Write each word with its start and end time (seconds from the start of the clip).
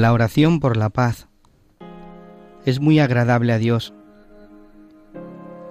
La 0.00 0.14
oración 0.14 0.60
por 0.60 0.78
la 0.78 0.88
paz 0.88 1.28
es 2.64 2.80
muy 2.80 3.00
agradable 3.00 3.52
a 3.52 3.58
Dios 3.58 3.92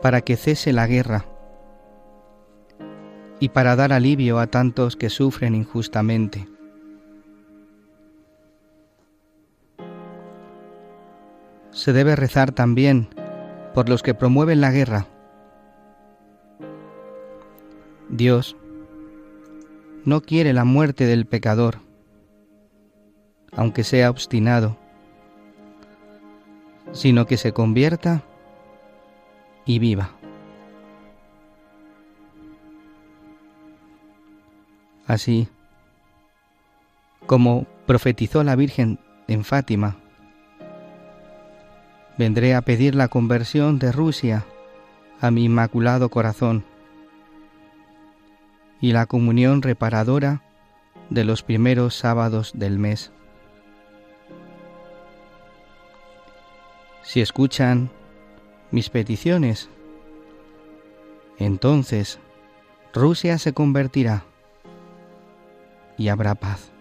para 0.03 0.21
que 0.21 0.37
cese 0.37 0.71
la 0.71 0.85
guerra 0.85 1.25
y 3.39 3.49
para 3.49 3.75
dar 3.75 3.91
alivio 3.91 4.37
a 4.37 4.45
tantos 4.45 4.95
que 4.95 5.09
sufren 5.09 5.55
injustamente. 5.55 6.47
Se 11.71 11.91
debe 11.91 12.15
rezar 12.15 12.51
también 12.51 13.07
por 13.73 13.89
los 13.89 14.03
que 14.03 14.13
promueven 14.13 14.61
la 14.61 14.69
guerra. 14.69 15.07
Dios 18.09 18.55
no 20.05 20.21
quiere 20.21 20.53
la 20.53 20.65
muerte 20.65 21.07
del 21.07 21.25
pecador, 21.25 21.88
aunque 23.59 23.83
sea 23.83 24.09
obstinado, 24.09 24.77
sino 26.93 27.25
que 27.25 27.35
se 27.35 27.51
convierta 27.51 28.23
y 29.65 29.79
viva. 29.79 30.11
Así 35.05 35.49
como 37.25 37.67
profetizó 37.85 38.45
la 38.45 38.55
Virgen 38.55 38.97
en 39.27 39.43
Fátima, 39.43 39.97
vendré 42.17 42.55
a 42.55 42.61
pedir 42.61 42.95
la 42.95 43.09
conversión 43.09 43.77
de 43.77 43.91
Rusia 43.91 44.45
a 45.19 45.31
mi 45.31 45.43
inmaculado 45.43 46.07
corazón 46.07 46.63
y 48.79 48.93
la 48.93 49.05
comunión 49.05 49.61
reparadora 49.61 50.43
de 51.09 51.25
los 51.25 51.43
primeros 51.43 51.93
sábados 51.93 52.53
del 52.55 52.79
mes. 52.79 53.11
Si 57.09 57.21
escuchan 57.21 57.89
mis 58.69 58.91
peticiones, 58.91 59.67
entonces 61.39 62.19
Rusia 62.93 63.39
se 63.39 63.51
convertirá 63.51 64.25
y 65.97 66.09
habrá 66.09 66.35
paz. 66.35 66.71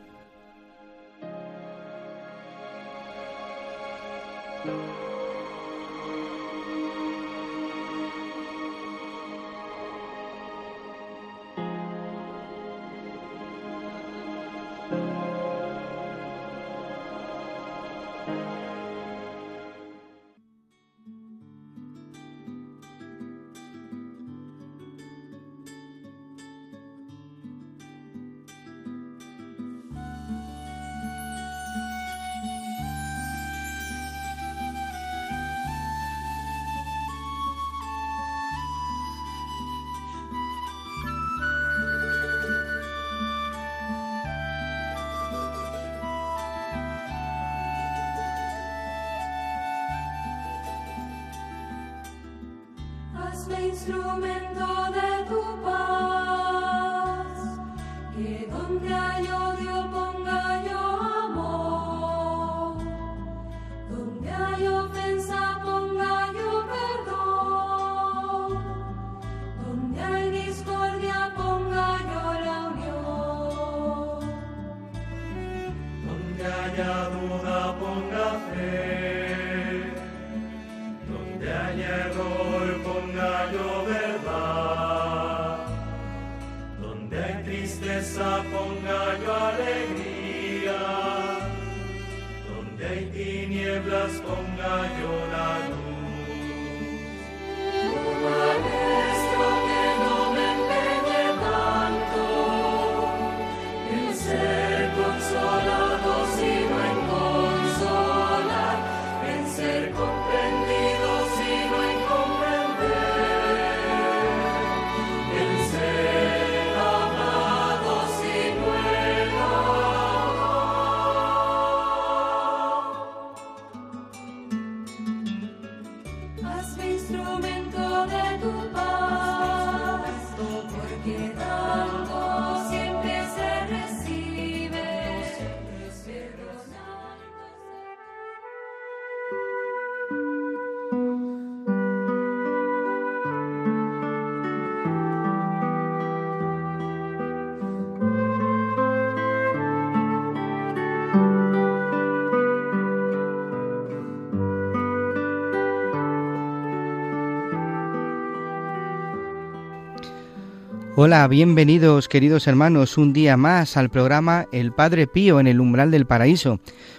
Hola, 161.01 161.29
bienvenidos 161.29 162.09
queridos 162.09 162.49
hermanos 162.49 162.99
un 162.99 163.13
día 163.13 163.37
más 163.37 163.77
al 163.77 163.89
programa 163.89 164.49
El 164.51 164.73
Padre 164.73 165.07
Pío 165.07 165.39
en 165.39 165.47
el 165.47 165.61
umbral 165.61 165.93
del 165.93 166.07
paraíso. 166.07 166.59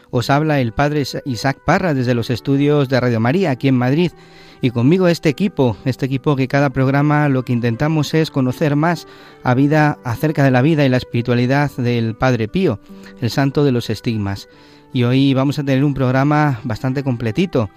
Os 0.10 0.30
habla 0.30 0.62
el 0.62 0.72
Padre 0.72 1.04
Isaac 1.26 1.60
Parra 1.66 1.94
desde 1.94 2.14
los 2.14 2.30
estudios 2.30 2.88
de 2.88 2.98
Radio 2.98 3.20
María 3.20 3.52
aquí 3.52 3.68
en 3.68 3.76
Madrid 3.76 4.14
y 4.62 4.70
conmigo 4.70 5.10
este 5.10 5.28
equipo, 5.28 5.76
este 5.84 6.06
equipo 6.06 6.38
que 6.38 6.48
cada 6.48 6.70
programa 6.70 7.28
lo 7.28 7.44
que 7.44 7.52
intentamos 7.52 8.14
es 8.14 8.32
conocer 8.32 8.78
más 8.78 9.06
a 9.44 9.54
vida 9.54 10.00
acerca 10.06 10.46
de 10.46 10.52
la 10.52 10.62
vida 10.62 10.86
y 10.86 10.90
la 10.90 10.96
espiritualidad 10.96 11.70
del 11.72 12.16
Padre 12.16 12.48
Pío, 12.48 12.80
el 13.20 13.30
santo 13.30 13.66
de 13.66 13.74
los 13.74 13.90
estigmas. 13.90 14.48
Y 14.94 15.04
hoy 15.04 15.34
vamos 15.34 15.60
a 15.60 15.66
tener 15.66 15.84
un 15.84 15.94
programa 15.94 16.62
bastante 16.64 17.04
completito 17.04 17.70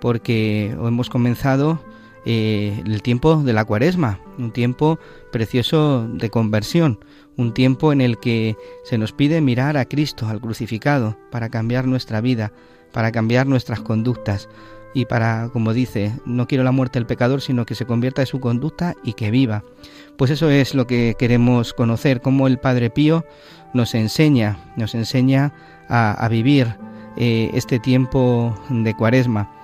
porque 0.00 0.70
hemos 0.70 1.10
comenzado 1.10 1.82
eh, 2.28 2.82
el 2.84 3.02
tiempo 3.02 3.36
de 3.36 3.52
la 3.52 3.64
cuaresma, 3.64 4.18
un 4.36 4.50
tiempo 4.50 4.98
precioso 5.30 6.08
de 6.08 6.28
conversión, 6.28 6.98
un 7.36 7.54
tiempo 7.54 7.92
en 7.92 8.00
el 8.00 8.18
que 8.18 8.56
se 8.82 8.98
nos 8.98 9.12
pide 9.12 9.40
mirar 9.40 9.76
a 9.76 9.84
Cristo, 9.84 10.26
al 10.26 10.40
crucificado, 10.40 11.16
para 11.30 11.50
cambiar 11.50 11.86
nuestra 11.86 12.20
vida, 12.20 12.52
para 12.92 13.12
cambiar 13.12 13.46
nuestras 13.46 13.80
conductas 13.80 14.48
y 14.92 15.04
para, 15.04 15.50
como 15.52 15.72
dice, 15.72 16.18
no 16.24 16.48
quiero 16.48 16.64
la 16.64 16.72
muerte 16.72 16.98
del 16.98 17.06
pecador, 17.06 17.42
sino 17.42 17.64
que 17.64 17.76
se 17.76 17.86
convierta 17.86 18.22
en 18.22 18.26
su 18.26 18.40
conducta 18.40 18.94
y 19.04 19.12
que 19.12 19.30
viva. 19.30 19.62
Pues 20.16 20.32
eso 20.32 20.50
es 20.50 20.74
lo 20.74 20.88
que 20.88 21.14
queremos 21.16 21.74
conocer, 21.74 22.20
cómo 22.20 22.48
el 22.48 22.58
Padre 22.58 22.90
Pío 22.90 23.24
nos 23.72 23.94
enseña, 23.94 24.58
nos 24.76 24.96
enseña 24.96 25.52
a, 25.88 26.26
vivir 26.28 26.74
eh, 27.16 27.50
este 27.54 27.78
tiempo 27.78 28.58
de 28.68 28.94
cuaresma. 28.94 29.55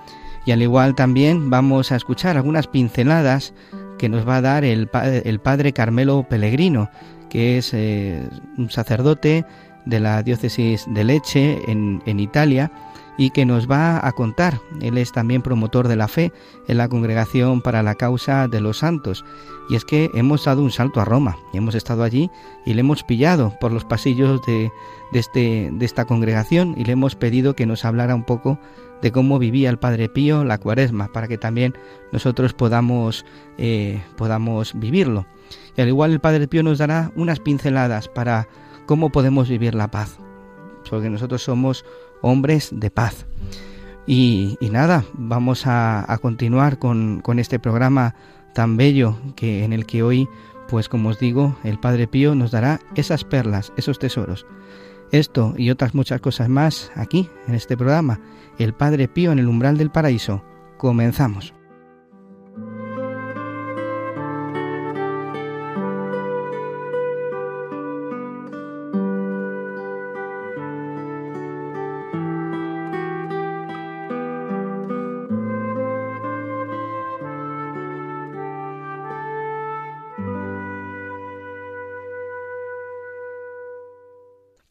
Y 0.45 0.51
al 0.51 0.61
igual 0.61 0.95
también 0.95 1.49
vamos 1.49 1.91
a 1.91 1.95
escuchar 1.95 2.37
algunas 2.37 2.67
pinceladas 2.67 3.53
que 3.97 4.09
nos 4.09 4.27
va 4.27 4.37
a 4.37 4.41
dar 4.41 4.65
el, 4.65 4.89
el 5.23 5.39
padre 5.39 5.73
Carmelo 5.73 6.25
Pellegrino, 6.29 6.89
que 7.29 7.57
es 7.57 7.73
eh, 7.73 8.27
un 8.57 8.69
sacerdote 8.69 9.45
de 9.85 9.99
la 9.99 10.23
diócesis 10.23 10.85
de 10.87 11.03
Leche 11.03 11.59
en, 11.71 12.01
en 12.05 12.19
Italia 12.19 12.71
y 13.17 13.29
que 13.29 13.45
nos 13.45 13.69
va 13.69 14.05
a 14.05 14.11
contar. 14.11 14.59
Él 14.81 14.97
es 14.97 15.11
también 15.11 15.41
promotor 15.41 15.87
de 15.87 15.95
la 15.95 16.07
fe 16.07 16.31
en 16.67 16.77
la 16.77 16.89
Congregación 16.89 17.61
para 17.61 17.83
la 17.83 17.95
Causa 17.95 18.47
de 18.47 18.61
los 18.61 18.79
Santos. 18.79 19.23
Y 19.69 19.75
es 19.75 19.85
que 19.85 20.09
hemos 20.13 20.45
dado 20.45 20.61
un 20.61 20.71
salto 20.71 20.99
a 20.99 21.05
Roma 21.05 21.37
y 21.53 21.57
hemos 21.57 21.75
estado 21.75 22.03
allí 22.03 22.29
y 22.65 22.73
le 22.73 22.81
hemos 22.81 23.03
pillado 23.03 23.53
por 23.59 23.71
los 23.71 23.85
pasillos 23.85 24.41
de, 24.45 24.71
de, 25.11 25.19
este, 25.19 25.69
de 25.71 25.85
esta 25.85 26.05
congregación 26.05 26.75
y 26.77 26.85
le 26.85 26.93
hemos 26.93 27.15
pedido 27.15 27.55
que 27.55 27.65
nos 27.65 27.85
hablara 27.85 28.15
un 28.15 28.23
poco 28.23 28.59
de 29.03 29.11
cómo 29.11 29.37
vivía 29.37 29.69
el 29.69 29.77
Padre 29.77 30.07
Pío 30.07 30.45
la 30.45 30.57
cuaresma, 30.57 31.11
para 31.11 31.27
que 31.27 31.37
también 31.37 31.75
nosotros 32.13 32.53
podamos, 32.53 33.25
eh, 33.57 34.01
podamos 34.15 34.71
vivirlo. 34.79 35.27
Y 35.75 35.81
al 35.81 35.89
igual 35.89 36.13
el 36.13 36.21
Padre 36.21 36.47
Pío 36.47 36.63
nos 36.63 36.77
dará 36.77 37.11
unas 37.17 37.41
pinceladas 37.41 38.07
para 38.07 38.47
cómo 38.85 39.11
podemos 39.11 39.49
vivir 39.49 39.75
la 39.75 39.91
paz, 39.91 40.17
porque 40.89 41.09
nosotros 41.09 41.43
somos 41.43 41.83
hombres 42.21 42.69
de 42.71 42.89
paz. 42.89 43.25
Y, 44.07 44.57
y 44.61 44.69
nada, 44.69 45.03
vamos 45.13 45.67
a, 45.67 46.11
a 46.11 46.17
continuar 46.17 46.79
con, 46.79 47.19
con, 47.21 47.39
este 47.39 47.59
programa 47.59 48.15
tan 48.53 48.77
bello 48.77 49.17
que 49.35 49.65
en 49.65 49.73
el 49.73 49.85
que 49.85 50.01
hoy, 50.01 50.29
pues 50.69 50.87
como 50.87 51.09
os 51.09 51.19
digo, 51.19 51.57
el 51.65 51.77
Padre 51.77 52.07
Pío 52.07 52.35
nos 52.35 52.51
dará 52.51 52.79
esas 52.95 53.25
perlas, 53.25 53.73
esos 53.75 53.99
tesoros. 53.99 54.45
Esto 55.13 55.53
y 55.55 55.69
otras 55.69 55.93
muchas 55.93 56.21
cosas 56.21 56.49
más 56.49 56.91
aquí, 56.95 57.29
en 57.47 57.53
este 57.53 57.77
programa, 57.77 58.19
El 58.57 58.73
Padre 58.73 59.07
Pío 59.07 59.31
en 59.31 59.37
el 59.37 59.47
umbral 59.47 59.77
del 59.77 59.91
paraíso. 59.91 60.43
Comenzamos. 60.79 61.53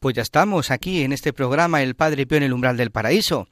Pues 0.03 0.17
ya 0.17 0.21
estamos 0.21 0.69
aquí 0.69 1.03
en 1.03 1.13
este 1.13 1.31
programa 1.31 1.81
El 1.81 1.95
Padre 1.95 2.27
Pío 2.27 2.35
en 2.35 2.43
el 2.43 2.51
umbral 2.51 2.75
del 2.75 2.91
paraíso. 2.91 3.47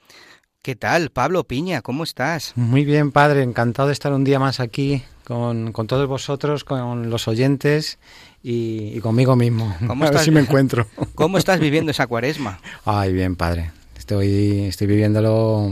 ¿Qué 0.61 0.75
tal, 0.75 1.09
Pablo 1.09 1.45
Piña? 1.45 1.81
¿Cómo 1.81 2.03
estás? 2.03 2.51
Muy 2.57 2.83
bien, 2.83 3.13
padre. 3.13 3.41
Encantado 3.41 3.87
de 3.87 3.93
estar 3.93 4.11
un 4.11 4.25
día 4.25 4.37
más 4.37 4.59
aquí 4.59 5.01
con, 5.23 5.71
con 5.71 5.87
todos 5.87 6.09
vosotros, 6.09 6.65
con 6.65 7.09
los 7.09 7.29
oyentes 7.29 7.99
y, 8.43 8.91
y 8.93 8.99
conmigo 8.99 9.37
mismo. 9.37 9.73
¿Cómo 9.87 10.03
a 10.03 10.07
estás, 10.07 10.19
ver 10.19 10.25
si 10.25 10.31
me 10.31 10.41
encuentro. 10.41 10.87
¿Cómo 11.15 11.37
estás 11.37 11.57
viviendo 11.61 11.91
esa 11.91 12.07
cuaresma? 12.07 12.59
Ay, 12.83 13.13
bien, 13.13 13.37
padre. 13.37 13.71
Estoy, 13.97 14.65
estoy 14.65 14.87
viviéndolo, 14.87 15.71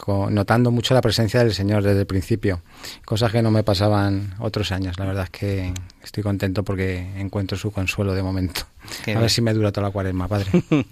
con, 0.00 0.34
notando 0.34 0.70
mucho 0.70 0.94
la 0.94 1.00
presencia 1.00 1.40
del 1.44 1.52
Señor 1.52 1.82
desde 1.82 2.00
el 2.00 2.06
principio. 2.06 2.62
Cosas 3.04 3.30
que 3.30 3.42
no 3.42 3.50
me 3.50 3.62
pasaban 3.62 4.34
otros 4.38 4.72
años. 4.72 4.98
La 4.98 5.04
verdad 5.04 5.24
es 5.24 5.30
que 5.30 5.74
estoy 6.02 6.22
contento 6.22 6.64
porque 6.64 7.12
encuentro 7.16 7.58
su 7.58 7.70
consuelo 7.70 8.14
de 8.14 8.22
momento. 8.22 8.62
Qué 9.04 9.12
a 9.12 9.14
bien. 9.14 9.20
ver 9.20 9.30
si 9.30 9.42
me 9.42 9.52
dura 9.52 9.70
toda 9.70 9.88
la 9.88 9.92
cuaresma, 9.92 10.26
padre. 10.26 10.50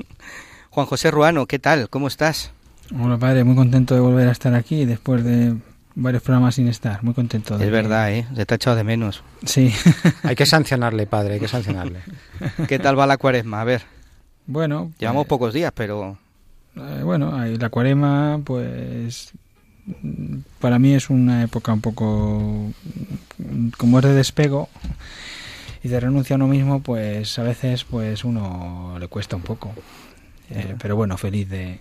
Juan 0.71 0.87
José 0.87 1.11
Ruano, 1.11 1.47
¿qué 1.47 1.59
tal? 1.59 1.89
¿Cómo 1.89 2.07
estás? 2.07 2.53
Hola 2.99 3.19
padre, 3.19 3.45
muy 3.45 3.57
contento 3.57 3.95
de 3.95 4.01
volver 4.01 4.29
a 4.29 4.33
estar 4.33 4.55
aquí 4.55 4.85
después 4.85 5.25
de 5.25 5.55
varios 5.95 6.23
programas 6.23 6.55
sin 6.55 6.69
estar, 6.69 7.03
muy 7.03 7.15
contento. 7.15 7.59
De 7.59 7.67
es 7.67 7.71
verdad, 7.71 8.13
¿eh? 8.13 8.27
Se 8.35 8.47
te 8.47 8.55
ha 8.55 8.57
echado 8.57 8.77
de 8.77 8.85
menos. 8.85 9.23
Sí. 9.45 9.73
hay 10.23 10.37
que 10.37 10.47
sancionarle, 10.47 11.07
padre, 11.07 11.35
hay 11.35 11.41
que 11.41 11.49
sancionarle. 11.49 12.01
¿Qué 12.69 12.79
tal 12.79 12.99
va 12.99 13.07
la 13.07 13.17
cuaresma? 13.17 13.61
A 13.61 13.65
ver. 13.65 13.83
Bueno. 14.47 14.93
Llevamos 14.99 15.23
pues, 15.23 15.29
pocos 15.29 15.55
días, 15.55 15.73
pero... 15.75 16.19
Eh, 16.79 17.03
bueno, 17.03 17.45
la 17.45 17.69
cuaresma, 17.69 18.41
pues... 18.45 19.33
Para 20.61 20.79
mí 20.79 20.93
es 20.93 21.11
una 21.11 21.43
época 21.43 21.73
un 21.73 21.81
poco... 21.81 22.73
Como 23.77 23.99
es 23.99 24.05
de 24.05 24.15
despego 24.15 24.69
y 25.83 25.89
de 25.89 26.01
renuncia 26.01 26.35
a 26.35 26.39
uno 26.39 26.47
mismo, 26.47 26.81
pues 26.81 27.39
a 27.39 27.43
veces 27.43 27.85
pues 27.85 28.25
uno 28.25 28.97
le 28.99 29.09
cuesta 29.09 29.37
un 29.37 29.43
poco. 29.43 29.73
Eh, 30.51 30.75
pero 30.79 30.97
bueno, 30.97 31.17
feliz 31.17 31.49
de 31.49 31.81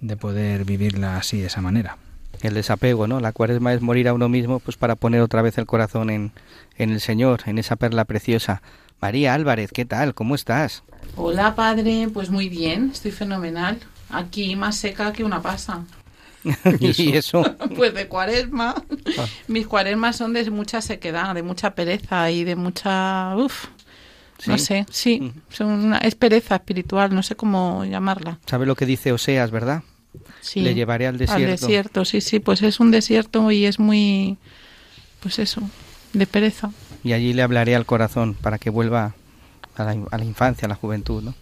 de 0.00 0.16
poder 0.16 0.64
vivirla 0.64 1.16
así, 1.16 1.40
de 1.40 1.46
esa 1.46 1.60
manera. 1.60 1.98
El 2.42 2.54
desapego, 2.54 3.06
¿no? 3.06 3.20
La 3.20 3.32
cuaresma 3.32 3.72
es 3.72 3.80
morir 3.80 4.08
a 4.08 4.14
uno 4.14 4.28
mismo 4.28 4.60
pues 4.60 4.76
para 4.76 4.94
poner 4.94 5.20
otra 5.20 5.42
vez 5.42 5.56
el 5.58 5.66
corazón 5.66 6.10
en, 6.10 6.32
en 6.76 6.90
el 6.90 7.00
Señor, 7.00 7.40
en 7.46 7.58
esa 7.58 7.76
perla 7.76 8.04
preciosa. 8.04 8.62
María 9.00 9.34
Álvarez, 9.34 9.70
¿qué 9.72 9.84
tal? 9.84 10.14
¿Cómo 10.14 10.34
estás? 10.34 10.82
Hola, 11.16 11.54
padre. 11.54 12.08
Pues 12.12 12.30
muy 12.30 12.48
bien, 12.48 12.90
estoy 12.92 13.10
fenomenal. 13.10 13.78
Aquí 14.10 14.56
más 14.56 14.76
seca 14.76 15.12
que 15.12 15.24
una 15.24 15.42
pasa. 15.42 15.84
¿Y 16.80 17.16
eso? 17.16 17.42
pues 17.74 17.92
de 17.94 18.06
cuaresma. 18.06 18.74
Ah. 19.18 19.26
Mis 19.48 19.66
cuaresmas 19.66 20.16
son 20.16 20.32
de 20.32 20.48
mucha 20.50 20.80
sequedad, 20.80 21.34
de 21.34 21.42
mucha 21.42 21.74
pereza 21.74 22.30
y 22.30 22.44
de 22.44 22.56
mucha... 22.56 23.34
Uf, 23.36 23.66
¿Sí? 24.38 24.50
No 24.50 24.58
sé, 24.58 24.86
sí, 24.90 25.32
son 25.48 25.68
una, 25.68 25.98
es 25.98 26.14
pereza 26.14 26.56
espiritual, 26.56 27.14
no 27.14 27.22
sé 27.22 27.36
cómo 27.36 27.86
llamarla. 27.86 28.38
¿Sabe 28.44 28.66
lo 28.66 28.76
que 28.76 28.84
dice 28.84 29.12
Oseas, 29.12 29.50
verdad? 29.50 29.82
Sí. 30.42 30.60
Le 30.60 30.74
llevaré 30.74 31.06
al 31.06 31.16
desierto. 31.16 31.44
Al 31.44 31.50
desierto, 31.50 32.04
sí, 32.04 32.20
sí, 32.20 32.38
pues 32.38 32.60
es 32.62 32.78
un 32.78 32.90
desierto 32.90 33.50
y 33.50 33.64
es 33.64 33.78
muy, 33.78 34.36
pues 35.20 35.38
eso, 35.38 35.62
de 36.12 36.26
pereza. 36.26 36.70
Y 37.02 37.14
allí 37.14 37.32
le 37.32 37.42
hablaré 37.42 37.74
al 37.74 37.86
corazón 37.86 38.34
para 38.34 38.58
que 38.58 38.68
vuelva 38.68 39.14
a 39.74 39.84
la, 39.84 39.96
a 40.10 40.18
la 40.18 40.24
infancia, 40.24 40.66
a 40.66 40.68
la 40.68 40.74
juventud, 40.74 41.22
¿no? 41.22 41.34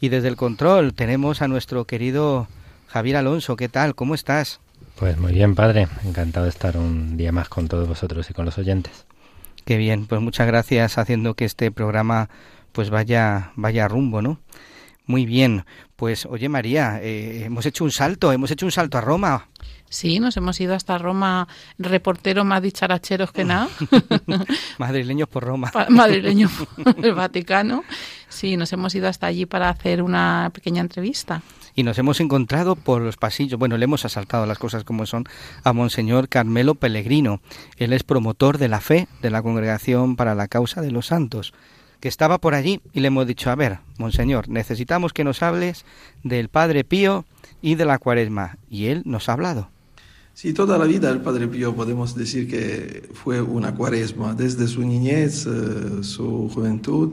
Y 0.00 0.08
desde 0.08 0.28
el 0.28 0.36
control 0.36 0.94
tenemos 0.94 1.42
a 1.42 1.48
nuestro 1.48 1.84
querido 1.86 2.48
Javier 2.88 3.16
Alonso. 3.16 3.56
¿Qué 3.56 3.68
tal? 3.68 3.94
¿Cómo 3.94 4.14
estás? 4.14 4.60
Pues 4.96 5.16
muy 5.18 5.32
bien, 5.32 5.54
padre. 5.54 5.88
Encantado 6.04 6.44
de 6.44 6.50
estar 6.50 6.76
un 6.76 7.16
día 7.16 7.32
más 7.32 7.48
con 7.48 7.68
todos 7.68 7.88
vosotros 7.88 8.28
y 8.30 8.34
con 8.34 8.44
los 8.44 8.58
oyentes. 8.58 9.06
Qué 9.64 9.76
bien, 9.76 10.06
pues 10.06 10.20
muchas 10.20 10.46
gracias 10.46 10.96
haciendo 10.96 11.34
que 11.34 11.44
este 11.44 11.72
programa 11.72 12.30
pues 12.70 12.88
vaya 12.88 13.50
vaya 13.56 13.88
rumbo, 13.88 14.22
¿no? 14.22 14.38
Muy 15.06 15.26
bien, 15.26 15.64
pues 15.96 16.24
oye 16.26 16.48
María, 16.48 17.00
eh, 17.02 17.44
hemos 17.44 17.66
hecho 17.66 17.82
un 17.82 17.90
salto, 17.90 18.32
hemos 18.32 18.50
hecho 18.50 18.64
un 18.64 18.72
salto 18.72 18.96
a 18.96 19.00
Roma. 19.00 19.48
Sí, 19.88 20.20
nos 20.20 20.36
hemos 20.36 20.60
ido 20.60 20.74
hasta 20.74 20.98
Roma, 20.98 21.48
reporteros 21.78 22.44
más 22.44 22.62
dicharacheros 22.62 23.32
que 23.32 23.44
nada. 23.44 23.68
Madrileños 24.78 25.28
por 25.28 25.44
Roma. 25.44 25.72
Madrileños 25.88 26.52
por 26.52 27.04
el 27.04 27.14
Vaticano. 27.14 27.84
Sí, 28.28 28.56
nos 28.56 28.72
hemos 28.72 28.94
ido 28.94 29.08
hasta 29.08 29.26
allí 29.26 29.46
para 29.46 29.68
hacer 29.68 30.02
una 30.02 30.50
pequeña 30.52 30.80
entrevista 30.80 31.42
y 31.76 31.82
nos 31.82 31.98
hemos 31.98 32.20
encontrado 32.20 32.74
por 32.74 33.02
los 33.02 33.18
pasillos, 33.18 33.58
bueno, 33.58 33.76
le 33.76 33.84
hemos 33.84 34.04
asaltado 34.04 34.46
las 34.46 34.58
cosas 34.58 34.82
como 34.82 35.04
son 35.04 35.24
a 35.62 35.74
Monseñor 35.74 36.28
Carmelo 36.28 36.74
Pellegrino. 36.74 37.40
Él 37.76 37.92
es 37.92 38.02
promotor 38.02 38.56
de 38.56 38.68
la 38.68 38.80
fe 38.80 39.06
de 39.20 39.30
la 39.30 39.42
Congregación 39.42 40.16
para 40.16 40.34
la 40.34 40.48
Causa 40.48 40.80
de 40.80 40.90
los 40.90 41.08
Santos, 41.08 41.52
que 42.00 42.08
estaba 42.08 42.38
por 42.38 42.54
allí 42.54 42.80
y 42.94 43.00
le 43.00 43.08
hemos 43.08 43.26
dicho, 43.26 43.50
a 43.50 43.54
ver, 43.54 43.80
Monseñor, 43.98 44.48
necesitamos 44.48 45.12
que 45.12 45.22
nos 45.22 45.42
hables 45.42 45.84
del 46.24 46.48
Padre 46.48 46.82
Pío 46.82 47.26
y 47.60 47.74
de 47.74 47.84
la 47.84 47.98
Cuaresma. 47.98 48.56
Y 48.70 48.86
él 48.86 49.02
nos 49.04 49.28
ha 49.28 49.34
hablado. 49.34 49.70
Sí, 50.38 50.52
toda 50.52 50.76
la 50.76 50.84
vida 50.84 51.08
del 51.08 51.22
Padre 51.22 51.48
Pío 51.48 51.74
podemos 51.74 52.14
decir 52.14 52.46
que 52.46 53.08
fue 53.14 53.40
una 53.40 53.74
cuaresma, 53.74 54.34
desde 54.34 54.68
su 54.68 54.82
niñez, 54.82 55.46
eh, 55.46 56.02
su 56.02 56.50
juventud, 56.52 57.12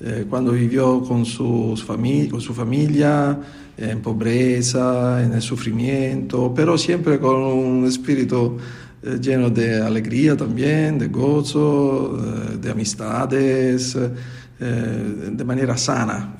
eh, 0.00 0.26
cuando 0.28 0.52
vivió 0.52 1.02
con, 1.02 1.24
su 1.24 1.82
familia, 1.82 3.40
en 3.78 4.02
pobreza, 4.02 5.24
en 5.24 5.32
el 5.32 5.40
sufrimiento, 5.40 6.52
pero 6.54 6.76
siempre 6.76 7.18
con 7.18 7.36
un 7.36 7.86
espíritu 7.86 8.58
eh, 9.02 9.18
lleno 9.18 9.48
de 9.48 9.80
alegría 9.80 10.36
también, 10.36 10.98
de 10.98 11.08
gozo, 11.08 12.18
de 12.60 12.70
amistades, 12.70 13.96
de 14.58 15.44
manera 15.44 15.78
sana. 15.78 16.36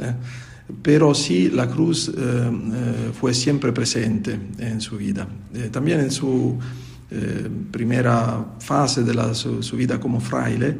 Pero 0.82 1.14
sí, 1.14 1.50
la 1.50 1.68
cruz 1.68 2.08
eh, 2.08 2.12
eh, 2.16 3.10
fue 3.12 3.34
siempre 3.34 3.72
presente 3.72 4.38
en 4.58 4.80
su 4.80 4.96
vida. 4.96 5.26
Eh, 5.54 5.68
también 5.70 6.00
en 6.00 6.10
su 6.10 6.58
eh, 7.10 7.48
primera 7.70 8.44
fase 8.58 9.02
de 9.04 9.12
la- 9.14 9.34
su, 9.34 9.62
su 9.62 9.76
vida 9.76 10.00
como 10.00 10.18
fraile, 10.20 10.78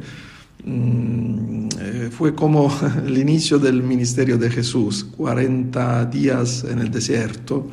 mm, 0.65 1.67
eh, 1.79 2.09
fue 2.11 2.33
como 2.33 2.71
el 3.05 3.17
inicio 3.17 3.59
del 3.59 3.83
ministerio 3.83 4.37
de 4.37 4.49
Jesús, 4.49 5.03
40 5.15 6.05
días 6.05 6.63
en 6.63 6.79
el 6.79 6.89
desierto, 6.89 7.67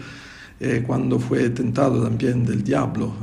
eh, 0.61 0.85
cuando 0.87 1.19
fue 1.19 1.49
tentado 1.51 2.03
también 2.03 2.45
del 2.45 2.63
diablo. 2.63 3.15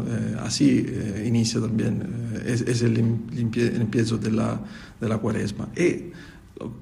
Así 0.41 0.86
inicia 1.24 1.62
también, 1.62 2.03
es, 2.46 2.62
es 2.62 2.82
el 2.82 2.98
empiezo 2.98 4.17
de 4.17 4.32
la, 4.32 4.60
de 5.00 5.08
la 5.08 5.17
cuaresma. 5.20 5.70
Y 5.77 6.12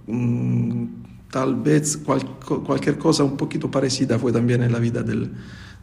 mm, 0.09 0.85
tal 1.35 1.53
vez 1.55 1.97
cual- 1.97 2.23
cualquier 2.65 2.97
cosa 2.97 3.21
un 3.25 3.35
poquito 3.35 3.69
parecida 3.69 4.17
fue 4.17 4.31
también 4.31 4.63
en 4.63 4.71
la 4.71 4.79
vida 4.79 5.03
del, 5.03 5.29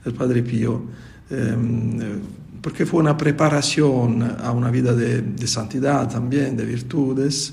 del 0.02 0.14
Padre 0.14 0.42
Pío, 0.42 0.80
ehm, 1.28 2.00
eh, 2.00 2.04
porque 2.62 2.86
fue 2.86 3.00
una 3.00 3.18
preparación 3.18 4.22
a 4.42 4.50
una 4.52 4.70
vida 4.70 4.94
de, 4.94 5.20
de 5.20 5.46
santidad 5.46 6.08
también, 6.08 6.56
de 6.56 6.64
virtudes, 6.64 7.52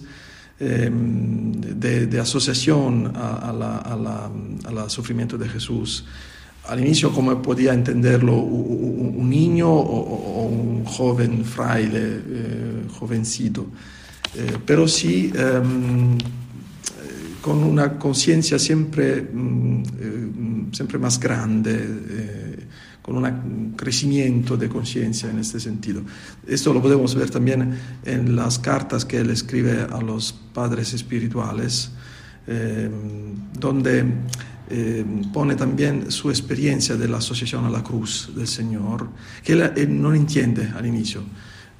ehm, 0.61 1.51
de, 1.59 2.07
de 2.07 2.19
asociación 2.21 3.11
a, 3.15 3.49
a 3.49 3.51
la- 3.51 3.77
a 3.79 3.95
la- 3.97 4.31
a 4.63 4.71
la 4.71 4.87
sufrimiento 4.89 5.37
de 5.37 5.49
Jesús. 5.49 6.05
Al 6.69 6.79
inicio, 6.79 7.11
como 7.11 7.41
podía 7.41 7.73
entenderlo 7.73 8.33
un 8.37 9.29
niño 9.29 9.67
o, 9.69 10.47
un 10.47 10.85
joven 10.85 11.43
fraile, 11.43 12.01
eh, 12.01 12.83
jovencito, 12.97 13.67
Eh, 14.35 14.57
pero 14.63 14.87
sí 14.87 15.31
ehm, 15.35 16.15
con 17.41 17.63
una 17.63 17.97
conciencia 17.97 18.59
siempre, 18.59 19.21
mm, 19.21 19.83
eh, 19.99 20.29
siempre 20.71 20.97
más 20.97 21.19
grande, 21.19 21.75
eh, 21.77 22.59
con 23.01 23.17
un 23.17 23.73
crecimiento 23.75 24.55
de 24.55 24.69
conciencia 24.69 25.29
en 25.29 25.39
este 25.39 25.59
sentido. 25.59 26.01
Esto 26.45 26.73
lo 26.73 26.81
podemos 26.81 27.15
ver 27.15 27.29
también 27.29 27.73
en 28.05 28.35
las 28.35 28.59
cartas 28.59 29.03
que 29.03 29.17
él 29.17 29.29
escribe 29.31 29.87
a 29.89 30.01
los 30.01 30.33
padres 30.53 30.93
espirituales, 30.93 31.91
eh, 32.45 32.89
donde 33.59 34.05
eh, 34.69 35.03
pone 35.33 35.55
también 35.55 36.11
su 36.11 36.29
experiencia 36.29 36.95
de 36.95 37.07
la 37.07 37.17
asociación 37.17 37.65
a 37.65 37.69
la 37.69 37.83
cruz 37.83 38.31
del 38.35 38.47
Señor, 38.47 39.09
que 39.43 39.53
él, 39.53 39.71
él 39.75 40.01
no 40.01 40.13
entiende 40.13 40.71
al 40.75 40.85
inicio. 40.85 41.23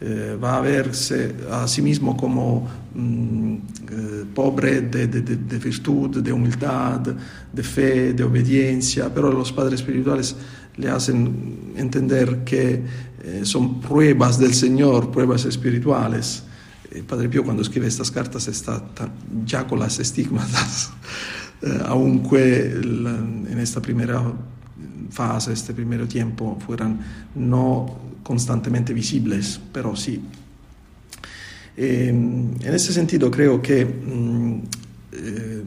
Eh, 0.02 0.38
va 0.42 0.56
a 0.56 0.62
verse 0.62 1.36
a 1.52 1.68
sí 1.68 1.82
mismo 1.82 2.16
como 2.16 2.66
mm, 2.96 3.54
eh, 3.54 4.26
pobre 4.34 4.80
de, 4.82 5.08
de- 5.08 5.22
de- 5.22 5.36
de 5.36 5.58
virtud, 5.60 6.22
de 6.24 6.32
humildad, 6.32 7.02
de 7.52 7.64
fe, 7.64 8.14
de 8.14 8.24
obediencia, 8.24 9.14
pero 9.14 9.30
los 9.30 9.52
padres 9.52 9.82
espirituales 9.82 10.38
le 10.78 10.90
hacen 10.90 11.74
entender 11.76 12.46
que 12.46 12.82
eh, 13.24 13.42
son 13.44 13.82
pruebas 13.82 14.40
del 14.40 14.54
Señor, 14.54 15.12
pruebas 15.12 15.44
espirituales. 15.44 16.44
El 16.90 17.04
Padre 17.04 17.28
Pío 17.28 17.44
cuando 17.44 17.62
escribe 17.62 17.86
estas 17.88 18.10
cartas 18.10 18.48
está 18.48 18.82
ya 19.46 19.68
con 19.68 19.80
las 19.80 20.00
estigmas, 20.00 20.92
eh, 21.62 21.78
aunque 21.88 22.74
la- 22.86 23.18
en 23.18 23.60
esta 23.60 23.82
primera 23.82 24.24
fase, 25.10 25.54
este 25.54 25.74
primer 25.74 26.08
tiempo, 26.08 26.58
fueran 26.66 27.00
no 27.36 28.10
constantemente 28.24 28.94
visibles, 28.94 29.60
pero 29.74 29.96
sí. 29.96 30.22
Eh, 31.76 32.10
en 32.10 32.74
ese 32.74 32.92
sentido 32.92 33.32
creo 33.32 33.62
que 33.62 33.86
mm, 33.86 34.62
eh, 35.14 35.64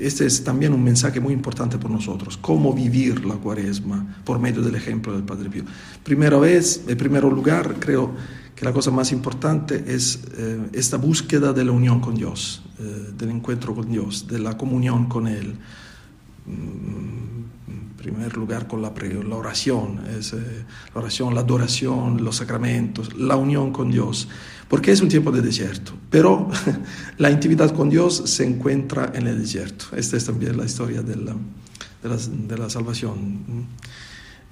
este 0.00 0.26
es 0.26 0.42
también 0.44 0.72
un 0.72 0.82
mensaje 0.82 1.20
muy 1.20 1.32
importante 1.32 1.78
por 1.78 1.90
nosotros, 1.90 2.36
cómo 2.36 2.72
vivir 2.72 3.24
la 3.24 3.34
cuaresma 3.34 4.16
por 4.24 4.38
medio 4.38 4.60
del 4.62 4.74
ejemplo 4.74 5.12
del 5.12 5.22
Padre 5.22 5.50
Pío. 5.50 5.64
Primera 6.02 6.38
vez, 6.38 6.84
en 6.86 6.98
primer 6.98 7.22
lugar, 7.24 7.76
creo 7.78 8.12
que 8.54 8.64
la 8.64 8.72
cosa 8.72 8.90
más 8.90 9.12
importante 9.12 9.84
es 9.86 10.20
eh, 10.36 10.68
esta 10.72 10.96
búsqueda 10.96 11.52
de 11.52 11.64
la 11.64 11.72
unión 11.72 12.00
con 12.00 12.14
Dios, 12.14 12.62
del 13.16 13.30
encuentro 13.30 13.74
con 13.74 13.90
Dios, 13.90 14.28
de 14.28 14.38
la 14.38 14.56
comunión 14.56 15.06
con 15.06 15.26
Él. 15.26 15.54
Mm, 16.46 17.27
primer 17.98 18.36
lugar 18.36 18.66
con 18.66 18.80
la, 18.80 18.92
la 19.28 19.36
oración, 19.36 20.00
es, 20.18 20.32
eh, 20.32 20.38
la 20.94 21.00
oración, 21.00 21.34
la 21.34 21.40
adoración, 21.40 22.24
los 22.24 22.36
sacramentos, 22.36 23.14
la 23.18 23.36
unión 23.36 23.72
con 23.72 23.90
Dios, 23.90 24.28
porque 24.68 24.92
es 24.92 25.00
un 25.02 25.08
tiempo 25.08 25.32
de 25.32 25.42
desierto, 25.42 25.92
pero 26.08 26.48
la 27.18 27.30
intimidad 27.30 27.74
con 27.74 27.90
Dios 27.90 28.22
se 28.26 28.44
encuentra 28.46 29.12
en 29.14 29.26
el 29.26 29.38
desierto. 29.38 29.86
Esta 29.96 30.16
es 30.16 30.24
también 30.24 30.56
la 30.56 30.64
historia 30.64 31.02
de 31.02 31.16
la, 31.16 31.34
de 32.02 32.08
la, 32.08 32.16
de 32.16 32.58
la 32.58 32.70
salvación 32.70 33.66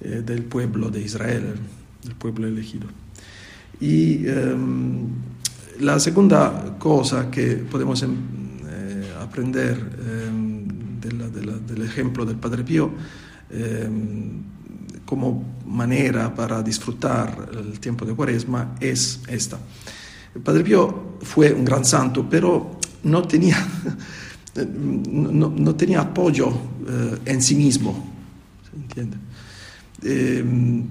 eh, 0.01 0.21
del 0.25 0.43
pueblo 0.43 0.89
de 0.89 1.01
Israel, 1.01 1.55
del 2.03 2.15
pueblo 2.15 2.47
elegido. 2.47 2.87
Y 3.79 4.27
em, 4.27 5.07
la 5.79 5.99
segunda 5.99 6.75
cosa 6.79 7.29
que 7.31 7.55
podemos 7.55 8.01
em, 8.03 8.13
eh, 8.67 9.11
aprender 9.21 9.77
em, 10.27 10.67
de 10.99 11.11
la- 11.13 11.29
de 11.29 11.45
la- 11.45 11.59
del 11.59 11.83
ejemplo 11.83 12.25
del 12.25 12.35
Padre 12.37 12.63
Pío 12.63 12.91
em, 13.49 14.43
como 15.05 15.57
manera 15.65 16.33
para 16.33 16.61
disfrutar 16.61 17.49
el 17.53 17.79
tiempo 17.79 18.05
de 18.05 18.13
Cuaresma 18.13 18.75
es 18.79 19.21
esta. 19.27 19.57
El 20.35 20.41
Padre 20.41 20.63
Pío 20.63 21.17
fue 21.21 21.53
un 21.53 21.65
gran 21.65 21.85
santo, 21.85 22.27
pero 22.29 22.77
no 23.03 23.23
tenía, 23.23 23.57
no, 24.55 25.49
no 25.49 25.75
tenía 25.75 26.01
apoyo 26.01 26.49
eh, 26.49 27.17
en 27.25 27.41
sí 27.41 27.55
mismo, 27.55 28.13
¿se 28.69 28.75
entiende? 28.75 29.17
Em, 30.03 30.83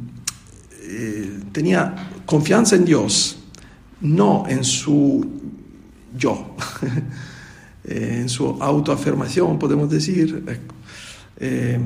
eh, 0.82 1.40
tenía 1.52 1.94
confianza 2.24 2.76
en 2.76 2.84
Dios, 2.84 3.38
no 4.00 4.44
en 4.48 4.64
su 4.64 5.24
yo, 6.16 6.56
eh, 7.84 8.18
en 8.20 8.28
su 8.28 8.46
autoafirmación, 8.60 9.58
podemos 9.58 9.90
decir. 9.90 10.44
Eh, 11.38 11.78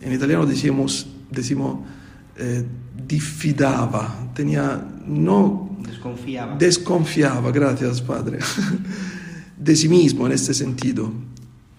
en 0.00 0.12
italiano 0.12 0.46
decimos, 0.46 1.06
decimos 1.30 1.80
eh, 2.36 2.64
diffidava, 3.06 4.30
tenía, 4.34 4.86
no 5.06 5.76
Desconfiaba. 5.84 6.56
desconfiaba, 6.56 7.50
gracias 7.50 8.00
Padre, 8.00 8.38
de 9.58 9.76
sí 9.76 9.88
mismo 9.88 10.26
en 10.26 10.32
este 10.32 10.54
sentido. 10.54 11.12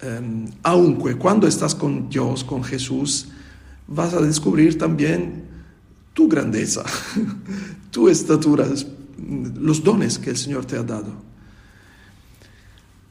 Eh, 0.02 0.46
aunque 0.64 1.16
cuando 1.16 1.48
estás 1.48 1.76
con 1.76 2.10
Dios, 2.10 2.44
con 2.44 2.64
Jesús, 2.64 3.28
vas 3.88 4.14
a 4.14 4.22
descubrir 4.22 4.78
también 4.78 5.46
tu 6.14 6.28
grandeza, 6.28 6.84
tu 7.92 8.10
estatura, 8.10 8.68
los 9.56 9.84
dones 9.84 10.18
que 10.18 10.32
el 10.32 10.38
Señor 10.38 10.66
te 10.66 10.76
ha 10.76 10.84
dado. 10.84 11.14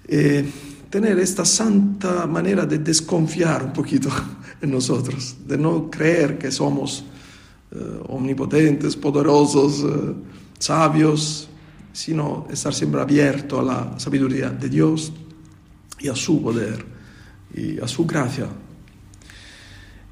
Eh, 0.07 0.51
tener 0.91 1.19
esta 1.19 1.45
santa 1.45 2.27
manera 2.27 2.65
de 2.65 2.79
desconfiar 2.79 3.65
un 3.65 3.73
poquito 3.73 4.09
en 4.61 4.71
nosotros, 4.71 5.37
de 5.47 5.59
no 5.59 5.91
creer 5.91 6.39
que 6.39 6.51
somos 6.51 7.05
eh, 7.71 8.01
omnipotentes, 8.09 8.97
poderosos, 8.97 9.85
eh, 9.85 10.15
sabios, 10.59 11.49
sino 11.93 12.47
estar 12.51 12.73
siempre 12.73 13.01
abierto 13.01 13.61
a 13.61 13.63
la 13.63 13.99
sabiduría 13.99 14.51
de 14.51 14.69
Dios 14.69 15.13
y 15.99 16.09
a 16.09 16.15
su 16.15 16.43
poder 16.43 16.85
y 17.55 17.79
a 17.81 17.89
su 17.89 18.07
gracia. 18.07 18.47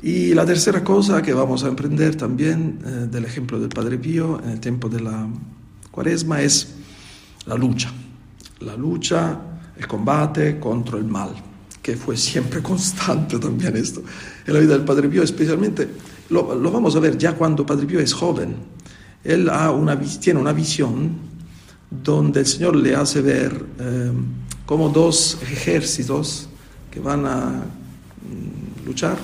Y 0.02 0.34
la 0.34 0.44
tercera 0.44 0.84
cosa 0.84 1.22
que 1.22 1.32
vamos 1.32 1.64
a 1.64 1.68
aprender 1.68 2.16
también 2.16 2.80
eh, 2.84 2.88
del 3.10 3.24
ejemplo 3.24 3.58
del 3.58 3.70
Padre 3.70 3.96
Pío 3.96 4.40
en 4.42 4.50
el 4.50 4.60
tiempo 4.60 4.88
de 4.88 5.00
la 5.00 5.26
cuaresma 5.90 6.42
es 6.42 6.74
la 7.46 7.54
lucha. 7.54 7.90
La 8.60 8.76
lucha, 8.76 9.38
el 9.78 9.86
combate 9.86 10.58
contra 10.58 10.98
el 10.98 11.04
mal, 11.04 11.30
que 11.82 11.96
fue 11.96 12.16
siempre 12.16 12.62
constante 12.62 13.38
también 13.38 13.76
esto 13.76 14.02
en 14.46 14.54
la 14.54 14.60
vida 14.60 14.72
del 14.72 14.84
Padre 14.84 15.08
Pío, 15.08 15.22
especialmente 15.22 15.88
lo, 16.30 16.44
vamos 16.70 16.96
a 16.96 17.00
ver 17.00 17.16
ya 17.16 17.34
cuando 17.34 17.64
Padre 17.64 17.86
Pío 17.86 18.00
es 18.00 18.12
joven. 18.12 18.56
Él 19.22 19.50
tiene 20.20 20.40
una 20.40 20.52
visión 20.52 21.10
donde 21.90 22.40
el 22.40 22.46
Señor 22.46 22.76
le 22.76 22.94
hace 22.94 23.20
ver 23.20 23.64
eh, 23.78 24.12
como 24.64 24.88
dos 24.88 25.38
ejércitos 25.42 26.48
que 26.90 27.00
van 27.00 27.26
a 27.26 27.62
mm, 27.62 28.86
luchar 28.86 29.16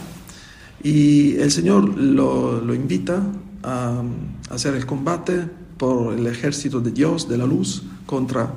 Y 0.83 1.37
el 1.37 1.51
Señor 1.51 1.97
lo, 1.97 2.61
lo 2.61 2.75
invita 2.75 3.23
a, 3.63 4.03
a 4.51 4.55
hacer 4.55 4.75
el 4.75 4.87
combate 4.87 5.49
por 5.77 6.15
el 6.15 6.27
ejército 6.27 6.81
de 6.81 6.91
Dios, 6.91 7.29
de 7.29 7.39
la 7.39 7.47
luz, 7.47 7.83
contra 8.07 8.53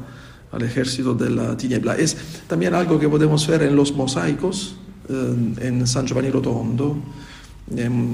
el 0.55 0.63
ejército 0.63 1.13
de 1.13 1.29
la 1.29 1.55
tiniebla. 1.57 1.95
Es 1.95 2.17
también 2.47 2.73
algo 2.73 2.99
que 2.99 3.09
podemos 3.09 3.47
ver 3.47 3.63
en 3.63 3.75
los 3.75 3.93
mosaicos, 3.93 4.75
eh, 5.09 5.35
en 5.61 5.87
San 5.87 6.05
Giovanni 6.05 6.29
Rotondo, 6.29 6.97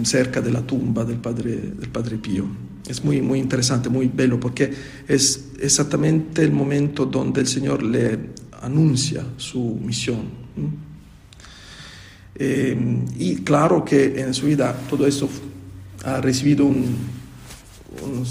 cerca 0.04 0.42
de 0.42 0.52
la 0.52 0.62
tumba 0.62 1.04
del 1.04 1.18
Padre, 1.18 1.56
del 1.58 1.90
padre 1.90 2.18
Pío. 2.18 2.46
Es 2.88 3.04
muy, 3.04 3.22
muy 3.22 3.40
interesante, 3.40 3.90
muy 3.90 4.10
bello, 4.14 4.40
porque 4.40 4.74
es 5.08 5.52
exactamente 5.60 6.42
el 6.42 6.52
momento 6.52 7.06
donde 7.06 7.42
el 7.42 7.48
Señor 7.48 7.84
le 7.84 8.18
anuncia 8.62 9.24
su 9.38 9.80
misión. 9.84 10.42
Eh, 12.36 13.04
y 13.18 13.36
claro 13.38 13.84
que 13.86 14.20
en 14.22 14.34
su 14.34 14.48
vida 14.48 14.76
todo 14.90 15.06
esto 15.06 15.30
ha 16.04 16.22
recibido 16.22 16.66
un, 16.66 16.96
un 18.04 18.26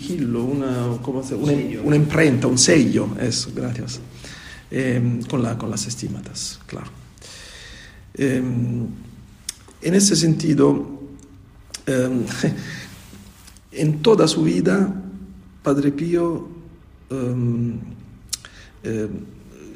sigillo, 0.00 0.44
una, 0.44 0.98
¿cómo 1.02 1.22
se- 1.22 1.34
una, 1.34 1.52
una 1.82 1.96
imprenta, 1.96 2.46
un 2.46 2.58
sello, 2.58 3.08
eso, 3.20 3.50
gracias, 3.54 4.00
Eh, 4.70 5.20
con, 5.30 5.40
la, 5.42 5.56
con 5.56 5.70
las 5.70 5.86
estímatas, 5.86 6.58
claro. 6.66 6.90
Eh, 8.14 8.42
en 9.82 9.94
ese 9.94 10.16
sentido, 10.16 11.00
eh, 11.86 12.08
en 13.72 14.02
toda 14.02 14.26
su 14.26 14.42
vida, 14.42 14.92
Padre 15.62 15.92
Pío 15.92 16.48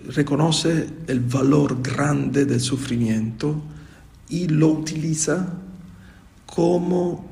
reconoce 0.08 0.88
el 1.06 1.20
valor 1.20 1.80
grande 1.82 2.44
del 2.44 2.60
sufrimiento 2.60 3.60
y 4.28 4.48
lo 4.48 4.68
utiliza 4.68 5.46
como, 6.46 7.26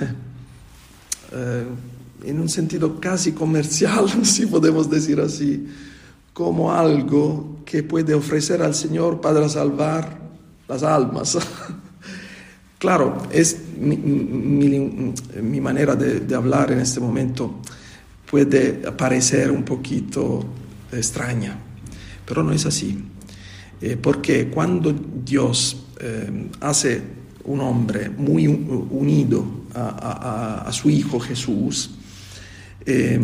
eh, 1.32 1.64
en 2.24 2.40
un 2.40 2.48
sentido 2.48 3.00
casi 3.00 3.32
comercial, 3.32 4.08
si 4.24 4.46
podemos 4.46 4.88
decir 4.90 5.20
así, 5.20 5.66
como 6.32 6.72
algo 6.72 7.58
que 7.64 7.82
puede 7.82 8.14
ofrecer 8.14 8.62
al 8.62 8.74
Señor 8.74 9.20
para 9.20 9.48
salvar 9.48 10.18
las 10.68 10.82
almas. 10.82 11.38
Claro, 12.76 13.16
mi, 13.80 15.60
manera 15.62 15.96
de, 15.96 16.34
hablar 16.34 16.70
en 16.70 16.80
este 16.80 17.00
momento 17.00 17.62
puede 18.30 18.92
parecer 18.92 19.50
un 19.50 19.62
poquito 19.62 20.44
extraña, 20.92 21.56
pero 22.26 22.42
no 22.42 22.52
es 22.52 22.66
así. 22.66 23.02
Eh, 23.80 23.96
porque 23.96 24.48
cuando 24.50 24.92
Dios 24.92 25.86
eh, 25.98 26.50
hace 26.60 27.00
un 27.44 27.60
hombre 27.62 28.10
muy 28.10 28.46
unido 28.48 29.46
a 29.74 30.68
su 30.70 30.90
Hijo 30.90 31.18
Jesús, 31.18 31.90
eh, 32.86 33.20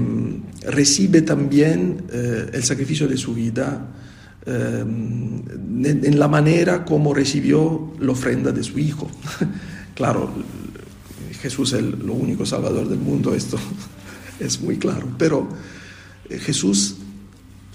recibe 0.62 1.22
también 1.22 2.04
eh, 2.12 2.50
el 2.52 2.62
sacrificio 2.64 3.06
de 3.06 3.16
su 3.16 3.34
vida 3.34 3.88
eh, 4.46 4.80
en, 4.80 6.18
la 6.18 6.26
manera 6.26 6.84
como 6.84 7.12
recibió 7.12 7.92
la 8.00 8.12
ofrenda 8.12 8.52
de 8.52 8.62
su 8.62 8.78
Hijo. 8.78 9.10
claro, 9.94 10.30
Jesús 11.42 11.72
es 11.72 11.80
el 11.80 11.90
lo 12.06 12.14
único 12.14 12.46
Salvador 12.46 12.88
del 12.88 12.98
mundo, 12.98 13.34
esto 13.34 13.58
es 14.40 14.60
muy 14.60 14.76
claro, 14.78 15.08
pero 15.18 15.46
eh, 16.28 16.38
Jesús 16.38 16.96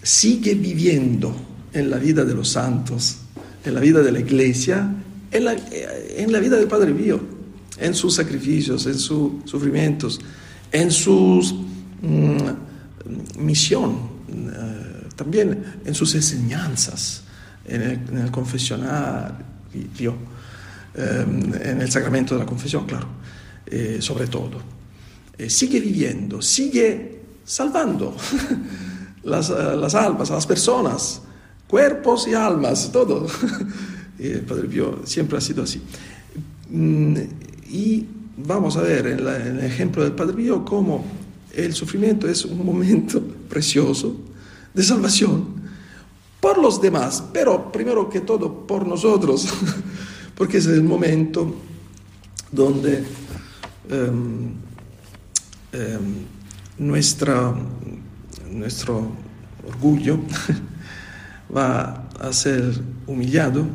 sigue 0.02 0.56
viviendo 0.56 1.36
en 1.72 1.90
la 1.92 1.98
vida 1.98 2.26
de 2.26 2.34
los 2.34 2.50
santos, 2.50 3.18
en 3.64 3.74
la 3.74 3.80
vida 3.80 4.02
de 4.02 4.12
la 4.12 4.20
iglesia, 4.20 4.90
en 5.32 5.46
la, 5.46 5.54
eh, 5.54 6.16
en 6.18 6.32
la 6.32 6.40
vida 6.40 6.58
del 6.58 6.68
Padre 6.68 6.94
Pío, 6.94 7.20
en 7.78 7.94
sus 7.94 8.16
sacrificios, 8.16 8.88
en 8.88 8.98
sus 8.98 9.32
sufrimientos, 9.46 10.20
en 10.72 10.90
su 10.90 11.64
misión, 13.38 13.98
eh, 14.30 15.08
también 15.16 15.82
en 15.86 15.94
sus 15.96 16.16
enseñanzas, 16.16 17.24
en 17.66 17.82
el, 17.82 17.92
en 18.10 18.18
el 18.18 18.32
confesionario, 18.32 20.16
eh, 20.94 21.26
en 21.64 21.82
el 21.82 21.92
sacramento 21.92 22.36
de 22.36 22.42
la 22.42 22.46
confesión, 22.46 22.86
claro, 22.86 23.08
eh, 23.66 23.98
sobre 24.00 24.28
todo. 24.28 24.76
Sigue 25.48 25.82
viviendo, 25.82 26.42
sigue 26.42 27.22
salvando 27.44 28.16
las, 29.24 29.50
las 29.50 29.96
almas, 29.96 30.30
las 30.30 30.48
personas, 30.48 31.22
cuerpos 31.68 32.28
y 32.28 32.34
almas, 32.34 32.92
todo. 32.92 33.28
El 34.18 34.42
Padre 34.42 34.70
Pío 34.70 35.02
siempre 35.04 35.38
ha 35.38 35.42
sido 35.42 35.64
así. 35.64 35.82
Mm, 36.70 37.18
Y 37.70 38.08
vamos 38.38 38.78
a 38.78 38.82
ver 38.82 39.08
en 39.08 39.20
el 39.20 39.60
ejemplo 39.60 40.04
del 40.04 40.14
Padre 40.14 40.36
Pío 40.36 40.64
cómo 40.64 41.04
el 41.56 41.74
sufrimiento 41.74 42.28
es 42.28 42.46
un 42.46 42.66
momento 42.66 43.22
precioso 43.50 44.16
de 44.74 44.84
salvación 44.84 45.66
por 46.40 46.58
los 46.60 46.80
demás, 46.80 47.24
pero 47.34 47.72
primero 47.72 48.08
que 48.10 48.22
todo 48.22 48.68
por 48.68 48.86
nosotros, 48.86 49.48
porque 50.36 50.58
es 50.58 50.68
el 50.68 50.84
momento 50.84 51.56
donde 52.52 53.04
em, 53.90 54.54
em, 55.72 56.16
nuestra, 56.78 57.56
nuestro 58.52 59.12
orgullo 59.68 60.20
va 61.56 62.08
a 62.20 62.32
ser 62.32 62.80
humillado, 63.08 63.66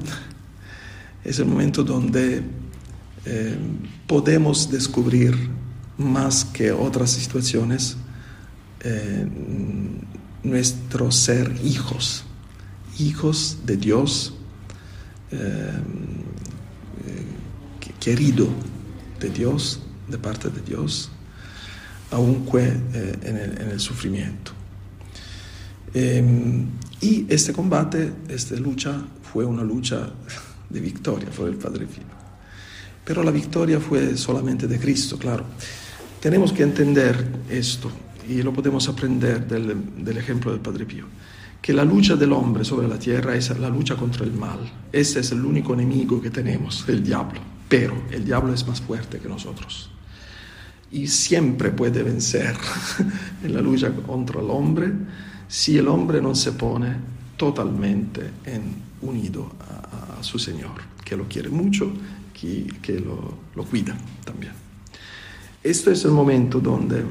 es 1.24 1.38
el 1.38 1.46
momento 1.46 1.82
donde 1.82 2.42
eh, 3.24 3.56
podemos 4.06 4.70
descubrir 4.70 5.34
más 6.00 6.44
que 6.44 6.72
otras 6.72 7.10
situaciones 7.10 7.96
eh, 8.82 9.28
nuestro 10.42 11.12
ser 11.12 11.54
hijos, 11.62 12.24
hijos 12.98 13.58
de 13.64 13.76
Dios, 13.76 14.34
eh, 15.30 15.36
eh, 17.06 17.90
querido 18.00 18.48
de 19.20 19.30
Dios, 19.30 19.80
de 20.08 20.18
parte 20.18 20.48
de 20.48 20.62
Dios, 20.62 21.10
aunque 22.10 22.64
eh, 22.64 23.18
en, 23.22 23.36
el, 23.36 23.60
en 23.60 23.70
el 23.70 23.80
sufrimiento. 23.80 24.52
Eh, 25.92 26.64
y 27.00 27.26
este 27.28 27.52
combate, 27.52 28.12
esta 28.28 28.56
lucha, 28.56 29.02
fue 29.32 29.44
una 29.44 29.62
lucha 29.62 30.10
de 30.68 30.80
victoria 30.80 31.28
por 31.30 31.48
el 31.48 31.56
Padre 31.56 31.86
Pío. 31.86 32.04
Pero 33.04 33.22
la 33.22 33.30
victoria 33.30 33.80
fue 33.80 34.16
solamente 34.16 34.66
de 34.66 34.78
Cristo, 34.78 35.18
claro. 35.18 35.44
Tenemos 36.20 36.52
que 36.52 36.62
entender 36.62 37.26
esto, 37.48 37.90
y 38.28 38.42
lo 38.42 38.52
podemos 38.52 38.88
aprender 38.88 39.46
del, 39.46 40.04
del 40.04 40.16
ejemplo 40.18 40.52
del 40.52 40.60
Padre 40.60 40.84
Pío, 40.84 41.06
que 41.60 41.72
la 41.72 41.84
lucha 41.84 42.16
del 42.16 42.32
hombre 42.32 42.64
sobre 42.64 42.88
la 42.88 42.98
tierra 42.98 43.34
es 43.34 43.58
la 43.58 43.68
lucha 43.68 43.96
contra 43.96 44.24
el 44.24 44.32
mal. 44.32 44.58
Ese 44.92 45.20
es 45.20 45.32
el 45.32 45.44
único 45.44 45.74
enemigo 45.74 46.20
que 46.20 46.30
tenemos, 46.30 46.84
el 46.88 47.02
diablo. 47.02 47.40
Pero 47.68 47.94
el 48.10 48.24
diablo 48.24 48.52
es 48.52 48.66
más 48.66 48.80
fuerte 48.80 49.18
que 49.18 49.28
nosotros 49.28 49.90
y 50.92 51.06
siempre 51.06 51.70
puede 51.70 52.02
vencer 52.02 52.56
en 53.44 53.54
la 53.54 53.60
lucha 53.60 53.92
contra 53.92 54.40
el 54.40 54.50
hombre 54.50 54.92
si 55.48 55.78
el 55.78 55.88
hombre 55.88 56.20
no 56.20 56.34
se 56.34 56.52
pone 56.52 56.96
totalmente 57.36 58.30
en, 58.44 58.62
unido 59.02 59.52
a, 59.60 60.18
a, 60.18 60.22
su 60.22 60.38
Señor, 60.38 60.82
que 61.04 61.16
lo 61.16 61.24
quiere 61.24 61.48
mucho, 61.48 61.90
que, 62.38 62.66
que 62.82 63.00
lo, 63.00 63.34
lo, 63.54 63.64
cuida 63.64 63.96
también. 64.24 64.52
Esto 65.62 65.90
es 65.90 66.04
el 66.06 66.12
momento 66.12 66.58
donde 66.58 67.04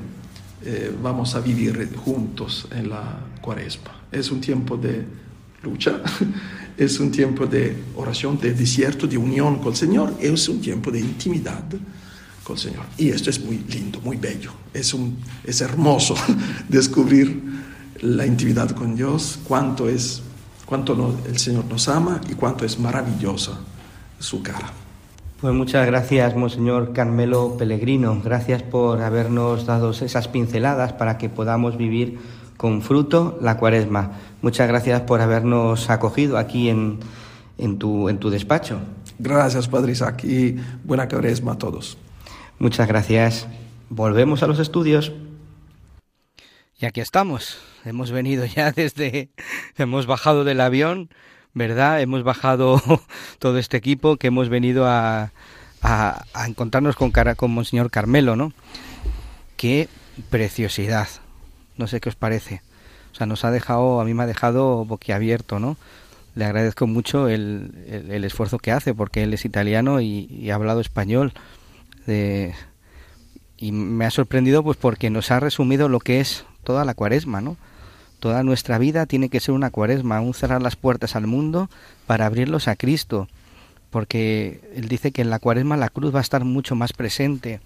eh, 0.66 0.92
vamos 1.04 1.36
a 1.36 1.40
vivir 1.40 1.96
juntos 1.96 2.68
en 2.72 2.90
la 2.90 3.20
cuaresma. 3.42 3.92
Es 4.12 4.32
un 4.32 4.42
tiempo 4.42 4.76
de 4.76 5.06
lucha, 5.62 6.02
es 6.78 7.00
un 7.00 7.12
tiempo 7.12 7.46
de 7.46 7.76
oración, 7.96 8.40
de 8.40 8.54
desierto, 8.54 9.06
de 9.06 9.18
unión 9.18 9.60
con 9.60 9.74
el 9.74 9.78
Señor, 9.78 10.14
es 10.20 10.50
un 10.50 10.62
tiempo 10.62 10.90
de 10.90 11.00
intimidad 11.00 11.64
con 12.44 12.56
el 12.56 12.60
Señor. 12.60 12.86
Y 12.98 13.10
esto 13.10 13.30
es 13.30 13.40
muy 13.40 13.60
lindo, 13.70 14.02
muy 14.02 14.18
bello. 14.18 14.52
Es, 14.74 14.96
un, 14.96 15.20
es 15.44 15.62
hermoso 15.62 16.16
descubrir 16.68 17.42
la 18.02 18.26
intimidad 18.26 18.72
con 18.72 18.96
Dios, 18.96 19.38
cuánto 19.44 19.88
es, 19.88 20.24
cuánto 20.66 21.20
el 21.28 21.38
Señor 21.38 21.66
nos 21.66 21.88
ama 21.88 22.20
y 22.28 22.34
cuánto 22.34 22.66
es 22.66 22.80
maravillosa 22.80 23.60
su 24.18 24.42
cara. 24.42 24.79
Pues 25.42 25.54
muchas 25.54 25.88
gracias, 25.88 26.36
Monseñor 26.36 26.92
Carmelo 26.92 27.56
Pellegrino. 27.58 28.20
Gracias 28.22 28.62
por 28.62 29.02
habernos 29.02 29.66
dado 29.66 29.92
esas 29.92 30.28
pinceladas 30.28 30.92
para 30.92 31.18
que 31.18 31.30
podamos 31.30 31.78
vivir 31.78 32.20
con 32.58 32.82
fruto 32.82 33.40
la 33.42 33.56
cuaresma. 33.56 34.20
Muchas 34.42 34.68
gracias 34.68 35.00
por 35.02 35.22
habernos 35.22 35.90
acogido 35.90 36.38
aquí 36.38 36.68
en, 36.68 37.00
en, 37.58 37.80
tu, 37.80 38.10
en 38.10 38.18
tu 38.18 38.30
despacho. 38.30 38.82
Gracias, 39.18 39.70
Padre 39.70 39.94
Isaac, 39.94 40.26
y 40.26 40.58
buena 40.84 41.08
cuaresma 41.08 41.54
a 41.54 41.58
todos. 41.58 41.98
Muchas 42.58 42.90
gracias. 42.90 43.48
Volvemos 43.88 44.44
a 44.44 44.48
los 44.48 44.60
estudios. 44.60 45.14
Y 46.82 46.86
aquí 46.86 47.00
estamos. 47.00 47.60
Hemos 47.86 48.12
venido 48.12 48.44
ya 48.44 48.74
desde... 48.74 49.30
Hemos 49.78 50.06
bajado 50.06 50.44
del 50.44 50.60
avión 50.60 51.10
¿verdad? 51.54 52.02
Hemos 52.02 52.24
bajado 52.24 52.82
todo 53.40 53.58
este 53.58 53.78
equipo 53.78 54.18
que 54.18 54.28
hemos 54.28 54.50
venido 54.50 54.88
a, 54.88 55.32
a, 55.82 56.26
a 56.34 56.48
encontrarnos 56.48 56.96
con, 56.96 57.12
con 57.12 57.52
Monseñor 57.52 57.92
Carmelo, 57.92 58.36
¿no? 58.36 58.54
Qué 59.58 59.90
preciosidad. 60.30 61.08
No 61.78 61.88
sé 61.88 62.00
qué 62.00 62.10
os 62.10 62.16
parece. 62.16 62.62
O 63.12 63.16
sea, 63.16 63.26
nos 63.26 63.44
ha 63.46 63.52
dejado, 63.52 64.00
a 64.02 64.06
mí 64.06 64.14
me 64.14 64.24
ha 64.24 64.28
dejado 64.28 64.86
boquiabierto, 64.86 65.60
¿no? 65.60 65.78
Le 66.36 66.46
agradezco 66.46 66.88
mucho 66.88 67.28
el, 67.28 67.72
el, 67.88 68.12
el 68.12 68.24
esfuerzo 68.24 68.60
que 68.60 68.72
hace 68.72 68.94
porque 68.94 69.24
él 69.24 69.34
es 69.34 69.46
italiano 69.46 70.00
y, 70.00 70.28
y 70.30 70.52
ha 70.52 70.56
hablado 70.56 70.80
español. 70.80 71.34
De, 72.06 72.54
y 73.58 73.72
me 73.72 74.06
ha 74.06 74.12
sorprendido 74.12 74.64
pues 74.64 74.78
porque 74.78 75.10
nos 75.10 75.32
ha 75.32 75.40
resumido 75.40 75.90
lo 75.90 76.00
que 76.00 76.22
es 76.22 76.46
toda 76.64 76.86
la 76.86 76.94
cuaresma, 76.94 77.42
¿no? 77.42 77.58
Toda 78.20 78.44
nuestra 78.44 78.78
vida 78.78 79.06
tiene 79.06 79.30
que 79.30 79.40
ser 79.40 79.54
una 79.54 79.70
cuaresma, 79.70 80.22
un 80.22 80.34
cerrar 80.34 80.62
las 80.62 80.76
puertas 80.76 81.16
al 81.16 81.28
mundo 81.28 81.70
para 82.06 82.26
abrirlos 82.26 82.68
a 82.68 82.76
Cristo, 82.76 83.28
porque 83.90 84.62
él 84.76 84.88
dice 84.88 85.12
que 85.12 85.22
en 85.22 85.30
la 85.30 85.40
cuaresma 85.40 85.78
la 85.78 85.90
cruz 85.90 86.14
va 86.14 86.20
a 86.20 86.22
estar 86.22 86.44
mucho 86.44 86.76
más 86.76 86.94
presente, 86.94 87.62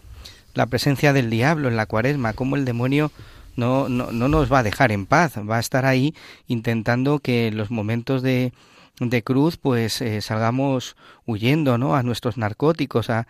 la 0.54 0.68
presencia 0.68 1.14
del 1.14 1.30
diablo 1.30 1.68
en 1.68 1.76
la 1.76 1.88
cuaresma, 1.88 2.34
como 2.34 2.56
el 2.56 2.66
demonio 2.66 3.12
no, 3.56 3.90
no, 3.90 4.12
no 4.12 4.28
nos 4.28 4.52
va 4.52 4.60
a 4.60 4.64
dejar 4.64 4.92
en 4.92 5.06
paz, 5.06 5.34
va 5.38 5.58
a 5.58 5.60
estar 5.60 5.86
ahí 5.86 6.14
intentando 6.48 7.20
que 7.20 7.52
los 7.52 7.72
momentos 7.72 8.22
de, 8.22 8.54
de 9.00 9.24
cruz 9.24 9.58
pues 9.58 10.02
eh, 10.02 10.22
salgamos 10.22 10.96
huyendo, 11.26 11.78
¿no? 11.78 11.96
A 11.96 12.04
nuestros 12.04 12.38
narcóticos, 12.38 13.10
a... 13.10 13.28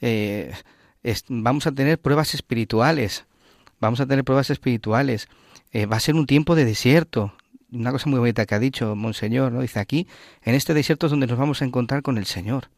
Eh, 0.00 0.52
vamos 1.28 1.66
a 1.66 1.72
tener 1.72 1.98
pruebas 1.98 2.34
espirituales, 2.34 3.24
vamos 3.80 4.00
a 4.00 4.06
tener 4.06 4.24
pruebas 4.24 4.50
espirituales. 4.50 5.28
Eh, 5.76 5.84
va 5.84 5.98
a 5.98 6.00
ser 6.00 6.14
un 6.14 6.24
tiempo 6.24 6.54
de 6.54 6.64
desierto. 6.64 7.34
Una 7.70 7.92
cosa 7.92 8.08
muy 8.08 8.18
bonita 8.18 8.46
que 8.46 8.54
ha 8.54 8.58
dicho 8.58 8.96
Monseñor, 8.96 9.52
¿no? 9.52 9.60
Dice 9.60 9.78
aquí, 9.78 10.06
en 10.42 10.54
este 10.54 10.72
desierto 10.72 11.04
es 11.04 11.10
donde 11.10 11.26
nos 11.26 11.36
vamos 11.36 11.60
a 11.60 11.66
encontrar 11.66 12.00
con 12.00 12.16
el 12.16 12.24
Señor. 12.24 12.70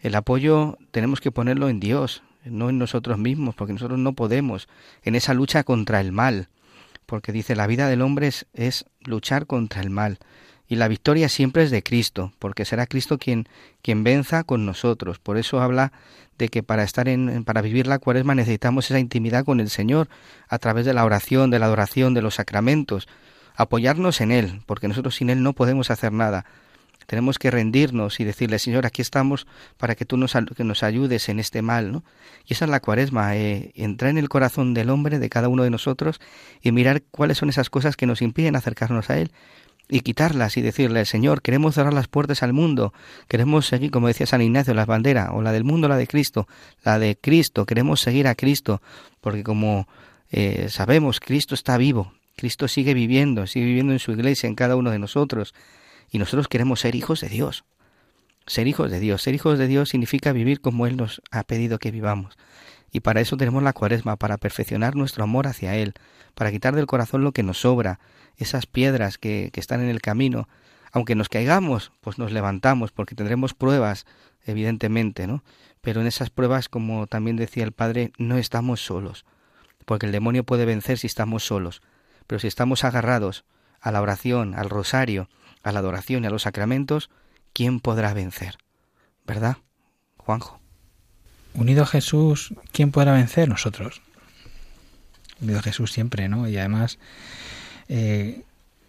El 0.00 0.14
apoyo 0.14 0.78
tenemos 0.90 1.20
que 1.20 1.30
ponerlo 1.30 1.68
en 1.68 1.80
Dios, 1.80 2.22
no 2.46 2.70
en 2.70 2.78
nosotros 2.78 3.18
mismos, 3.18 3.54
porque 3.54 3.74
nosotros 3.74 3.98
no 3.98 4.14
podemos, 4.14 4.68
en 5.02 5.16
esa 5.16 5.34
lucha 5.34 5.64
contra 5.64 6.00
el 6.00 6.12
mal, 6.12 6.48
porque 7.04 7.30
dice, 7.30 7.56
la 7.56 7.66
vida 7.66 7.88
del 7.88 8.00
hombre 8.00 8.28
es, 8.28 8.46
es 8.54 8.86
luchar 9.00 9.44
contra 9.44 9.82
el 9.82 9.90
mal. 9.90 10.18
Y 10.66 10.76
la 10.76 10.88
victoria 10.88 11.28
siempre 11.28 11.62
es 11.62 11.70
de 11.70 11.82
Cristo, 11.82 12.32
porque 12.38 12.64
será 12.64 12.86
Cristo 12.86 13.18
quien, 13.18 13.46
quien 13.82 14.02
venza 14.02 14.44
con 14.44 14.64
nosotros. 14.64 15.18
Por 15.18 15.36
eso 15.36 15.60
habla 15.60 15.92
de 16.38 16.48
que 16.48 16.62
para 16.62 16.82
estar 16.82 17.08
en, 17.08 17.44
para 17.44 17.60
vivir 17.60 17.86
la 17.86 17.98
cuaresma 17.98 18.34
necesitamos 18.34 18.86
esa 18.90 18.98
intimidad 18.98 19.44
con 19.44 19.60
el 19.60 19.68
Señor, 19.68 20.08
a 20.48 20.58
través 20.58 20.86
de 20.86 20.94
la 20.94 21.04
oración, 21.04 21.50
de 21.50 21.58
la 21.58 21.66
adoración, 21.66 22.14
de 22.14 22.22
los 22.22 22.36
sacramentos, 22.36 23.08
apoyarnos 23.56 24.20
en 24.20 24.32
Él, 24.32 24.62
porque 24.66 24.88
nosotros 24.88 25.16
sin 25.16 25.30
Él 25.30 25.42
no 25.42 25.52
podemos 25.52 25.90
hacer 25.90 26.12
nada. 26.12 26.44
Tenemos 27.06 27.38
que 27.38 27.50
rendirnos 27.50 28.18
y 28.18 28.24
decirle, 28.24 28.58
Señor, 28.58 28.86
aquí 28.86 29.02
estamos 29.02 29.46
para 29.76 29.94
que 29.94 30.06
tú 30.06 30.16
nos, 30.16 30.32
que 30.56 30.64
nos 30.64 30.82
ayudes 30.82 31.28
en 31.28 31.38
este 31.38 31.60
mal, 31.60 31.92
¿no? 31.92 32.02
Y 32.46 32.54
esa 32.54 32.64
es 32.64 32.70
la 32.70 32.80
cuaresma, 32.80 33.36
eh, 33.36 33.72
entrar 33.74 34.10
en 34.10 34.18
el 34.18 34.30
corazón 34.30 34.72
del 34.72 34.88
hombre, 34.90 35.18
de 35.18 35.28
cada 35.28 35.48
uno 35.48 35.64
de 35.64 35.70
nosotros, 35.70 36.20
y 36.62 36.72
mirar 36.72 37.02
cuáles 37.10 37.38
son 37.38 37.50
esas 37.50 37.68
cosas 37.68 37.96
que 37.96 38.06
nos 38.06 38.22
impiden 38.22 38.56
acercarnos 38.56 39.10
a 39.10 39.18
Él, 39.18 39.32
y 39.88 40.00
quitarlas 40.00 40.56
y 40.56 40.62
decirle, 40.62 41.04
Señor, 41.04 41.42
queremos 41.42 41.74
cerrar 41.74 41.92
las 41.92 42.08
puertas 42.08 42.42
al 42.42 42.52
mundo, 42.52 42.94
queremos 43.28 43.66
seguir, 43.66 43.90
como 43.90 44.08
decía 44.08 44.26
San 44.26 44.42
Ignacio, 44.42 44.74
la 44.74 44.86
bandera, 44.86 45.32
o 45.32 45.42
la 45.42 45.52
del 45.52 45.64
mundo, 45.64 45.88
la 45.88 45.96
de 45.96 46.06
Cristo, 46.06 46.48
la 46.82 46.98
de 46.98 47.16
Cristo, 47.16 47.66
queremos 47.66 48.00
seguir 48.00 48.26
a 48.26 48.34
Cristo, 48.34 48.80
porque 49.20 49.42
como 49.42 49.86
eh, 50.30 50.68
sabemos, 50.70 51.20
Cristo 51.20 51.54
está 51.54 51.76
vivo, 51.76 52.14
Cristo 52.36 52.66
sigue 52.66 52.94
viviendo, 52.94 53.46
sigue 53.46 53.66
viviendo 53.66 53.92
en 53.92 53.98
su 53.98 54.12
iglesia, 54.12 54.48
en 54.48 54.54
cada 54.54 54.76
uno 54.76 54.90
de 54.90 54.98
nosotros, 54.98 55.54
y 56.10 56.18
nosotros 56.18 56.48
queremos 56.48 56.80
ser 56.80 56.94
hijos 56.94 57.20
de 57.20 57.28
Dios. 57.28 57.64
Ser 58.46 58.66
hijos 58.66 58.90
de 58.90 59.00
Dios, 59.00 59.22
ser 59.22 59.34
hijos 59.34 59.58
de 59.58 59.66
Dios 59.66 59.88
significa 59.88 60.32
vivir 60.32 60.60
como 60.60 60.86
Él 60.86 60.96
nos 60.96 61.22
ha 61.30 61.44
pedido 61.44 61.78
que 61.78 61.90
vivamos. 61.90 62.36
Y 62.92 63.00
para 63.00 63.20
eso 63.20 63.36
tenemos 63.36 63.62
la 63.62 63.72
cuaresma, 63.72 64.16
para 64.16 64.36
perfeccionar 64.36 64.96
nuestro 64.96 65.24
amor 65.24 65.46
hacia 65.46 65.74
Él, 65.76 65.94
para 66.34 66.52
quitar 66.52 66.76
del 66.76 66.86
corazón 66.86 67.24
lo 67.24 67.32
que 67.32 67.42
nos 67.42 67.62
sobra, 67.62 67.98
esas 68.36 68.66
piedras 68.66 69.18
que, 69.18 69.50
que 69.52 69.60
están 69.60 69.80
en 69.80 69.88
el 69.88 70.00
camino. 70.00 70.48
Aunque 70.92 71.14
nos 71.14 71.28
caigamos, 71.28 71.92
pues 72.00 72.18
nos 72.18 72.32
levantamos, 72.32 72.92
porque 72.92 73.14
tendremos 73.14 73.54
pruebas, 73.54 74.06
evidentemente, 74.44 75.26
¿no? 75.26 75.42
Pero 75.80 76.00
en 76.00 76.06
esas 76.06 76.30
pruebas, 76.30 76.68
como 76.68 77.06
también 77.06 77.36
decía 77.36 77.64
el 77.64 77.72
Padre, 77.72 78.12
no 78.16 78.38
estamos 78.38 78.84
solos, 78.84 79.24
porque 79.84 80.06
el 80.06 80.12
demonio 80.12 80.44
puede 80.44 80.64
vencer 80.64 80.98
si 80.98 81.06
estamos 81.06 81.44
solos. 81.44 81.82
Pero 82.26 82.38
si 82.38 82.46
estamos 82.46 82.84
agarrados 82.84 83.44
a 83.80 83.92
la 83.92 84.00
oración, 84.00 84.54
al 84.54 84.70
rosario, 84.70 85.28
a 85.62 85.72
la 85.72 85.80
adoración 85.80 86.24
y 86.24 86.26
a 86.26 86.30
los 86.30 86.42
sacramentos, 86.42 87.10
¿quién 87.52 87.80
podrá 87.80 88.14
vencer? 88.14 88.56
¿Verdad, 89.26 89.58
Juanjo? 90.16 90.60
Unido 91.52 91.82
a 91.82 91.86
Jesús, 91.86 92.54
¿quién 92.72 92.90
podrá 92.90 93.12
vencer? 93.12 93.48
Nosotros. 93.48 94.00
Unido 95.40 95.58
a 95.58 95.62
Jesús 95.62 95.92
siempre, 95.92 96.28
¿no? 96.28 96.48
Y 96.48 96.56
además 96.56 96.98
eh, 97.88 98.42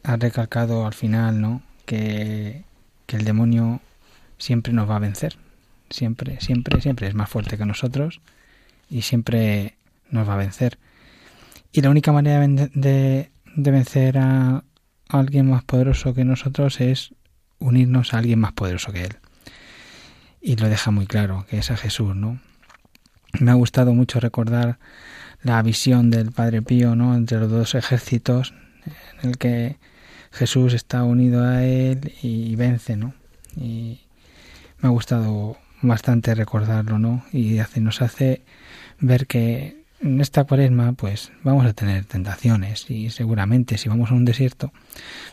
ha 0.03 0.15
recalcado 0.17 0.85
al 0.85 0.93
final, 0.93 1.41
¿no? 1.41 1.61
Que, 1.85 2.63
que 3.05 3.17
el 3.17 3.25
demonio 3.25 3.81
siempre 4.37 4.73
nos 4.73 4.89
va 4.89 4.97
a 4.97 4.99
vencer. 4.99 5.37
Siempre, 5.89 6.39
siempre, 6.41 6.81
siempre 6.81 7.07
es 7.07 7.13
más 7.13 7.29
fuerte 7.29 7.57
que 7.57 7.65
nosotros 7.65 8.21
y 8.89 9.03
siempre 9.03 9.75
nos 10.09 10.27
va 10.27 10.33
a 10.33 10.37
vencer. 10.37 10.77
Y 11.71 11.81
la 11.81 11.89
única 11.89 12.11
manera 12.11 12.45
de, 12.47 13.29
de 13.55 13.71
vencer 13.71 14.17
a, 14.17 14.63
alguien 15.09 15.49
más 15.49 15.63
poderoso 15.63 16.13
que 16.13 16.25
nosotros 16.25 16.81
es 16.81 17.13
unirnos 17.59 18.13
a 18.13 18.19
alguien 18.19 18.39
más 18.39 18.53
poderoso 18.53 18.91
que 18.91 19.03
él. 19.03 19.17
Y 20.41 20.55
lo 20.57 20.69
deja 20.69 20.91
muy 20.91 21.07
claro, 21.07 21.45
que 21.49 21.57
es 21.57 21.71
a 21.71 21.77
Jesús, 21.77 22.15
¿no? 22.15 22.39
Me 23.39 23.51
ha 23.51 23.55
gustado 23.55 23.93
mucho 23.93 24.19
recordar 24.19 24.79
la 25.41 25.61
visión 25.61 26.11
del 26.11 26.31
Padre 26.31 26.61
Pío, 26.61 26.95
¿no? 26.95 27.15
Entre 27.15 27.39
los 27.39 27.49
dos 27.49 27.75
ejércitos, 27.75 28.53
en 29.21 29.29
el 29.29 29.37
que 29.37 29.77
Jesús 30.31 30.73
está 30.73 31.03
unido 31.03 31.43
a 31.43 31.63
él 31.63 32.13
y 32.21 32.55
vence, 32.55 32.95
¿no? 32.97 33.13
Y 33.55 34.01
me 34.79 34.87
ha 34.87 34.91
gustado 34.91 35.57
bastante 35.81 36.35
recordarlo, 36.35 36.99
¿no? 36.99 37.23
Y 37.31 37.59
hace, 37.59 37.79
nos 37.79 38.01
hace 38.01 38.41
ver 38.99 39.27
que 39.27 39.85
en 40.01 40.21
esta 40.21 40.43
cuaresma 40.43 40.93
pues 40.93 41.31
vamos 41.43 41.65
a 41.65 41.73
tener 41.73 42.05
tentaciones 42.05 42.89
y 42.89 43.09
seguramente 43.09 43.77
si 43.77 43.87
vamos 43.87 44.11
a 44.11 44.13
un 44.13 44.25
desierto 44.25 44.73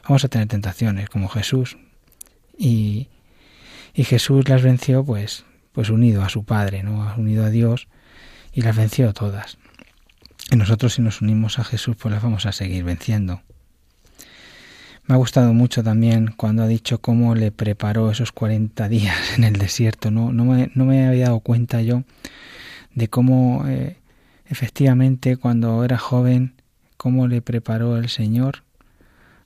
vamos 0.04 0.24
a 0.24 0.28
tener 0.28 0.46
tentaciones 0.46 1.10
como 1.10 1.28
Jesús 1.28 1.76
y, 2.56 3.08
y 3.92 4.04
Jesús 4.04 4.48
las 4.48 4.62
venció 4.62 5.04
pues 5.04 5.44
pues 5.72 5.90
unido 5.90 6.22
a 6.22 6.28
su 6.28 6.44
Padre, 6.44 6.82
¿no? 6.82 7.12
unido 7.16 7.44
a 7.44 7.50
Dios 7.50 7.88
y 8.52 8.62
las 8.62 8.76
venció 8.76 9.12
todas. 9.12 9.58
Y 10.50 10.56
nosotros 10.56 10.94
si 10.94 11.02
nos 11.02 11.22
unimos 11.22 11.58
a 11.58 11.64
Jesús 11.64 11.96
pues 11.96 12.12
las 12.12 12.22
vamos 12.22 12.46
a 12.46 12.52
seguir 12.52 12.84
venciendo. 12.84 13.42
Me 15.06 15.14
ha 15.14 15.18
gustado 15.18 15.52
mucho 15.52 15.82
también 15.82 16.32
cuando 16.36 16.62
ha 16.62 16.68
dicho 16.68 16.98
cómo 16.98 17.34
le 17.34 17.50
preparó 17.50 18.10
esos 18.10 18.30
40 18.30 18.88
días 18.88 19.36
en 19.36 19.44
el 19.44 19.54
desierto. 19.54 20.10
No, 20.10 20.32
no, 20.32 20.44
me, 20.44 20.70
no 20.74 20.84
me 20.84 21.06
había 21.06 21.26
dado 21.26 21.40
cuenta 21.40 21.82
yo 21.82 22.04
de 22.94 23.08
cómo 23.08 23.64
eh, 23.66 23.98
efectivamente 24.46 25.36
cuando 25.36 25.84
era 25.84 25.98
joven, 25.98 26.54
cómo 26.96 27.26
le 27.26 27.42
preparó 27.42 27.96
el 27.96 28.08
Señor 28.08 28.62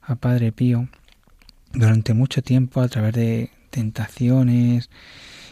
a 0.02 0.16
Padre 0.16 0.52
Pío 0.52 0.88
durante 1.72 2.14
mucho 2.14 2.42
tiempo 2.42 2.80
a 2.80 2.88
través 2.88 3.14
de 3.14 3.50
tentaciones 3.70 4.90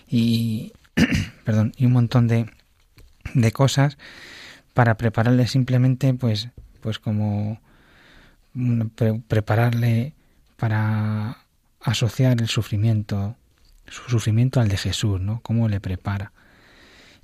y 0.09 0.73
perdón 1.45 1.73
y 1.77 1.87
un 1.87 1.93
montón 1.93 2.29
de, 2.29 2.51
de 3.35 3.53
cosas 3.53 3.97
para 4.75 4.97
prepararle 4.97 5.47
simplemente 5.47 6.13
pues 6.15 6.49
pues 6.81 6.99
como 6.99 7.61
pre 8.97 9.21
prepararle 9.27 10.13
para 10.57 11.39
asociar 11.81 12.41
el 12.41 12.49
sufrimiento 12.49 13.37
su 13.87 14.09
sufrimiento 14.09 14.61
al 14.61 14.69
de 14.69 14.77
Jesús, 14.77 15.21
¿no? 15.21 15.41
Cómo 15.41 15.69
le 15.69 15.81
prepara 15.81 16.33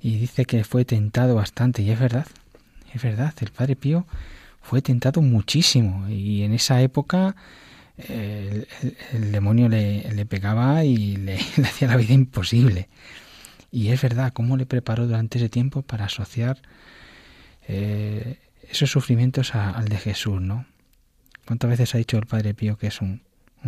y 0.01 0.17
dice 0.17 0.45
que 0.45 0.63
fue 0.63 0.83
tentado 0.83 1.35
bastante, 1.35 1.83
y 1.83 1.91
es 1.91 1.99
verdad, 1.99 2.25
es 2.93 3.01
verdad, 3.01 3.33
el 3.39 3.51
Padre 3.51 3.75
Pío 3.75 4.07
fue 4.61 4.81
tentado 4.81 5.21
muchísimo, 5.21 6.09
y 6.09 6.41
en 6.43 6.53
esa 6.53 6.81
época 6.81 7.35
el, 7.97 8.67
demonio 9.31 9.69
le, 9.69 10.11
le, 10.11 10.25
pegaba 10.25 10.83
y 10.83 11.15
le, 11.17 11.35
hacía 11.35 11.87
la 11.87 11.97
vida 11.97 12.13
imposible. 12.13 12.89
Y 13.71 13.89
es 13.89 14.01
verdad, 14.01 14.33
cómo 14.33 14.57
le 14.57 14.65
preparó 14.65 15.05
durante 15.05 15.37
ese 15.37 15.49
tiempo 15.49 15.81
para 15.83 16.05
asociar 16.05 16.57
eh, 17.67 18.39
esos 18.69 18.89
sufrimientos 18.89 19.53
al 19.55 19.87
de 19.87 19.97
Jesús, 19.97 20.41
¿no? 20.41 20.65
¿Cuántas 21.45 21.69
veces 21.69 21.93
ha 21.93 21.97
dicho 21.97 22.17
el 22.17 22.25
Padre 22.25 22.53
Pío 22.53 22.77
que 22.77 22.87
es 22.87 23.01
un, 23.01 23.21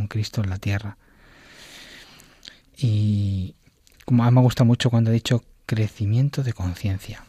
Cristo 0.08 0.41
en 0.41 0.49
la 0.49 0.58
tierra? 0.58 0.97
Y 2.77 3.56
como 4.06 4.23
a 4.23 4.32
mí 4.32 4.36
me 4.36 4.41
gusta 4.41 4.63
mucho 4.63 4.89
cuando 4.89 5.10
ha 5.10 5.13
dicho 5.13 5.43
crecimiento 5.65 6.43
de 6.43 6.53
conciencia. 6.53 7.23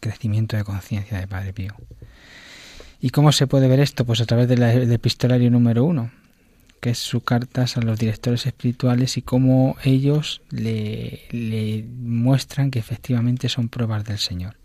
Crecimiento 0.00 0.56
de 0.56 0.64
conciencia 0.64 1.18
de 1.18 1.26
Padre 1.26 1.52
Pío. 1.52 1.74
¿Y 3.00 3.10
cómo 3.10 3.32
se 3.32 3.46
puede 3.46 3.66
ver 3.68 3.80
esto? 3.80 4.04
Pues 4.04 4.20
a 4.20 4.26
través 4.26 4.46
del 4.48 4.62
epistolario 4.92 5.50
número 5.50 5.84
uno, 5.84 6.10
que 6.80 6.90
es 6.90 6.98
sus 6.98 7.24
cartas 7.24 7.76
a 7.76 7.80
los 7.80 7.98
directores 7.98 8.46
espirituales 8.46 9.16
y 9.16 9.22
cómo 9.22 9.76
ellos 9.82 10.42
le 10.50 11.86
muestran 11.98 12.70
que 12.70 12.78
efectivamente 12.78 13.48
son 13.48 13.68
pruebas 13.68 14.04
del 14.04 14.18
Señor. 14.18 14.59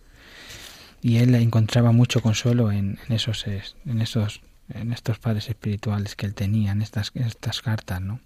Y 1.06 1.18
él 1.18 1.36
encontraba 1.36 1.92
mucho 1.92 2.20
consuelo 2.20 2.72
en, 2.72 2.98
esos, 3.10 3.46
en 3.46 4.02
esos, 4.02 4.42
en 4.74 4.92
estos 4.92 5.20
padres 5.20 5.48
espirituales 5.50 6.16
que 6.16 6.26
él 6.26 6.34
tenía, 6.34 6.72
en 6.72 6.82
estas, 6.82 7.12
en 7.14 7.26
estas 7.26 7.62
cartas, 7.62 8.02
¿no? 8.02 8.20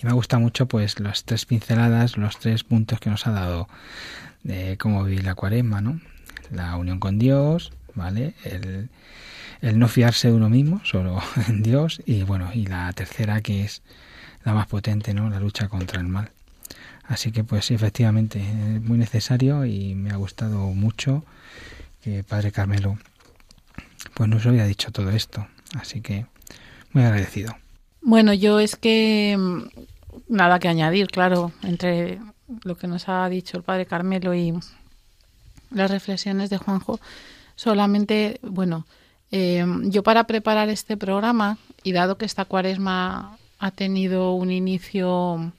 Y 0.00 0.06
me 0.06 0.12
gusta 0.12 0.38
mucho 0.38 0.66
pues 0.66 1.00
las 1.00 1.24
tres 1.24 1.44
pinceladas, 1.44 2.16
los 2.16 2.38
tres 2.38 2.62
puntos 2.62 3.00
que 3.00 3.10
nos 3.10 3.26
ha 3.26 3.32
dado 3.32 3.68
de 4.44 4.78
cómo 4.78 5.02
vivir 5.02 5.24
la 5.24 5.34
cuaresma, 5.34 5.80
¿no? 5.80 6.00
La 6.52 6.76
unión 6.76 7.00
con 7.00 7.18
Dios, 7.18 7.72
¿vale? 7.96 8.34
El, 8.44 8.88
el 9.62 9.80
no 9.80 9.88
fiarse 9.88 10.28
de 10.28 10.34
uno 10.34 10.48
mismo, 10.48 10.80
solo 10.84 11.20
en 11.48 11.64
Dios, 11.64 12.00
y 12.06 12.22
bueno, 12.22 12.52
y 12.54 12.66
la 12.66 12.92
tercera 12.92 13.40
que 13.40 13.64
es 13.64 13.82
la 14.44 14.54
más 14.54 14.68
potente, 14.68 15.12
¿no? 15.12 15.28
La 15.28 15.40
lucha 15.40 15.68
contra 15.68 16.00
el 16.00 16.06
mal. 16.06 16.30
Así 17.12 17.30
que 17.30 17.44
pues 17.44 17.66
sí, 17.66 17.74
efectivamente, 17.74 18.38
es 18.40 18.80
muy 18.80 18.96
necesario 18.96 19.66
y 19.66 19.94
me 19.94 20.12
ha 20.12 20.16
gustado 20.16 20.68
mucho 20.68 21.22
que 22.00 22.24
Padre 22.24 22.52
Carmelo 22.52 22.96
pues 24.14 24.30
nos 24.30 24.46
había 24.46 24.64
dicho 24.64 24.90
todo 24.92 25.10
esto. 25.10 25.46
Así 25.78 26.00
que 26.00 26.24
muy 26.94 27.04
agradecido. 27.04 27.54
Bueno, 28.00 28.32
yo 28.32 28.60
es 28.60 28.76
que 28.76 29.36
mm, 29.38 29.62
nada 30.28 30.58
que 30.58 30.68
añadir, 30.68 31.08
claro, 31.08 31.52
entre 31.62 32.18
lo 32.64 32.78
que 32.78 32.86
nos 32.86 33.10
ha 33.10 33.28
dicho 33.28 33.58
el 33.58 33.62
padre 33.62 33.84
Carmelo 33.84 34.34
y 34.34 34.54
las 35.70 35.90
reflexiones 35.90 36.48
de 36.48 36.56
Juanjo. 36.56 36.98
Solamente, 37.56 38.40
bueno, 38.40 38.86
eh, 39.30 39.66
yo 39.82 40.02
para 40.02 40.24
preparar 40.24 40.70
este 40.70 40.96
programa 40.96 41.58
y 41.82 41.92
dado 41.92 42.16
que 42.16 42.24
esta 42.24 42.46
cuaresma 42.46 43.36
ha 43.58 43.70
tenido 43.70 44.32
un 44.32 44.50
inicio 44.50 45.52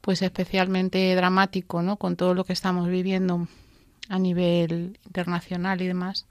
pues 0.00 0.22
especialmente 0.22 1.14
dramático, 1.14 1.82
¿no? 1.82 1.96
Con 1.96 2.16
todo 2.16 2.34
lo 2.34 2.44
que 2.44 2.52
estamos 2.52 2.88
viviendo 2.88 3.48
a 4.08 4.18
nivel 4.18 4.98
internacional 5.06 5.80
y 5.82 5.86
demás, 5.86 6.26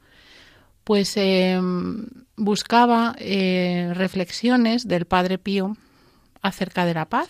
pues 0.84 1.16
eh, 1.18 1.60
buscaba 2.36 3.16
eh, 3.20 3.92
reflexiones 3.94 4.88
del 4.88 5.06
Padre 5.06 5.38
Pío 5.38 5.78
acerca 6.42 6.86
de 6.86 6.94
la 6.94 7.06
paz. 7.06 7.30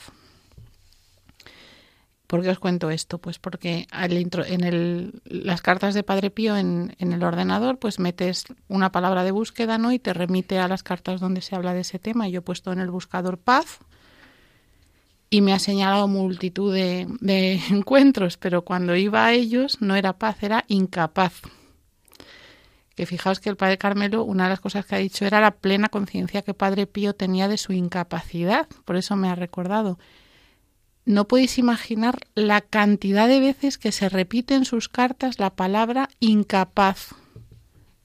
¿Por 2.25 2.43
qué 2.43 2.49
os 2.49 2.60
cuento 2.60 2.91
esto? 2.91 3.17
Pues 3.17 3.39
porque 3.39 3.88
al 3.91 4.13
intro, 4.13 4.45
en 4.45 5.19
las 5.25 5.62
cartas 5.62 5.95
de 5.95 6.04
Padre 6.04 6.30
Pío 6.30 6.56
en, 6.56 6.95
en, 6.99 7.12
el 7.12 7.23
ordenador, 7.23 7.80
pues 7.80 7.97
metes 7.97 8.45
una 8.67 8.91
palabra 8.91 9.23
de 9.23 9.32
búsqueda, 9.32 9.80
¿no? 9.80 9.91
Y 9.91 9.97
te 9.97 10.13
remite 10.13 10.60
a 10.60 10.67
las 10.67 10.84
cartas 10.84 11.19
donde 11.19 11.41
se 11.41 11.56
habla 11.56 11.73
de 11.73 11.82
ese 11.82 11.97
tema. 11.97 12.30
Yo 12.30 12.39
he 12.39 12.43
puesto 12.43 12.71
en 12.71 12.80
el 12.80 12.91
buscador 12.91 13.39
paz 13.39 13.80
y 15.30 15.42
me 15.42 15.54
ha 15.54 15.60
señalado 15.60 16.08
multitud 16.08 16.74
de, 16.74 17.08
encuentros, 17.70 18.38
pero 18.38 18.63
cuando 18.63 18.96
iba 18.96 19.26
a 19.26 19.34
ellos 19.34 19.82
no 19.82 19.96
era 19.96 20.13
paz, 20.13 20.42
era 20.44 20.65
incapaz 20.68 21.42
que 22.96 23.06
fijaos 23.06 23.39
que 23.39 23.50
el 23.50 23.56
padre 23.56 23.78
Carmelo, 23.78 24.26
una 24.26 24.44
de 24.44 24.50
las 24.50 24.60
cosas 24.60 24.86
que 24.86 24.94
ha 24.94 24.98
dicho 24.98 25.26
era 25.26 25.39
la 25.39 25.52
plena 25.52 25.88
conciencia 25.88 26.42
que 26.42 26.54
padre 26.54 26.86
Pío 26.86 27.15
tenía 27.15 27.48
de 27.48 27.58
su 27.58 27.72
incapacidad, 27.72 28.68
por 28.84 28.98
eso 28.98 29.15
me 29.15 29.30
ha 29.30 29.36
recordado. 29.36 29.98
No 31.06 31.26
podéis 31.26 31.58
imaginar 31.58 32.20
la 32.36 32.60
cantidad 32.60 33.30
de 33.30 33.39
veces 33.39 33.78
que 33.78 33.94
se 33.94 34.10
repite 34.10 34.54
en 34.54 34.65
sus 34.65 34.89
cartas 34.89 35.39
la 35.39 35.50
palabra 35.52 36.10
incapaz. 36.20 37.13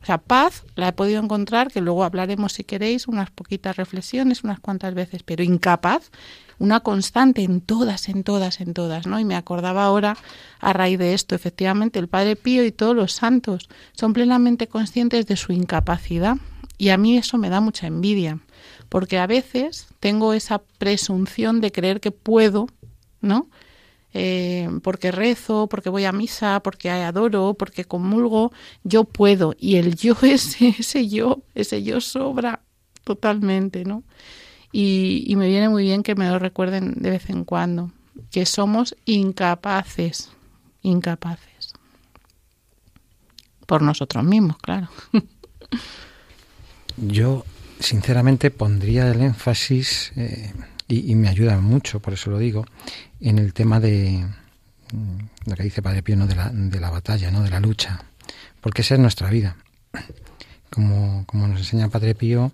O 0.00 0.06
sea, 0.06 0.18
paz 0.18 0.64
la 0.76 0.86
he 0.86 0.92
podido 0.92 1.20
encontrar, 1.20 1.72
que 1.72 1.80
luego 1.80 2.04
hablaremos 2.04 2.52
si 2.52 2.62
queréis, 2.62 3.08
unas 3.08 3.32
poquitas 3.32 3.74
reflexiones, 3.74 4.44
unas 4.44 4.60
cuantas 4.60 4.94
veces, 4.94 5.24
pero 5.24 5.42
incapaz 5.42 6.12
una 6.58 6.80
constante 6.80 7.42
en 7.42 7.60
todas, 7.60 8.08
en 8.08 8.24
todas, 8.24 8.60
en 8.60 8.74
todas, 8.74 9.06
¿no? 9.06 9.18
Y 9.18 9.24
me 9.24 9.36
acordaba 9.36 9.84
ahora, 9.84 10.16
a 10.60 10.72
raíz 10.72 10.98
de 10.98 11.14
esto, 11.14 11.34
efectivamente, 11.34 11.98
el 11.98 12.08
Padre 12.08 12.36
Pío 12.36 12.64
y 12.64 12.72
todos 12.72 12.94
los 12.94 13.12
santos 13.12 13.68
son 13.92 14.12
plenamente 14.12 14.68
conscientes 14.68 15.26
de 15.26 15.36
su 15.36 15.52
incapacidad 15.52 16.36
y 16.76 16.88
a 16.88 16.96
mí 16.96 17.16
eso 17.16 17.38
me 17.38 17.50
da 17.50 17.60
mucha 17.60 17.86
envidia, 17.86 18.40
porque 18.88 19.18
a 19.18 19.26
veces 19.26 19.86
tengo 20.00 20.32
esa 20.32 20.62
presunción 20.78 21.60
de 21.60 21.72
creer 21.72 22.00
que 22.00 22.10
puedo, 22.10 22.66
¿no? 23.20 23.48
Eh, 24.12 24.68
porque 24.82 25.10
rezo, 25.10 25.68
porque 25.68 25.90
voy 25.90 26.04
a 26.04 26.12
misa, 26.12 26.60
porque 26.60 26.88
adoro, 26.90 27.54
porque 27.54 27.84
comulgo, 27.84 28.52
yo 28.84 29.04
puedo. 29.04 29.54
Y 29.58 29.76
el 29.76 29.96
yo 29.96 30.14
ese, 30.22 30.74
ese 30.78 31.08
yo, 31.08 31.42
ese 31.54 31.82
yo 31.82 32.00
sobra 32.00 32.60
totalmente, 33.04 33.84
¿no? 33.84 34.04
Y, 34.76 35.22
y, 35.28 35.36
me 35.36 35.46
viene 35.46 35.68
muy 35.68 35.84
bien 35.84 36.02
que 36.02 36.16
me 36.16 36.28
lo 36.28 36.40
recuerden 36.40 36.94
de 36.96 37.10
vez 37.10 37.30
en 37.30 37.44
cuando, 37.44 37.92
que 38.32 38.44
somos 38.44 38.96
incapaces, 39.04 40.30
incapaces. 40.82 41.74
Por 43.66 43.82
nosotros 43.82 44.24
mismos, 44.24 44.56
claro. 44.58 44.88
Yo, 46.96 47.44
sinceramente, 47.78 48.50
pondría 48.50 49.08
el 49.12 49.22
énfasis, 49.22 50.12
eh, 50.16 50.52
y, 50.88 51.12
y, 51.12 51.14
me 51.14 51.28
ayuda 51.28 51.60
mucho, 51.60 52.00
por 52.00 52.14
eso 52.14 52.32
lo 52.32 52.38
digo, 52.38 52.66
en 53.20 53.38
el 53.38 53.54
tema 53.54 53.78
de 53.78 54.26
lo 55.46 55.54
que 55.54 55.62
dice 55.62 55.82
Padre 55.82 56.02
Pío, 56.02 56.16
¿no? 56.16 56.26
de, 56.26 56.34
la, 56.34 56.50
de 56.50 56.80
la 56.80 56.90
batalla, 56.90 57.30
¿no? 57.30 57.44
de 57.44 57.50
la 57.50 57.60
lucha, 57.60 58.02
porque 58.60 58.82
esa 58.82 58.94
es 58.94 59.00
nuestra 59.00 59.30
vida. 59.30 59.56
Como, 60.68 61.24
como 61.26 61.46
nos 61.46 61.60
enseña 61.60 61.88
Padre 61.88 62.16
Pío, 62.16 62.50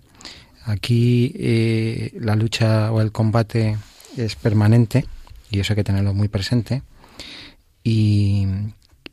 Aquí 0.65 1.33
eh, 1.35 2.13
la 2.19 2.35
lucha 2.35 2.91
o 2.91 3.01
el 3.01 3.11
combate 3.11 3.77
es 4.17 4.35
permanente 4.35 5.05
y 5.49 5.59
eso 5.59 5.73
hay 5.73 5.77
que 5.77 5.83
tenerlo 5.83 6.13
muy 6.13 6.27
presente 6.27 6.83
y, 7.83 8.47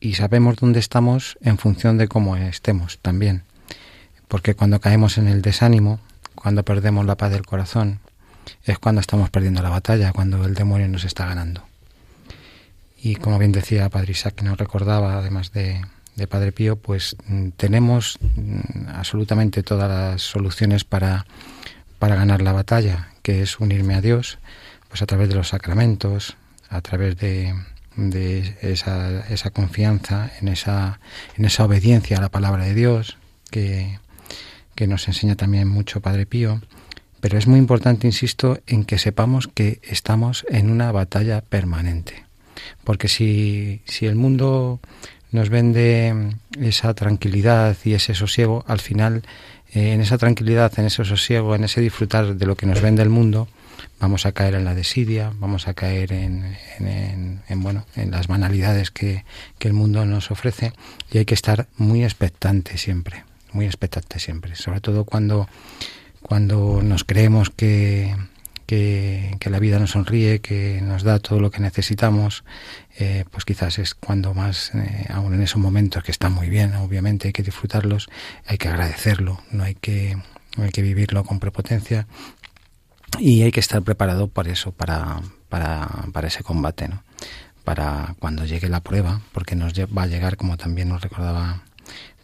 y, 0.01 0.15
sabemos 0.15 0.57
dónde 0.57 0.79
estamos 0.79 1.39
en 1.41 1.57
función 1.57 1.97
de 1.97 2.07
cómo 2.07 2.37
estemos 2.37 2.99
también. 2.99 3.45
Porque 4.29 4.55
cuando 4.55 4.79
caemos 4.79 5.17
en 5.17 5.27
el 5.27 5.41
desánimo, 5.41 6.01
cuando 6.35 6.65
perdemos 6.65 7.07
la 7.07 7.17
paz 7.17 7.33
del 7.33 7.47
corazón, 7.47 8.01
es 8.65 8.79
cuando 8.79 9.01
estamos 9.01 9.31
perdiendo 9.31 9.63
la 9.63 9.71
batalla, 9.71 10.13
cuando 10.13 10.45
el 10.45 10.55
demonio 10.55 10.87
nos 10.89 11.05
está 11.05 11.27
ganando. 11.27 11.63
Y 13.01 13.17
como 13.17 13.39
bien 13.39 13.53
decía 13.53 13.89
Padre 13.89 14.13
Isaac, 14.13 14.35
que 14.35 14.45
nos 14.45 14.59
recordaba, 14.59 15.19
además 15.19 15.53
de, 15.53 15.81
de 16.19 16.27
Padre 16.27 16.53
Pío, 16.53 16.77
pues 16.77 17.17
mm, 17.27 17.51
tenemos 17.57 18.19
mm, 18.21 18.89
absolutamente 18.89 19.63
todas 19.63 19.89
las 19.89 20.23
soluciones 20.23 20.85
para, 20.85 21.25
para 21.99 22.17
ganar 22.17 22.43
la 22.43 22.53
batalla, 22.53 23.11
que 23.23 23.41
es 23.41 23.59
unirme 23.61 23.95
a 23.95 24.01
Dios, 24.01 24.39
pues 24.89 25.01
a 25.01 25.07
través 25.07 25.29
de 25.29 25.37
los 25.37 25.49
sacramentos, 25.49 26.37
a 26.69 26.81
través 26.83 27.17
de, 27.17 27.55
de 27.97 28.57
esa, 28.61 29.27
esa, 29.29 29.51
confianza, 29.51 30.31
en 30.41 30.49
esa, 30.49 31.01
en 31.37 31.45
esa 31.45 31.65
obediencia 31.65 32.19
a 32.19 32.21
la 32.21 32.29
palabra 32.29 32.65
de 32.65 32.75
Dios, 32.75 33.17
que, 33.51 33.99
que 34.75 34.87
nos 34.87 35.09
enseña 35.09 35.37
también 35.37 35.69
mucho 35.69 36.01
Padre 36.01 36.27
Pío. 36.27 36.61
Pero 37.21 37.39
es 37.39 37.47
muy 37.47 37.59
importante, 37.59 38.07
insisto, 38.07 38.61
en 38.67 38.85
que 38.85 38.99
sepamos 38.99 39.49
que 39.49 39.81
estamos 39.83 40.45
en 40.51 40.71
una 40.71 40.93
batalla 40.93 41.41
permanente. 41.41 42.25
Porque 42.85 43.09
si, 43.09 43.83
si 43.87 44.07
el 44.07 44.15
mundo 44.15 44.81
nos 45.31 45.51
vende 45.51 46.37
esa 46.61 46.95
tranquilidad 46.95 47.77
y 47.85 47.95
ese 47.95 48.15
sosiego, 48.15 48.65
al 48.67 48.81
final 48.81 49.23
eh, 49.73 49.93
en 49.93 50.01
esa 50.01 50.19
tranquilidad, 50.19 50.73
en 50.79 50.87
ese 50.87 51.05
sosiego, 51.05 51.55
en 51.55 51.65
ese 51.65 51.81
disfrutar 51.81 52.37
de 52.37 52.47
lo 52.47 52.57
que 52.57 52.67
nos 52.67 52.81
vende 52.81 53.03
el 53.03 53.11
mundo, 53.11 53.49
vamos 54.01 54.27
a 54.27 54.33
caer 54.33 54.55
en 54.55 54.65
la 54.65 54.75
desidia, 54.75 55.33
vamos 55.39 55.69
a 55.69 55.75
caer 55.75 56.13
en, 56.13 56.57
en, 56.79 57.43
en 57.49 57.63
bueno, 57.63 57.85
en 57.95 58.11
las 58.11 58.27
banalidades 58.27 58.91
que, 58.91 59.25
que, 59.59 59.69
el 59.69 59.75
mundo 59.75 60.05
nos 60.07 60.31
ofrece 60.31 60.73
y 61.13 61.19
hay 61.19 61.25
que 61.25 61.35
estar 61.35 61.67
muy 61.77 62.05
expectante 62.05 62.79
siempre, 62.79 63.25
muy 63.53 63.67
expectante 63.67 64.19
siempre, 64.19 64.57
sobre 64.57 64.81
todo 64.81 65.05
cuando, 65.05 65.49
cuando 66.23 66.81
nos 66.83 67.05
creemos 67.05 67.51
que, 67.51 68.15
que, 68.69 69.39
la 69.51 69.59
vida 69.59 69.79
nos 69.79 69.93
sonríe, 69.93 70.41
que 70.41 70.83
nos 70.83 71.03
da 71.03 71.19
todo 71.21 71.41
lo 71.41 71.51
que 71.51 71.61
necesitamos, 71.61 72.45
eh, 72.99 73.25
pues 73.31 73.47
quizás 73.47 73.79
es 73.79 73.95
cuando 73.95 74.35
más, 74.35 74.75
eh, 74.75 75.07
aún 75.09 75.33
en 75.33 75.43
esos 75.43 75.57
momentos 75.57 76.05
que 76.05 76.13
están 76.13 76.33
muy 76.33 76.51
bien, 76.51 76.75
obviamente 76.77 77.29
hay 77.29 77.33
que 77.33 77.43
disfrutarlos, 77.43 78.11
hay 78.47 78.59
que 78.59 78.69
agradecerlo, 78.69 79.41
no 79.51 79.65
hay 79.65 79.75
que, 79.75 80.19
no 80.59 80.65
hay 80.65 80.71
que 80.71 80.83
vivirlo 80.83 81.25
con 81.25 81.41
prepotencia 81.41 82.07
y 83.19 83.41
hay 83.41 83.51
que 83.53 83.61
estar 83.61 83.83
preparado 83.83 84.29
para 84.29 84.53
eso, 84.53 84.71
para, 84.73 85.23
para, 85.49 85.89
para 86.13 86.29
ese 86.29 86.43
combate, 86.43 86.89
¿no? 86.89 87.03
para 87.65 88.17
cuando 88.19 88.45
llegue 88.45 88.69
la 88.69 88.83
prueba, 88.83 89.23
porque 89.33 89.57
nos 89.57 89.73
va 89.73 90.03
a 90.03 90.07
llegar, 90.07 90.37
como 90.37 90.59
también 90.59 90.91
nos 90.91 91.01
recordaba 91.01 91.63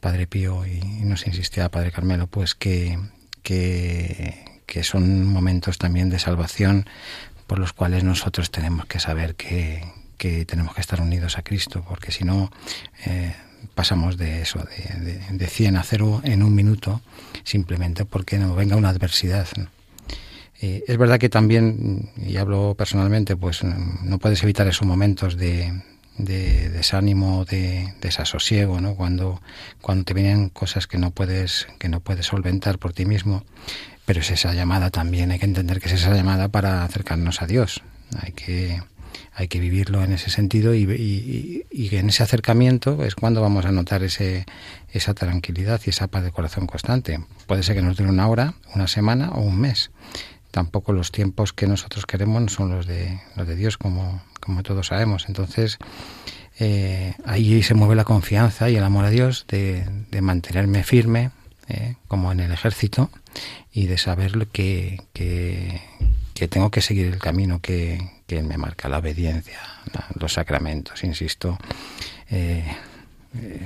Padre 0.00 0.26
Pío 0.26 0.66
y 0.66 0.80
nos 1.04 1.26
insistía 1.26 1.70
Padre 1.70 1.90
Carmelo, 1.90 2.26
pues 2.26 2.54
que, 2.54 2.98
que 3.42 4.53
que 4.66 4.84
son 4.84 5.26
momentos 5.26 5.78
también 5.78 6.10
de 6.10 6.18
salvación 6.18 6.86
por 7.46 7.58
los 7.58 7.72
cuales 7.72 8.04
nosotros 8.04 8.50
tenemos 8.50 8.86
que 8.86 9.00
saber 9.00 9.34
que, 9.34 9.84
que 10.18 10.44
tenemos 10.44 10.74
que 10.74 10.80
estar 10.80 11.00
unidos 11.00 11.38
a 11.38 11.42
Cristo, 11.42 11.84
porque 11.86 12.12
si 12.12 12.24
no 12.24 12.50
eh, 13.04 13.34
pasamos 13.74 14.16
de 14.16 14.42
eso, 14.42 14.60
de, 14.60 15.00
de, 15.00 15.18
de, 15.30 15.46
100 15.46 15.76
a 15.76 15.82
0 15.82 16.22
en 16.24 16.42
un 16.42 16.54
minuto, 16.54 17.02
simplemente 17.42 18.04
porque 18.04 18.38
nos 18.38 18.56
venga 18.56 18.76
una 18.76 18.88
adversidad. 18.88 19.46
Eh, 20.60 20.84
es 20.86 20.96
verdad 20.96 21.18
que 21.18 21.28
también, 21.28 22.10
y 22.16 22.36
hablo 22.36 22.74
personalmente, 22.76 23.36
pues 23.36 23.62
no 23.64 24.18
puedes 24.18 24.42
evitar 24.42 24.66
esos 24.66 24.86
momentos 24.86 25.36
de, 25.36 25.82
de 26.16 26.70
desánimo, 26.70 27.44
de 27.44 27.92
desasosiego, 28.00 28.80
¿no? 28.80 28.94
Cuando, 28.94 29.42
cuando 29.80 30.04
te 30.04 30.14
vienen 30.14 30.48
cosas 30.48 30.86
que 30.86 30.98
no 30.98 31.10
puedes, 31.10 31.66
que 31.78 31.88
no 31.88 32.00
puedes 32.00 32.26
solventar 32.26 32.78
por 32.78 32.92
ti 32.92 33.04
mismo. 33.04 33.44
Pero 34.04 34.20
es 34.20 34.30
esa 34.30 34.52
llamada 34.52 34.90
también, 34.90 35.30
hay 35.30 35.38
que 35.38 35.46
entender 35.46 35.80
que 35.80 35.86
es 35.88 35.94
esa 35.94 36.14
llamada 36.14 36.48
para 36.48 36.84
acercarnos 36.84 37.40
a 37.40 37.46
Dios. 37.46 37.82
Hay 38.20 38.32
que, 38.32 38.82
hay 39.34 39.48
que 39.48 39.58
vivirlo 39.58 40.04
en 40.04 40.12
ese 40.12 40.30
sentido 40.30 40.74
y, 40.74 40.82
y, 40.82 41.66
y, 41.70 41.96
en 41.96 42.08
ese 42.08 42.22
acercamiento 42.22 43.02
es 43.04 43.14
cuando 43.14 43.40
vamos 43.40 43.64
a 43.64 43.72
notar 43.72 44.02
ese, 44.02 44.46
esa 44.92 45.14
tranquilidad 45.14 45.80
y 45.86 45.90
esa 45.90 46.06
paz 46.08 46.22
de 46.22 46.30
corazón 46.32 46.66
constante. 46.66 47.20
Puede 47.46 47.62
ser 47.62 47.76
que 47.76 47.82
nos 47.82 47.96
dure 47.96 48.10
una 48.10 48.28
hora, 48.28 48.54
una 48.74 48.88
semana 48.88 49.30
o 49.30 49.40
un 49.40 49.58
mes. 49.58 49.90
Tampoco 50.50 50.92
los 50.92 51.10
tiempos 51.10 51.52
que 51.52 51.66
nosotros 51.66 52.06
queremos 52.06 52.52
son 52.52 52.70
los 52.70 52.86
de, 52.86 53.20
los 53.34 53.48
de 53.48 53.56
Dios, 53.56 53.76
como, 53.76 54.22
como 54.38 54.62
todos 54.62 54.88
sabemos. 54.88 55.24
Entonces, 55.26 55.78
eh, 56.60 57.14
ahí 57.24 57.62
se 57.62 57.74
mueve 57.74 57.96
la 57.96 58.04
confianza 58.04 58.70
y 58.70 58.76
el 58.76 58.84
amor 58.84 59.04
a 59.04 59.10
Dios 59.10 59.46
de, 59.48 59.84
de 60.10 60.20
mantenerme 60.20 60.84
firme, 60.84 61.32
eh, 61.68 61.96
como 62.08 62.32
en 62.32 62.40
el 62.40 62.52
ejército, 62.52 63.10
y 63.72 63.86
de 63.86 63.98
saber 63.98 64.46
que, 64.48 65.02
que, 65.12 65.80
tengo 66.48 66.70
que 66.70 66.82
seguir 66.82 67.06
el 67.06 67.18
camino 67.18 67.60
que, 67.60 68.10
que 68.26 68.42
me 68.42 68.58
marca, 68.58 68.88
la 68.88 68.98
obediencia, 68.98 69.58
la, 69.92 70.06
los 70.18 70.34
sacramentos, 70.34 71.02
insisto, 71.04 71.58
eh, 72.30 72.64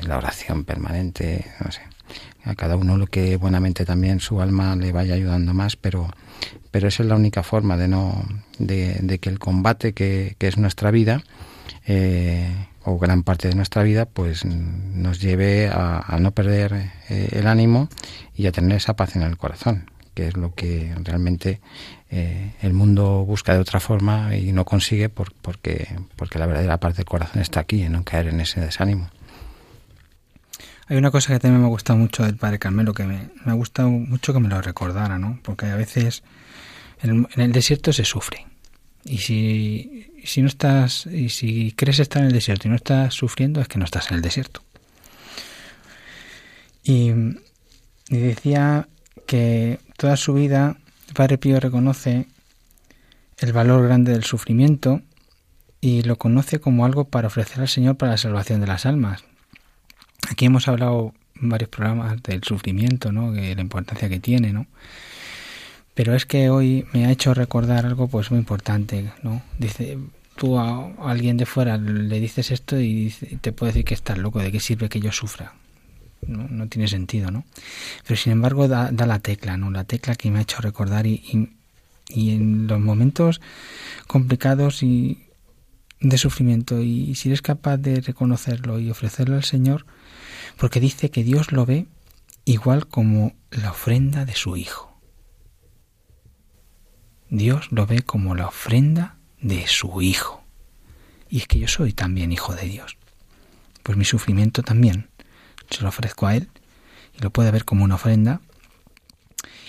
la 0.02 0.18
oración 0.18 0.64
permanente, 0.64 1.44
no 1.64 1.70
sé. 1.72 1.82
A 2.44 2.54
cada 2.54 2.76
uno 2.76 2.96
lo 2.96 3.06
que 3.06 3.36
buenamente 3.36 3.84
también 3.84 4.20
su 4.20 4.40
alma 4.40 4.74
le 4.76 4.92
vaya 4.92 5.14
ayudando 5.14 5.52
más, 5.52 5.76
pero, 5.76 6.08
pero 6.70 6.88
esa 6.88 7.02
es 7.02 7.08
la 7.08 7.16
única 7.16 7.42
forma 7.42 7.76
de 7.76 7.88
no 7.88 8.24
de, 8.58 8.94
de 9.02 9.18
que 9.18 9.28
el 9.28 9.38
combate 9.38 9.92
que, 9.92 10.36
que 10.38 10.48
es 10.48 10.56
nuestra 10.56 10.90
vida 10.90 11.22
eh, 11.86 12.48
o 12.88 12.98
gran 12.98 13.22
parte 13.22 13.48
de 13.48 13.54
nuestra 13.54 13.82
vida 13.82 14.06
pues 14.06 14.44
nos 14.44 15.20
lleve 15.20 15.68
a, 15.68 16.16
no 16.20 16.32
perder 16.32 16.90
eh, 17.08 17.28
el 17.32 17.46
ánimo 17.46 17.88
y 18.34 18.46
a 18.46 18.52
tener 18.52 18.78
esa 18.78 18.96
paz 18.96 19.14
en 19.16 19.22
el 19.22 19.36
corazón 19.36 19.90
que 20.14 20.26
es 20.26 20.36
lo 20.36 20.52
que 20.52 20.92
realmente 21.04 21.60
eh, 22.10 22.52
el 22.60 22.72
mundo 22.72 23.24
busca 23.24 23.54
de 23.54 23.60
otra 23.60 23.78
forma 23.78 24.34
y 24.34 24.50
no 24.50 24.64
consigue 24.64 25.08
por, 25.08 25.32
porque, 25.32 25.96
porque 26.16 26.40
la 26.40 26.46
verdadera 26.46 26.78
parte 26.78 26.96
del 26.96 27.04
corazón 27.06 27.40
está 27.40 27.60
aquí, 27.60 27.84
en 27.84 27.92
no 27.92 28.02
caer 28.02 28.26
en 28.26 28.40
ese 28.40 28.60
desánimo. 28.60 29.10
Hay 30.88 30.96
una 30.96 31.12
cosa 31.12 31.32
que 31.32 31.38
también 31.38 31.62
me 31.62 31.68
gusta 31.68 31.94
mucho 31.94 32.24
del 32.24 32.34
Padre 32.34 32.58
Carmelo, 32.58 32.94
que 32.94 33.04
me, 33.04 33.30
me 33.44 33.52
ha 33.52 33.54
gustado 33.54 33.90
mucho 33.90 34.32
que 34.32 34.40
me 34.40 34.48
lo 34.48 34.60
recordara, 34.60 35.20
¿no? 35.20 35.38
Porque 35.44 35.66
a 35.66 35.76
veces 35.76 36.24
en, 37.00 37.28
en 37.36 37.40
el 37.40 37.52
desierto 37.52 37.92
se 37.92 38.04
sufre. 38.04 38.47
Y 39.08 39.18
si, 39.18 40.12
si 40.24 40.42
no 40.42 40.48
estás, 40.48 41.06
y 41.06 41.30
si 41.30 41.72
crees 41.72 41.98
estar 41.98 42.20
en 42.20 42.28
el 42.28 42.34
desierto 42.34 42.68
y 42.68 42.70
no 42.70 42.76
estás 42.76 43.14
sufriendo, 43.14 43.60
es 43.60 43.68
que 43.68 43.78
no 43.78 43.86
estás 43.86 44.10
en 44.10 44.16
el 44.16 44.22
desierto. 44.22 44.62
Y, 46.84 47.10
y 48.08 48.16
decía 48.16 48.88
que 49.26 49.78
toda 49.96 50.16
su 50.16 50.34
vida 50.34 50.76
Padre 51.14 51.38
Pío 51.38 51.58
reconoce 51.58 52.26
el 53.38 53.52
valor 53.52 53.84
grande 53.84 54.12
del 54.12 54.24
sufrimiento 54.24 55.02
y 55.80 56.02
lo 56.02 56.16
conoce 56.16 56.60
como 56.60 56.84
algo 56.84 57.04
para 57.04 57.28
ofrecer 57.28 57.60
al 57.60 57.68
Señor 57.68 57.96
para 57.96 58.12
la 58.12 58.18
salvación 58.18 58.60
de 58.60 58.66
las 58.66 58.84
almas. 58.84 59.24
Aquí 60.30 60.46
hemos 60.46 60.68
hablado 60.68 61.14
en 61.40 61.48
varios 61.48 61.70
programas 61.70 62.22
del 62.22 62.42
sufrimiento, 62.42 63.12
¿no? 63.12 63.32
Que 63.32 63.54
la 63.54 63.60
importancia 63.60 64.08
que 64.08 64.20
tiene, 64.20 64.52
¿no? 64.52 64.66
Pero 65.98 66.14
es 66.14 66.26
que 66.26 66.48
hoy 66.48 66.86
me 66.92 67.06
ha 67.06 67.10
hecho 67.10 67.34
recordar 67.34 67.84
algo 67.84 68.06
pues 68.06 68.30
muy 68.30 68.38
importante, 68.38 69.10
¿no? 69.24 69.42
Dice, 69.58 69.98
tú 70.36 70.56
a 70.56 70.92
alguien 71.00 71.36
de 71.36 71.44
fuera 71.44 71.76
le 71.76 72.20
dices 72.20 72.52
esto 72.52 72.80
y 72.80 73.12
te 73.40 73.50
puede 73.50 73.72
decir 73.72 73.84
que 73.84 73.94
estás 73.94 74.16
loco, 74.16 74.38
¿de 74.38 74.52
qué 74.52 74.60
sirve 74.60 74.88
que 74.88 75.00
yo 75.00 75.10
sufra? 75.10 75.54
No, 76.24 76.46
no 76.46 76.68
tiene 76.68 76.86
sentido, 76.86 77.32
¿no? 77.32 77.44
Pero 78.06 78.16
sin 78.16 78.30
embargo 78.30 78.68
da, 78.68 78.92
da, 78.92 79.06
la 79.06 79.18
tecla, 79.18 79.56
¿no? 79.56 79.72
La 79.72 79.82
tecla 79.82 80.14
que 80.14 80.30
me 80.30 80.38
ha 80.38 80.42
hecho 80.42 80.60
recordar 80.60 81.04
y, 81.04 81.14
y, 81.14 81.48
y 82.08 82.30
en 82.30 82.68
los 82.68 82.78
momentos 82.78 83.40
complicados 84.06 84.84
y 84.84 85.26
de 85.98 86.16
sufrimiento 86.16 86.80
y 86.80 87.16
si 87.16 87.28
eres 87.28 87.42
capaz 87.42 87.76
de 87.76 88.00
reconocerlo 88.02 88.78
y 88.78 88.88
ofrecerlo 88.88 89.34
al 89.34 89.42
Señor, 89.42 89.84
porque 90.58 90.78
dice 90.78 91.10
que 91.10 91.24
Dios 91.24 91.50
lo 91.50 91.66
ve 91.66 91.86
igual 92.44 92.86
como 92.86 93.34
la 93.50 93.72
ofrenda 93.72 94.24
de 94.24 94.36
su 94.36 94.56
Hijo. 94.56 94.87
Dios 97.30 97.70
lo 97.70 97.86
ve 97.86 98.02
como 98.02 98.34
la 98.34 98.46
ofrenda 98.46 99.16
de 99.40 99.66
su 99.66 100.00
Hijo. 100.00 100.42
Y 101.28 101.38
es 101.38 101.46
que 101.46 101.58
yo 101.58 101.68
soy 101.68 101.92
también 101.92 102.32
hijo 102.32 102.54
de 102.54 102.66
Dios. 102.66 102.96
Pues 103.82 103.98
mi 103.98 104.04
sufrimiento 104.04 104.62
también 104.62 105.08
se 105.70 105.82
lo 105.82 105.90
ofrezco 105.90 106.26
a 106.26 106.36
Él 106.36 106.48
y 107.18 107.22
lo 107.22 107.30
puede 107.30 107.50
ver 107.50 107.64
como 107.64 107.84
una 107.84 107.96
ofrenda. 107.96 108.40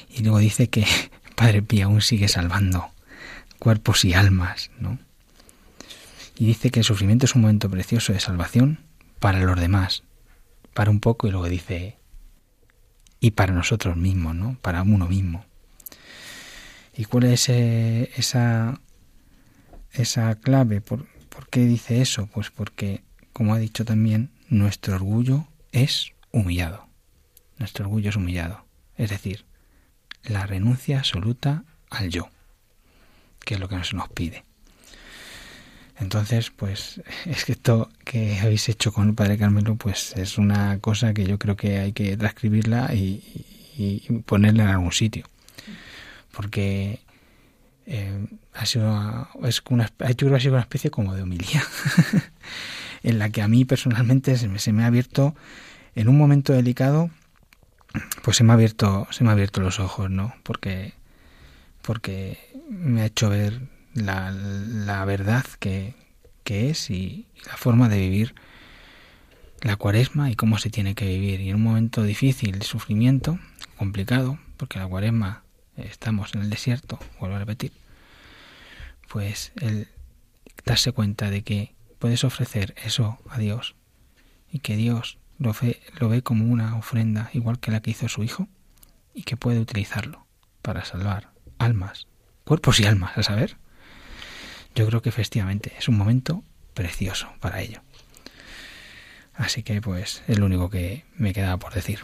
Y 0.09 0.23
luego 0.23 0.39
dice 0.39 0.69
que 0.69 0.85
Padre 1.35 1.61
Pío 1.61 1.87
aún 1.87 2.01
sigue 2.01 2.27
salvando 2.27 2.91
cuerpos 3.59 4.05
y 4.05 4.13
almas, 4.13 4.71
¿no? 4.79 4.97
Y 6.37 6.45
dice 6.45 6.71
que 6.71 6.79
el 6.79 6.85
sufrimiento 6.85 7.25
es 7.25 7.35
un 7.35 7.41
momento 7.41 7.69
precioso 7.69 8.13
de 8.13 8.21
salvación 8.21 8.79
para 9.19 9.41
los 9.41 9.59
demás, 9.59 10.03
para 10.73 10.89
un 10.89 11.01
poco 11.01 11.27
y 11.27 11.31
luego 11.31 11.49
dice 11.49 11.97
y 13.19 13.31
para 13.31 13.53
nosotros 13.53 13.97
mismos, 13.97 14.33
¿no? 14.35 14.57
Para 14.61 14.81
uno 14.81 15.07
mismo. 15.07 15.45
¿Y 16.95 17.05
cuál 17.05 17.25
es 17.25 17.49
eh, 17.49 18.11
esa 18.17 18.79
esa 19.91 20.35
clave? 20.35 20.81
¿Por, 20.81 21.07
¿Por 21.29 21.49
qué 21.49 21.65
dice 21.65 22.01
eso? 22.01 22.27
Pues 22.27 22.49
porque, 22.49 23.03
como 23.33 23.53
ha 23.53 23.59
dicho 23.59 23.85
también, 23.85 24.31
nuestro 24.49 24.95
orgullo 24.95 25.47
es 25.71 26.11
humillado. 26.31 26.87
Nuestro 27.57 27.85
orgullo 27.85 28.09
es 28.09 28.15
humillado. 28.15 28.65
Es 28.97 29.09
decir, 29.09 29.45
la 30.23 30.45
renuncia 30.45 30.99
absoluta 30.99 31.63
al 31.89 32.09
yo, 32.09 32.29
que 33.45 33.55
es 33.55 33.59
lo 33.59 33.67
que 33.69 33.83
se 33.83 33.95
nos 33.95 34.09
pide. 34.09 34.43
Entonces, 35.99 36.49
pues 36.49 37.01
es 37.25 37.45
que 37.45 37.53
esto 37.53 37.89
que 38.03 38.39
habéis 38.39 38.69
hecho 38.69 38.91
con 38.91 39.09
el 39.09 39.15
Padre 39.15 39.37
Carmelo, 39.37 39.75
pues 39.75 40.13
es 40.15 40.37
una 40.37 40.79
cosa 40.79 41.13
que 41.13 41.25
yo 41.25 41.37
creo 41.37 41.55
que 41.55 41.79
hay 41.79 41.93
que 41.93 42.15
transcribirla 42.17 42.93
y, 42.93 43.45
y, 43.77 43.99
ponerla 44.25 44.63
en 44.63 44.69
algún 44.69 44.91
sitio. 44.91 45.25
Porque 46.39 47.01
eh, 47.85 48.27
ha 48.53 48.65
sido 48.65 49.27
es 49.43 49.61
una, 49.69 49.91
yo 49.99 50.15
creo 50.15 50.35
ha 50.37 50.39
sido 50.39 50.53
una 50.53 50.61
especie 50.61 50.89
como 50.89 51.13
de 51.15 51.23
homilía. 51.23 51.61
en 53.03 53.19
la 53.19 53.29
que 53.29 53.41
a 53.41 53.49
mí 53.49 53.65
personalmente 53.65 54.37
se 54.37 54.47
me, 54.47 54.57
se 54.57 54.71
me 54.71 54.83
ha 54.83 54.87
abierto 54.87 55.35
en 55.95 56.07
un 56.07 56.17
momento 56.17 56.53
delicado 56.53 57.09
pues 58.21 58.37
se 58.37 58.45
me 58.45 58.51
ha 58.51 58.53
abierto 58.53 59.05
se 59.11 59.25
me 59.25 59.31
ha 59.31 59.33
abierto 59.33 59.59
los 59.59 59.81
ojos 59.81 60.09
no 60.09 60.33
porque 60.43 60.93
porque 61.81 62.37
me 62.69 63.01
ha 63.01 63.05
hecho 63.05 63.29
ver 63.29 63.59
la, 63.93 64.31
la 64.31 65.03
verdad 65.03 65.45
que, 65.59 65.93
que 66.45 66.69
es 66.69 66.89
y, 66.89 67.27
la 67.45 67.57
forma 67.57 67.89
de 67.89 67.99
vivir 67.99 68.33
la 69.61 69.75
cuaresma 69.75 70.31
y 70.31 70.35
cómo 70.35 70.57
se 70.57 70.69
tiene 70.69 70.95
que 70.95 71.05
vivir 71.05 71.41
y 71.41 71.49
en 71.49 71.57
un 71.57 71.63
momento 71.63 72.03
difícil 72.03 72.59
de 72.59 72.65
sufrimiento 72.65 73.39
complicado 73.75 74.39
porque 74.55 74.79
la 74.79 74.87
cuaresma 74.87 75.43
estamos 75.85 76.35
en 76.35 76.41
el 76.41 76.49
desierto 76.49 76.99
vuelvo 77.19 77.35
a 77.35 77.39
repetir 77.39 77.71
pues 79.09 79.51
el 79.59 79.87
darse 80.65 80.91
cuenta 80.91 81.29
de 81.29 81.43
que 81.43 81.73
puedes 81.97 82.23
ofrecer 82.23 82.75
eso 82.83 83.17
a 83.29 83.37
Dios 83.37 83.75
y 84.51 84.59
que 84.59 84.75
Dios 84.75 85.17
lo 85.37 85.53
ve, 85.53 85.81
lo 85.99 86.09
ve 86.09 86.21
como 86.21 86.45
una 86.45 86.75
ofrenda 86.75 87.29
igual 87.33 87.59
que 87.59 87.71
la 87.71 87.81
que 87.81 87.91
hizo 87.91 88.07
su 88.07 88.23
Hijo 88.23 88.47
y 89.13 89.23
que 89.23 89.37
puede 89.37 89.59
utilizarlo 89.59 90.25
para 90.61 90.85
salvar 90.85 91.31
almas, 91.57 92.07
cuerpos 92.45 92.79
y 92.79 92.85
almas, 92.85 93.17
a 93.17 93.23
saber. 93.23 93.57
Yo 94.75 94.85
creo 94.87 95.01
que 95.01 95.09
efectivamente 95.09 95.73
es 95.77 95.87
un 95.87 95.97
momento 95.97 96.43
precioso 96.73 97.29
para 97.39 97.61
ello. 97.61 97.81
Así 99.33 99.63
que 99.63 99.81
pues 99.81 100.23
es 100.27 100.37
lo 100.37 100.45
único 100.45 100.69
que 100.69 101.05
me 101.15 101.33
quedaba 101.33 101.57
por 101.57 101.73
decir. 101.73 101.99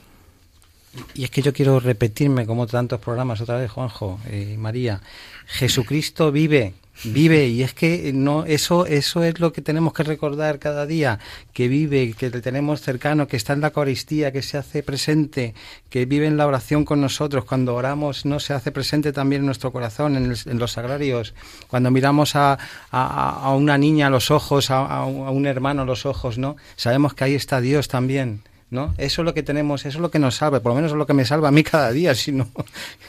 Y 1.13 1.23
es 1.23 1.31
que 1.31 1.41
yo 1.41 1.53
quiero 1.53 1.79
repetirme 1.79 2.45
como 2.45 2.67
tantos 2.67 2.99
programas 2.99 3.41
otra 3.41 3.57
vez, 3.57 3.71
Juanjo 3.71 4.19
y 4.29 4.53
eh, 4.53 4.57
María. 4.57 5.01
Jesucristo 5.45 6.31
vive, 6.31 6.73
vive. 7.03 7.47
Y 7.47 7.63
es 7.63 7.73
que 7.73 8.11
no 8.13 8.45
eso 8.45 8.85
eso 8.85 9.23
es 9.23 9.39
lo 9.39 9.53
que 9.53 9.61
tenemos 9.61 9.93
que 9.93 10.03
recordar 10.03 10.59
cada 10.59 10.85
día 10.85 11.19
que 11.53 11.67
vive 11.67 12.13
que 12.17 12.29
le 12.29 12.41
tenemos 12.41 12.81
cercano 12.81 13.27
que 13.27 13.37
está 13.37 13.53
en 13.53 13.61
la 13.61 13.67
Eucaristía 13.67 14.31
que 14.31 14.41
se 14.41 14.57
hace 14.57 14.83
presente 14.83 15.53
que 15.89 16.05
vive 16.05 16.27
en 16.27 16.37
la 16.37 16.47
oración 16.47 16.85
con 16.85 17.01
nosotros. 17.01 17.45
Cuando 17.45 17.75
oramos 17.75 18.25
no 18.25 18.39
se 18.39 18.53
hace 18.53 18.71
presente 18.71 19.13
también 19.13 19.41
en 19.41 19.45
nuestro 19.47 19.71
corazón 19.71 20.15
en, 20.15 20.59
los 20.59 20.71
sagrarios. 20.71 21.33
Cuando 21.67 21.91
miramos 21.91 22.35
a, 22.35 22.57
a, 22.91 23.39
a, 23.41 23.55
una 23.55 23.77
niña 23.77 24.07
a 24.07 24.09
los 24.09 24.31
ojos 24.31 24.71
a, 24.71 24.79
a 24.79 25.05
un 25.05 25.45
hermano 25.45 25.83
a 25.83 25.85
los 25.85 26.05
ojos 26.05 26.37
no 26.37 26.55
sabemos 26.75 27.13
que 27.13 27.23
ahí 27.25 27.35
está 27.35 27.61
Dios 27.61 27.87
también 27.87 28.41
¿no? 28.69 28.93
Eso 28.97 29.21
es 29.21 29.25
lo 29.25 29.33
que 29.33 29.43
tenemos, 29.43 29.81
eso 29.85 29.97
es 29.97 30.01
lo 30.01 30.11
que 30.11 30.19
nos 30.19 30.35
salva, 30.35 30.59
por 30.59 30.71
lo 30.71 30.75
menos 30.75 30.91
es 30.91 30.97
lo 30.97 31.05
que 31.05 31.13
me 31.13 31.25
salva 31.25 31.49
a 31.49 31.51
mí 31.51 31.63
cada 31.63 31.91
día, 31.91 32.13
si 32.15 32.31
no 32.31 32.49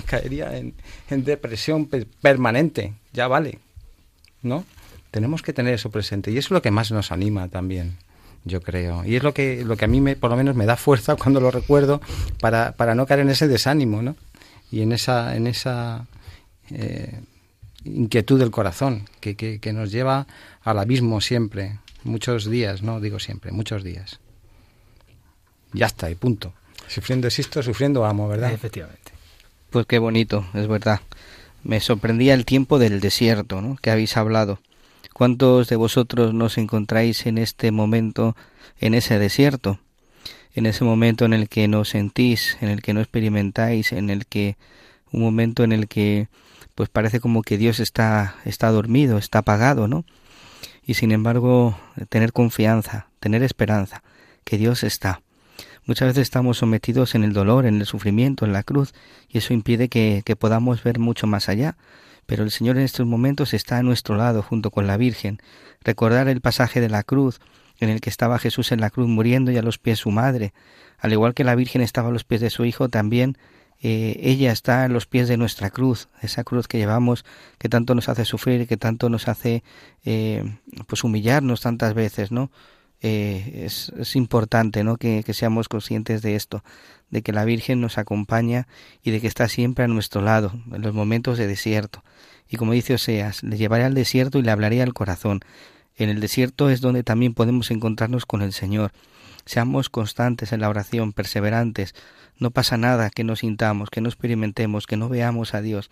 caería 0.07 0.57
en, 0.57 0.75
depresión 1.25 1.87
pe- 1.87 2.07
permanente, 2.21 2.95
ya 3.13 3.27
vale, 3.29 3.59
¿no? 4.43 4.65
Tenemos 5.11 5.43
que 5.43 5.53
tener 5.53 5.75
eso 5.75 5.91
presente 5.91 6.31
y 6.31 6.39
eso 6.39 6.49
es 6.49 6.51
lo 6.53 6.63
que 6.63 6.71
más 6.71 6.91
nos 6.93 7.11
anima 7.11 7.49
también, 7.49 7.97
yo 8.45 8.61
creo. 8.61 9.05
Y 9.05 9.17
es 9.17 9.23
lo 9.23 9.33
que, 9.33 9.65
lo 9.65 9.77
que 9.77 9.87
a 9.87 9.89
mí 9.89 10.01
me, 10.01 10.15
por 10.15 10.31
lo 10.31 10.37
menos 10.37 10.55
me 10.57 10.67
da 10.67 10.77
fuerza 10.77 11.17
cuando 11.21 11.41
lo 11.41 11.51
recuerdo 11.51 12.01
para, 12.41 12.73
para 12.73 12.95
no 12.95 13.07
caer 13.07 13.21
en 13.21 13.31
ese 13.31 13.49
desánimo, 13.49 14.03
¿no? 14.03 14.15
Y 14.71 14.83
en 14.83 14.93
esa, 14.93 15.37
en 15.37 15.47
esa 15.47 16.07
eh, 16.71 17.21
inquietud 17.85 18.39
del 18.39 18.51
corazón 18.51 19.09
que, 19.21 19.37
que, 19.37 19.59
que 19.61 19.73
nos 19.73 19.91
lleva 19.93 20.27
al 20.63 20.79
abismo 20.79 21.21
siempre, 21.21 21.79
muchos 22.05 22.51
días, 22.51 22.83
no 22.83 23.01
digo 23.01 23.19
siempre, 23.21 23.53
muchos 23.53 23.85
días. 23.85 24.21
Ya 25.73 25.87
está, 25.87 26.11
y 26.11 26.15
punto. 26.15 26.53
Sufriendo 26.89 27.27
existo, 27.27 27.63
sufriendo 27.63 28.05
amo, 28.05 28.29
¿verdad? 28.29 28.53
Efectivamente. 28.53 29.13
Pues 29.71 29.87
qué 29.87 29.99
bonito, 29.99 30.47
es 30.55 30.69
verdad. 30.69 31.01
Me 31.63 31.81
sorprendía 31.81 32.35
el 32.35 32.45
tiempo 32.45 32.79
del 32.79 33.01
desierto, 33.01 33.61
¿no? 33.61 33.77
Que 33.77 33.91
habéis 33.91 34.17
hablado. 34.17 34.61
¿Cuántos 35.13 35.69
de 35.69 35.77
vosotros 35.77 36.35
nos 36.35 36.59
encontráis 36.59 37.27
en 37.27 37.39
este 37.39 37.71
momento, 37.71 38.37
en 38.79 38.95
ese 38.95 39.19
desierto? 39.19 39.81
En 40.55 40.67
ese 40.67 40.85
momento 40.85 41.25
en 41.25 41.33
el 41.33 41.49
que 41.49 41.69
no 41.69 41.85
sentís, 41.85 42.57
en 42.61 42.69
el 42.69 42.83
que 42.83 42.95
no 42.95 43.01
experimentáis, 43.01 43.93
en 43.93 44.11
el 44.11 44.27
que 44.27 44.57
un 45.13 45.23
momento 45.23 45.65
en 45.65 45.73
el 45.73 45.89
que 45.89 46.29
pues 46.75 46.89
parece 46.89 47.21
como 47.21 47.43
que 47.43 47.59
Dios 47.59 47.81
está 47.81 48.37
está 48.45 48.71
dormido, 48.71 49.19
está 49.19 49.39
apagado, 49.39 49.89
¿no? 49.89 50.05
Y 50.87 50.95
sin 50.95 51.11
embargo, 51.11 51.79
tener 52.09 52.33
confianza, 52.33 53.09
tener 53.19 53.43
esperanza, 53.43 54.03
que 54.45 54.59
Dios 54.59 54.85
está. 54.85 55.21
Muchas 55.87 56.09
veces 56.09 56.23
estamos 56.23 56.59
sometidos 56.59 57.15
en 57.15 57.23
el 57.23 57.33
dolor, 57.33 57.65
en 57.65 57.81
el 57.81 57.87
sufrimiento, 57.87 58.45
en 58.45 58.53
la 58.53 58.65
cruz, 58.65 58.93
y 59.29 59.39
eso 59.39 59.55
impide 59.55 59.89
que, 59.89 60.23
que 60.25 60.35
podamos 60.35 60.83
ver 60.83 60.99
mucho 60.99 61.27
más 61.29 61.49
allá. 61.49 61.77
Pero 62.27 62.43
el 62.43 62.51
Señor 62.51 62.77
en 62.77 62.83
estos 62.83 63.07
momentos 63.07 63.55
está 63.55 63.79
a 63.79 63.83
nuestro 63.85 64.17
lado 64.17 64.43
junto 64.43 64.73
con 64.73 64.89
la 64.89 64.97
Virgen. 64.97 65.39
Recordar 65.85 66.27
el 66.29 66.41
pasaje 66.41 66.81
de 66.81 66.89
la 66.89 67.05
cruz, 67.05 67.39
en 67.79 67.89
el 67.89 68.01
que 68.01 68.11
estaba 68.11 68.41
Jesús 68.41 68.73
en 68.73 68.81
la 68.81 68.91
cruz 68.91 69.07
muriendo 69.07 69.53
y 69.53 69.57
a 69.59 69.63
los 69.63 69.79
pies 69.79 70.01
su 70.01 70.11
madre. 70.11 70.53
Al 70.99 71.13
igual 71.13 71.35
que 71.35 71.45
la 71.45 71.55
Virgen 71.55 71.83
estaba 71.83 72.09
a 72.09 72.13
los 72.13 72.25
pies 72.25 72.41
de 72.41 72.51
su 72.51 72.65
Hijo, 72.65 72.89
también 72.89 73.39
eh, 73.81 74.19
ella 74.23 74.53
está 74.53 74.85
a 74.85 74.89
los 74.89 75.07
pies 75.07 75.29
de 75.29 75.37
nuestra 75.37 75.71
cruz, 75.71 76.09
esa 76.23 76.45
cruz 76.45 76.67
que 76.67 76.79
llevamos, 76.79 77.25
que 77.59 77.69
tanto 77.69 77.95
nos 77.95 78.09
hace 78.09 78.25
sufrir, 78.25 78.67
que 78.67 78.77
tanto 78.77 79.11
nos 79.11 79.29
hace 79.29 79.63
eh, 80.05 80.59
pues 80.87 81.05
humillarnos 81.05 81.61
tantas 81.61 81.95
veces, 81.95 82.33
¿no? 82.33 82.51
Eh, 83.03 83.63
es, 83.67 83.93
es, 83.99 84.17
importante 84.17 84.83
¿no? 84.83 84.97
Que, 84.97 85.23
que, 85.25 85.35
seamos 85.35 85.69
conscientes 85.69 86.23
de 86.23 86.35
esto, 86.35 86.65
de 87.11 87.23
que 87.23 87.33
la 87.33 87.45
Virgen 87.45 87.81
nos 87.81 87.99
acompaña 87.99 88.67
y 89.03 89.11
de 89.11 89.21
que 89.21 89.27
está 89.27 89.49
siempre 89.49 89.85
a 89.85 89.89
nuestro 89.89 90.23
lado 90.23 90.53
en 90.73 90.81
los 90.81 90.95
momentos 90.95 91.37
de 91.37 91.47
desierto. 91.47 92.03
Y 92.49 92.57
como 92.57 92.73
dice 92.73 92.95
Oseas, 92.95 93.43
le 93.43 93.59
llevaré 93.59 93.85
al 93.85 93.95
desierto 93.95 94.39
y 94.39 94.43
le 94.43 94.51
hablaré 94.51 94.83
al 94.83 94.95
corazón. 94.95 95.41
En 95.97 96.09
el 96.11 96.21
desierto 96.21 96.71
es 96.71 96.81
donde 96.81 97.03
también 97.03 97.35
podemos 97.35 97.71
encontrarnos 97.71 98.27
con 98.27 98.43
el 98.43 98.53
Señor. 98.53 98.93
Seamos 99.45 99.89
constantes 99.89 100.53
en 100.53 100.61
la 100.61 100.69
oración, 100.69 101.13
perseverantes. 101.13 101.95
No 102.39 102.51
pasa 102.51 102.77
nada 102.77 103.11
que 103.11 103.25
no 103.25 103.37
sintamos, 103.37 103.91
que 103.91 104.01
no 104.01 104.09
experimentemos, 104.09 104.87
que 104.87 104.97
no 104.97 105.09
veamos 105.09 105.55
a 105.55 105.63
Dios. 105.63 105.91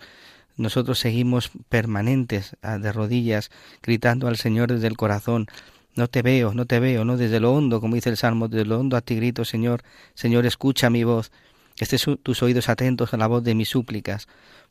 Nosotros 0.57 0.99
seguimos 0.99 1.51
permanentes 1.69 2.55
de 2.61 2.91
rodillas, 2.93 3.49
gritando 3.81 4.27
al 4.27 4.37
Señor 4.37 4.71
desde 4.71 4.87
el 4.87 4.95
corazón, 4.95 5.47
no 5.95 6.07
te 6.09 6.21
veo, 6.21 6.53
no 6.53 6.65
te 6.65 6.79
veo, 6.79 7.05
no 7.05 7.17
desde 7.17 7.39
lo 7.39 7.53
hondo, 7.53 7.79
como 7.81 7.95
dice 7.95 8.09
el 8.09 8.17
Salmo, 8.17 8.47
desde 8.47 8.65
lo 8.65 8.79
hondo 8.79 8.97
a 8.97 9.01
ti 9.01 9.15
grito, 9.15 9.45
Señor, 9.45 9.83
Señor, 10.13 10.45
escucha 10.45 10.89
mi 10.89 11.03
voz, 11.03 11.31
estés 11.79 12.05
tus 12.21 12.43
oídos 12.43 12.69
atentos 12.69 13.13
a 13.13 13.17
la 13.17 13.27
voz 13.27 13.43
de 13.43 13.55
mis 13.55 13.69
súplicas. 13.69 14.27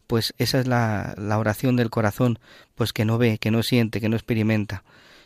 Pues 0.06 0.34
esa 0.36 0.60
es 0.60 0.66
la, 0.66 1.14
oración 1.38 1.76
del 1.76 1.88
corazón, 1.88 2.38
pues 2.74 2.92
que 2.92 3.06
no 3.06 3.16
ve, 3.16 3.38
que 3.38 3.50
no 3.50 3.62
siente, 3.62 4.00
que 4.00 4.10
no 4.10 4.16
experimenta. 4.16 4.84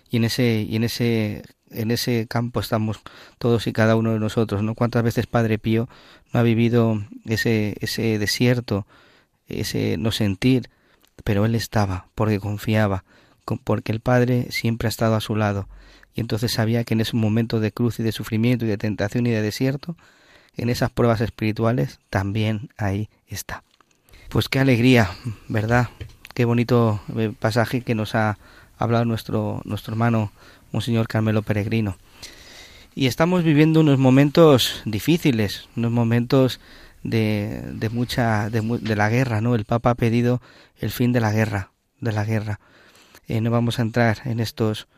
Y 0.09 0.19
en 0.19 0.25
ese, 0.25 0.65
y 0.69 0.77
en 0.77 0.85
ese, 0.85 1.43
en 1.71 1.91
ese 1.91 2.27
campo 2.29 2.61
estamos 2.61 3.01
todos 3.39 3.67
y 3.67 3.73
cada 3.73 3.97
uno 3.97 4.13
de 4.13 4.21
nosotros, 4.21 4.63
¿no? 4.63 4.77
Cuántas 4.77 5.03
veces 5.03 5.27
Padre 5.27 5.59
Pío 5.59 5.89
no 6.33 6.39
ha 6.41 6.45
vivido 6.45 7.03
ese, 7.25 7.77
ese 7.81 8.19
desierto, 8.21 8.87
ese 9.49 9.97
no 9.99 10.13
sentir, 10.13 10.71
pero 11.25 11.45
él 11.45 11.57
estaba, 11.57 12.07
porque 12.15 12.39
confiaba, 12.39 13.05
porque 13.65 13.91
el 13.91 14.01
Padre 14.01 14.47
siempre 14.51 14.87
ha 14.87 14.91
estado 14.91 15.17
a 15.17 15.21
su 15.21 15.35
lado 15.35 15.69
y 16.19 16.21
entonces 16.21 16.51
sabía 16.51 16.83
que 16.83 16.95
en 16.95 17.01
ese 17.01 17.17
momento 17.17 17.61
de 17.61 17.71
cruz 17.71 18.01
y 18.01 18.03
de 18.03 18.11
sufrimiento 18.11 18.65
y 18.65 18.69
de 18.69 18.77
tentación 18.77 19.25
y 19.29 19.31
de 19.31 19.41
desierto, 19.41 19.97
en 20.57 20.69
esas 20.69 20.91
pruebas 20.91 21.21
espirituales, 21.21 22.01
también 22.11 22.71
ahí 22.77 23.09
está. 23.29 23.63
Pues 24.29 24.49
qué 24.49 24.59
alegría, 24.59 25.13
¿verdad? 25.47 25.91
Qué 26.35 26.45
bonito 26.45 27.01
pasaje 27.39 27.83
que 27.83 27.95
nos 27.95 28.17
ha 28.17 28.37
hablado 28.79 29.05
nuestro, 29.05 29.63
nuestro 29.65 29.93
hermano 29.93 30.33
Monseñor 30.73 31.07
Carmelo 31.07 31.43
Peregrino. 31.43 31.97
Y 32.97 33.07
estamos 33.07 33.45
viviendo 33.45 33.79
unos 33.79 34.01
momentos 34.01 34.83
difíciles, 34.87 35.69
unos 35.77 35.93
momentos 35.93 36.59
de, 37.05 37.63
de 37.75 37.91
mucha, 37.91 38.51
de, 38.51 38.61
de, 38.61 38.97
la 38.97 39.09
guerra, 39.09 39.41
¿no? 39.41 39.55
El 39.55 39.67
Papa 39.67 39.91
ha 39.91 39.95
pedido 39.95 40.43
el 40.81 40.91
fin 40.91 41.13
de 41.13 41.21
la 41.21 41.31
guerra, 41.31 41.71
de 42.01 42.11
la 42.11 42.25
guerra. 42.25 42.59
Eh, 43.29 43.41
no 43.41 43.53
vamos 43.53 43.79
a 43.79 43.83
entrar 43.83 44.23
en 44.25 44.41
estos 44.41 44.89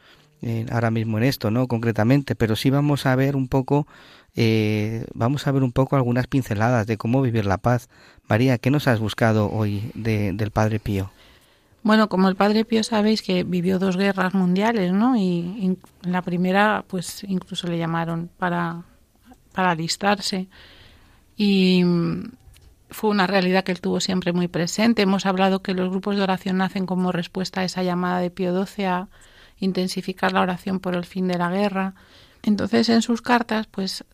eh, 0.42 0.66
ahora 0.70 0.90
mismo 0.90 1.18
en 1.18 1.24
esto, 1.24 1.50
¿no? 1.50 1.68
Concretamente, 1.68 2.34
pero 2.34 2.56
sí 2.56 2.70
vamos 2.70 3.04
a 3.04 3.14
ver 3.14 3.36
un 3.36 3.48
poco, 3.48 3.86
eh, 4.34 5.04
vamos 5.12 5.46
a 5.46 5.52
ver 5.52 5.62
un 5.62 5.72
poco 5.72 5.96
algunas 5.96 6.26
pinceladas 6.26 6.86
de 6.86 6.96
cómo 6.96 7.20
vivir 7.20 7.44
la 7.44 7.58
paz. 7.58 7.88
María, 8.28 8.58
¿qué 8.58 8.70
nos 8.70 8.88
has 8.88 9.00
buscado 9.00 9.50
hoy 9.50 9.90
de, 9.94 10.32
del 10.32 10.50
Padre 10.50 10.80
Pío? 10.80 11.10
Bueno, 11.82 12.08
como 12.08 12.28
el 12.28 12.36
Padre 12.36 12.64
Pío 12.64 12.82
sabéis 12.84 13.22
que 13.22 13.44
vivió 13.44 13.78
dos 13.78 13.96
guerras 13.96 14.34
mundiales, 14.34 14.92
¿no? 14.92 15.16
Y, 15.16 15.40
en 15.62 15.78
la 16.02 16.22
primera, 16.22 16.84
pues 16.86 17.24
incluso 17.24 17.66
le 17.66 17.78
llamaron 17.78 18.30
para, 18.38 18.82
para 19.52 19.70
alistarse. 19.72 20.48
Y 21.36 21.84
fue 22.90 23.10
una 23.10 23.26
realidad 23.26 23.64
que 23.64 23.72
él 23.72 23.80
tuvo 23.80 24.00
siempre 24.00 24.32
muy 24.32 24.48
presente. 24.48 25.02
Hemos 25.02 25.26
hablado 25.26 25.62
que 25.62 25.74
los 25.74 25.90
grupos 25.90 26.16
de 26.16 26.22
oración 26.22 26.58
nacen 26.58 26.86
como 26.86 27.12
respuesta 27.12 27.60
a 27.60 27.64
esa 27.64 27.82
llamada 27.82 28.20
de 28.20 28.30
Pío 28.30 28.66
XII 28.66 29.06
intensificar 29.60 30.32
la 30.32 30.40
oración 30.40 30.80
por 30.80 30.94
el 30.94 31.04
fin 31.04 31.28
de 31.28 31.38
la 31.38 31.50
guerra. 31.50 31.94
Entonces, 32.42 32.88
en 32.88 33.02
sus 33.02 33.22
cartas, 33.22 33.66
pues 33.66 34.04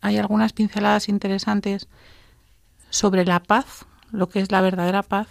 hay 0.00 0.16
algunas 0.16 0.52
pinceladas 0.52 1.08
interesantes 1.08 1.88
sobre 2.88 3.24
la 3.24 3.40
paz, 3.42 3.86
lo 4.10 4.28
que 4.28 4.40
es 4.40 4.50
la 4.50 4.60
verdadera 4.60 5.02
paz, 5.02 5.28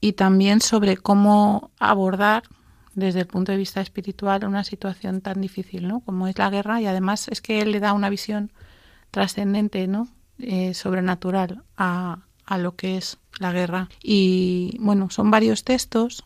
y 0.00 0.14
también 0.14 0.60
sobre 0.60 0.96
cómo 0.96 1.70
abordar 1.78 2.42
desde 2.94 3.20
el 3.20 3.26
punto 3.26 3.52
de 3.52 3.58
vista 3.58 3.80
espiritual 3.80 4.44
una 4.44 4.64
situación 4.64 5.20
tan 5.20 5.40
difícil, 5.40 5.88
¿no? 5.88 6.00
Como 6.00 6.28
es 6.28 6.38
la 6.38 6.50
guerra 6.50 6.80
y 6.80 6.86
además 6.86 7.28
es 7.28 7.40
que 7.40 7.60
él 7.60 7.72
le 7.72 7.80
da 7.80 7.92
una 7.92 8.08
visión 8.08 8.52
trascendente, 9.10 9.86
¿no? 9.86 10.08
Eh, 10.38 10.74
sobrenatural 10.74 11.62
a, 11.76 12.18
a 12.44 12.58
lo 12.58 12.76
que 12.76 12.96
es 12.96 13.18
la 13.38 13.52
guerra. 13.52 13.88
Y 14.02 14.76
bueno, 14.80 15.10
son 15.10 15.30
varios 15.30 15.64
textos 15.64 16.24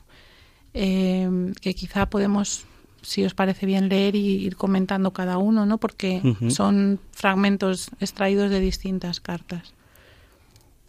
eh, 0.75 1.53
que 1.61 1.75
quizá 1.75 2.11
podemos, 2.11 2.67
si 3.03 3.25
os 3.25 3.35
parece 3.35 3.67
bien, 3.67 3.89
leer 3.89 4.15
y 4.15 4.45
ir 4.45 4.57
comentando 4.57 5.13
cada 5.13 5.39
uno, 5.39 5.67
¿no? 5.67 5.79
Porque 5.79 6.21
uh 6.23 6.29
-huh. 6.29 6.51
son 6.51 7.01
fragmentos 7.13 7.91
extraídos 8.01 8.51
de 8.51 8.61
distintas 8.61 9.21
cartas. 9.21 9.75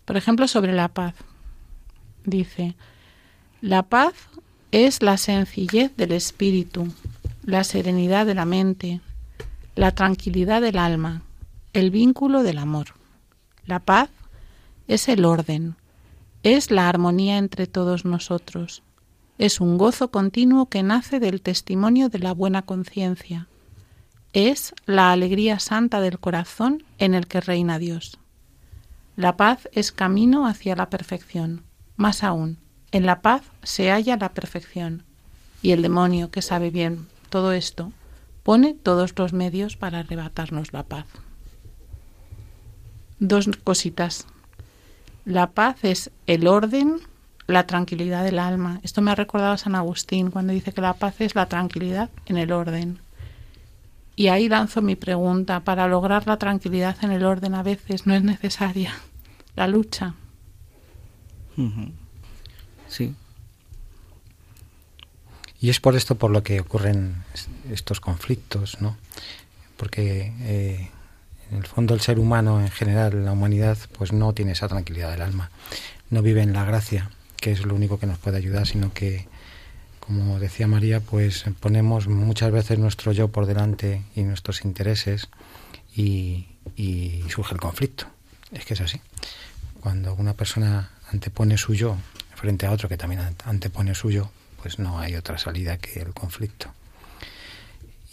Por 0.06 0.18
ejemplo, 0.18 0.48
sobre 0.48 0.74
la 0.74 0.88
paz. 0.88 1.16
Dice, 2.26 2.76
la 3.62 3.84
paz 3.84 4.14
es 4.72 5.02
la 5.02 5.18
sencillez 5.18 5.96
del 5.98 6.12
espíritu, 6.12 6.88
la 7.44 7.64
serenidad 7.64 8.26
de 8.26 8.36
la 8.36 8.46
mente, 8.46 9.02
la 9.76 9.94
tranquilidad 9.94 10.62
del 10.62 10.78
alma, 10.78 11.24
el 11.74 11.92
vínculo 11.92 12.44
del 12.44 12.58
amor. 12.58 12.88
La 13.66 13.80
paz 13.80 14.10
es 14.88 15.08
el 15.10 15.26
orden, 15.26 15.76
es 16.44 16.72
la 16.72 16.90
armonía 16.90 17.38
entre 17.38 17.68
todos 17.68 18.06
nosotros, 18.06 18.84
es 19.40 19.62
un 19.62 19.78
gozo 19.78 20.12
continuo 20.12 20.68
que 20.68 20.84
nace 20.84 21.22
del 21.22 21.42
testimonio 21.42 22.10
de 22.10 22.20
la 22.20 22.34
buena 22.34 22.62
conciencia, 22.64 23.48
es 24.34 24.76
la 24.86 25.12
alegría 25.12 25.60
santa 25.60 26.02
del 26.02 26.20
corazón 26.20 26.84
en 27.00 27.16
el 27.16 27.26
que 27.26 27.40
reina 27.40 27.80
Dios. 27.80 28.20
La 29.16 29.38
paz 29.38 29.70
es 29.72 29.94
camino 29.94 30.46
hacia 30.46 30.76
la 30.76 30.90
perfección. 30.90 31.64
Más 31.96 32.24
aún, 32.24 32.58
en 32.92 33.06
la 33.06 33.22
paz 33.22 33.44
se 33.64 33.90
halla 33.90 34.18
la 34.18 34.34
perfección, 34.34 35.04
y 35.62 35.72
el 35.72 35.82
demonio, 35.82 36.32
que 36.32 36.42
sabe 36.42 36.70
bien 36.70 37.08
todo 37.30 37.54
esto, 37.54 37.94
pone 38.44 38.74
todos 38.74 39.18
los 39.18 39.32
medios 39.32 39.78
para 39.78 40.00
arrebatarnos 40.00 40.74
la 40.74 40.84
paz. 40.84 41.06
Dos 43.20 43.50
cositas. 43.64 44.28
La 45.24 45.52
paz 45.52 45.78
es 45.84 46.12
el 46.28 46.46
orden, 46.46 47.00
la 47.50 47.66
tranquilidad 47.68 48.24
del 48.24 48.40
alma. 48.40 48.80
Esto 48.84 49.02
me 49.02 49.12
ha 49.12 49.16
recordado 49.16 49.54
a 49.54 49.58
San 49.58 49.76
Agustín 49.76 50.32
cuando 50.32 50.54
dice 50.54 50.72
que 50.72 50.82
la 50.82 50.94
paz 50.94 51.20
es 51.22 51.36
la 51.36 51.48
tranquilidad 51.48 52.10
en 52.26 52.38
el 52.38 52.52
orden. 52.52 53.00
Y 54.16 54.28
ahí 54.28 54.50
lanzo 54.50 54.82
mi 54.82 54.96
pregunta. 54.96 55.62
Para 55.62 55.88
lograr 55.88 56.28
la 56.28 56.38
tranquilidad 56.38 56.98
en 57.04 57.12
el 57.12 57.24
orden 57.26 57.56
a 57.56 57.64
veces 57.64 58.06
no 58.06 58.14
es 58.14 58.24
necesaria 58.24 58.94
la 59.56 59.68
lucha. 59.68 60.14
Sí. 62.88 63.16
Y 65.62 65.70
es 65.70 65.80
por 65.82 65.96
esto 65.96 66.16
por 66.16 66.32
lo 66.32 66.42
que 66.44 66.60
ocurren 66.62 67.24
es- 67.34 67.50
estos 67.72 68.00
conflictos, 68.00 68.80
¿no? 68.82 68.96
Porque 69.76 70.34
eh, 70.42 70.90
en 71.52 71.58
el 71.58 71.66
fondo 71.66 71.94
el 71.94 72.02
ser 72.02 72.20
humano 72.20 72.62
en 72.62 72.70
general, 72.70 73.26
la 73.26 73.32
humanidad, 73.34 73.78
pues 73.98 74.14
no 74.14 74.34
tiene 74.34 74.54
esa 74.54 74.68
tranquilidad 74.70 75.12
del 75.12 75.22
alma. 75.22 75.50
No 76.10 76.22
vive 76.22 76.42
en 76.42 76.54
la 76.54 76.64
gracia, 76.64 77.10
que 77.42 77.52
es 77.52 77.66
lo 77.66 77.76
único 77.76 78.00
que 78.00 78.06
nos 78.08 78.18
puede 78.20 78.38
ayudar, 78.38 78.68
sino 78.68 78.94
que, 78.94 79.28
como 80.00 80.40
decía 80.40 80.68
María, 80.68 81.00
pues 81.00 81.46
ponemos 81.60 82.08
muchas 82.08 82.52
veces 82.52 82.80
nuestro 82.80 83.12
yo 83.12 83.30
por 83.30 83.46
delante 83.46 84.04
y 84.16 84.24
nuestros 84.24 84.64
intereses 84.66 85.30
y, 85.96 86.48
y 86.76 87.24
surge 87.30 87.54
el 87.56 87.60
conflicto. 87.62 88.06
Es 88.52 88.66
que 88.66 88.74
es 88.74 88.82
así. 88.82 89.00
Cuando 89.82 90.14
una 90.16 90.34
persona 90.34 90.92
antepone 91.12 91.58
su 91.58 91.74
yo 91.74 91.96
frente 92.36 92.66
a 92.66 92.72
otro 92.72 92.90
que 92.90 92.98
también 92.98 93.22
ante- 93.22 93.46
antepone 93.48 93.96
su 93.96 94.12
yo, 94.12 94.32
pues 94.62 94.80
no 94.80 95.00
hay 95.00 95.16
otra 95.16 95.38
salida 95.38 95.78
que 95.78 96.02
el 96.02 96.14
conflicto. 96.14 96.74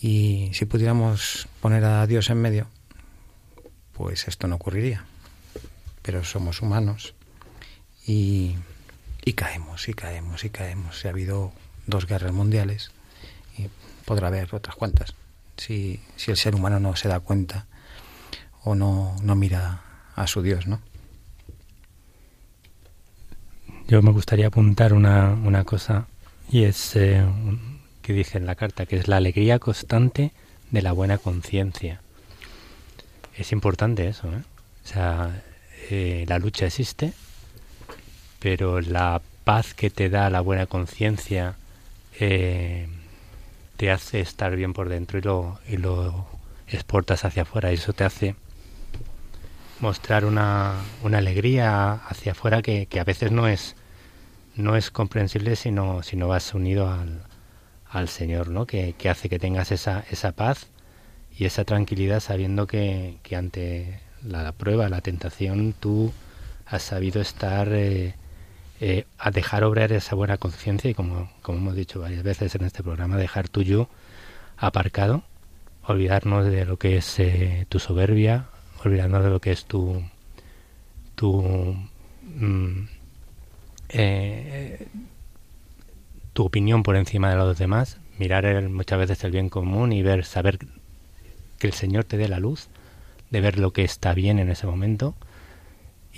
Y 0.01 0.51
si 0.53 0.64
pudiéramos 0.66 1.49
poner 1.61 1.85
a 1.85 2.07
Dios 2.07 2.29
en 2.31 2.41
medio, 2.41 2.66
pues 3.95 4.29
esto 4.29 4.47
no 4.47 4.57
ocurriría. 4.57 5.05
Pero 6.03 6.22
somos 6.22 6.61
humanos 6.62 7.14
y, 8.07 8.55
y 9.27 9.33
caemos, 9.33 9.89
y 9.89 9.93
caemos, 9.93 10.45
y 10.45 10.51
caemos. 10.51 11.01
Si 11.01 11.09
ha 11.09 11.11
habido 11.11 11.53
dos 11.87 12.07
guerras 12.07 12.33
mundiales, 12.33 12.93
y 13.59 13.66
podrá 14.05 14.29
haber 14.29 14.55
otras 14.55 14.77
cuantas. 14.77 15.14
Si, 15.57 16.01
si 16.14 16.31
el 16.31 16.37
ser 16.37 16.55
humano 16.55 16.79
no 16.79 16.95
se 16.95 17.09
da 17.09 17.18
cuenta 17.18 17.66
o 18.62 18.77
no, 18.77 19.16
no 19.22 19.35
mira 19.35 19.83
a 20.14 20.27
su 20.29 20.43
Dios, 20.43 20.68
¿no? 20.68 20.81
Yo 23.89 24.01
me 24.01 24.12
gustaría 24.12 24.47
apuntar 24.47 24.93
una, 24.93 25.33
una 25.33 25.64
cosa 25.64 26.07
y 26.49 26.62
es 26.62 26.95
eh, 26.95 27.24
que 28.03 28.12
dice 28.12 28.39
en 28.39 28.47
la 28.47 28.55
carta, 28.55 28.87
que 28.87 28.97
es 28.97 29.09
la 29.09 29.16
alegría 29.16 29.59
constante 29.59 30.33
de 30.70 30.83
la 30.83 30.93
buena 30.93 31.18
conciencia. 31.18 32.01
Es 33.37 33.51
importante 33.51 34.07
eso, 34.07 34.29
¿eh? 34.29 34.43
O 34.85 34.89
sea, 34.89 35.43
eh, 35.91 36.24
la 36.29 36.39
lucha 36.39 36.66
existe, 36.66 37.12
pero 38.47 38.80
la 38.80 39.20
paz 39.42 39.74
que 39.74 39.90
te 39.90 40.09
da 40.09 40.30
la 40.30 40.40
buena 40.40 40.66
conciencia 40.66 41.57
eh, 42.20 42.86
te 43.76 43.90
hace 43.90 44.20
estar 44.20 44.55
bien 44.55 44.72
por 44.72 44.88
dentro 44.88 45.18
y 45.18 45.22
lo, 45.22 45.59
y 45.68 45.78
lo 45.78 46.28
exportas 46.68 47.24
hacia 47.24 47.42
afuera. 47.42 47.72
Y 47.72 47.74
eso 47.74 47.92
te 47.92 48.05
hace 48.05 48.36
mostrar 49.80 50.24
una, 50.24 50.76
una 51.03 51.18
alegría 51.18 51.94
hacia 51.94 52.32
afuera 52.32 52.62
que, 52.62 52.86
que 52.86 53.01
a 53.01 53.05
veces 53.05 53.32
no 53.32 53.49
es 53.49 53.74
no 54.55 54.76
es 54.76 54.92
comprensible 54.92 55.57
si 55.57 55.72
no, 55.72 56.05
si 56.05 56.14
no 56.14 56.28
vas 56.28 56.55
unido 56.55 56.88
al, 56.88 57.24
al 57.90 58.09
Señor, 58.09 58.51
¿no? 58.51 58.64
Que, 58.64 58.92
que 58.92 59.09
hace 59.09 59.28
que 59.28 59.40
tengas 59.40 59.72
esa, 59.72 60.05
esa 60.09 60.30
paz 60.30 60.68
y 61.36 61.47
esa 61.47 61.64
tranquilidad 61.64 62.20
sabiendo 62.20 62.68
que, 62.68 63.16
que 63.24 63.34
ante 63.34 63.99
la, 64.22 64.53
prueba, 64.53 64.88
la 64.88 65.01
tentación, 65.01 65.72
tú 65.72 66.12
has 66.64 66.84
sabido 66.84 67.20
estar 67.20 67.70
eh, 67.72 68.14
eh, 68.81 69.07
a 69.18 69.31
dejar 69.31 69.64
obrar 69.64 69.93
esa 69.93 70.14
buena 70.16 70.39
conciencia 70.39 70.91
y 70.91 70.95
como, 70.95 71.31
como 71.43 71.59
hemos 71.59 71.77
dicho 71.77 72.01
varias 72.01 72.22
veces 72.22 72.55
en 72.55 72.64
este 72.64 72.83
programa, 72.83 73.16
dejar 73.16 73.49
tu 73.49 73.62
yo 73.62 73.89
aparcado, 74.57 75.22
olvidarnos 75.85 76.47
de 76.47 76.64
lo 76.66 76.79
que 76.79 76.97
es 76.99 77.18
eh, 77.20 77.66
tu 77.68 77.79
soberbia, 77.79 78.47
olvidarnos 78.85 79.24
de 79.24 79.31
lo 79.31 79.41
que 79.41 79.53
es 79.53 79.64
tu 79.66 80.03
tu 81.14 81.77
mm, 82.22 82.89
eh, 83.89 84.87
tu 86.33 86.45
opinión 86.45 86.83
por 86.83 86.97
encima 86.97 87.31
de 87.31 87.37
los 87.37 87.59
demás, 87.59 87.99
mirar 88.18 88.45
el- 88.45 88.68
muchas 88.68 88.99
veces 88.99 89.24
el 89.24 89.31
bien 89.31 89.49
común 89.49 89.93
y 89.93 90.03
ver, 90.03 90.24
saber 90.24 90.59
que 91.59 91.66
el 91.66 91.72
Señor 91.72 92.05
te 92.05 92.16
dé 92.16 92.29
la 92.29 92.41
luz, 92.41 92.68
de 93.31 93.41
ver 93.41 93.59
lo 93.59 93.72
que 93.72 93.85
está 93.85 94.14
bien 94.14 94.39
en 94.39 94.51
ese 94.51 94.66
momento 94.66 95.14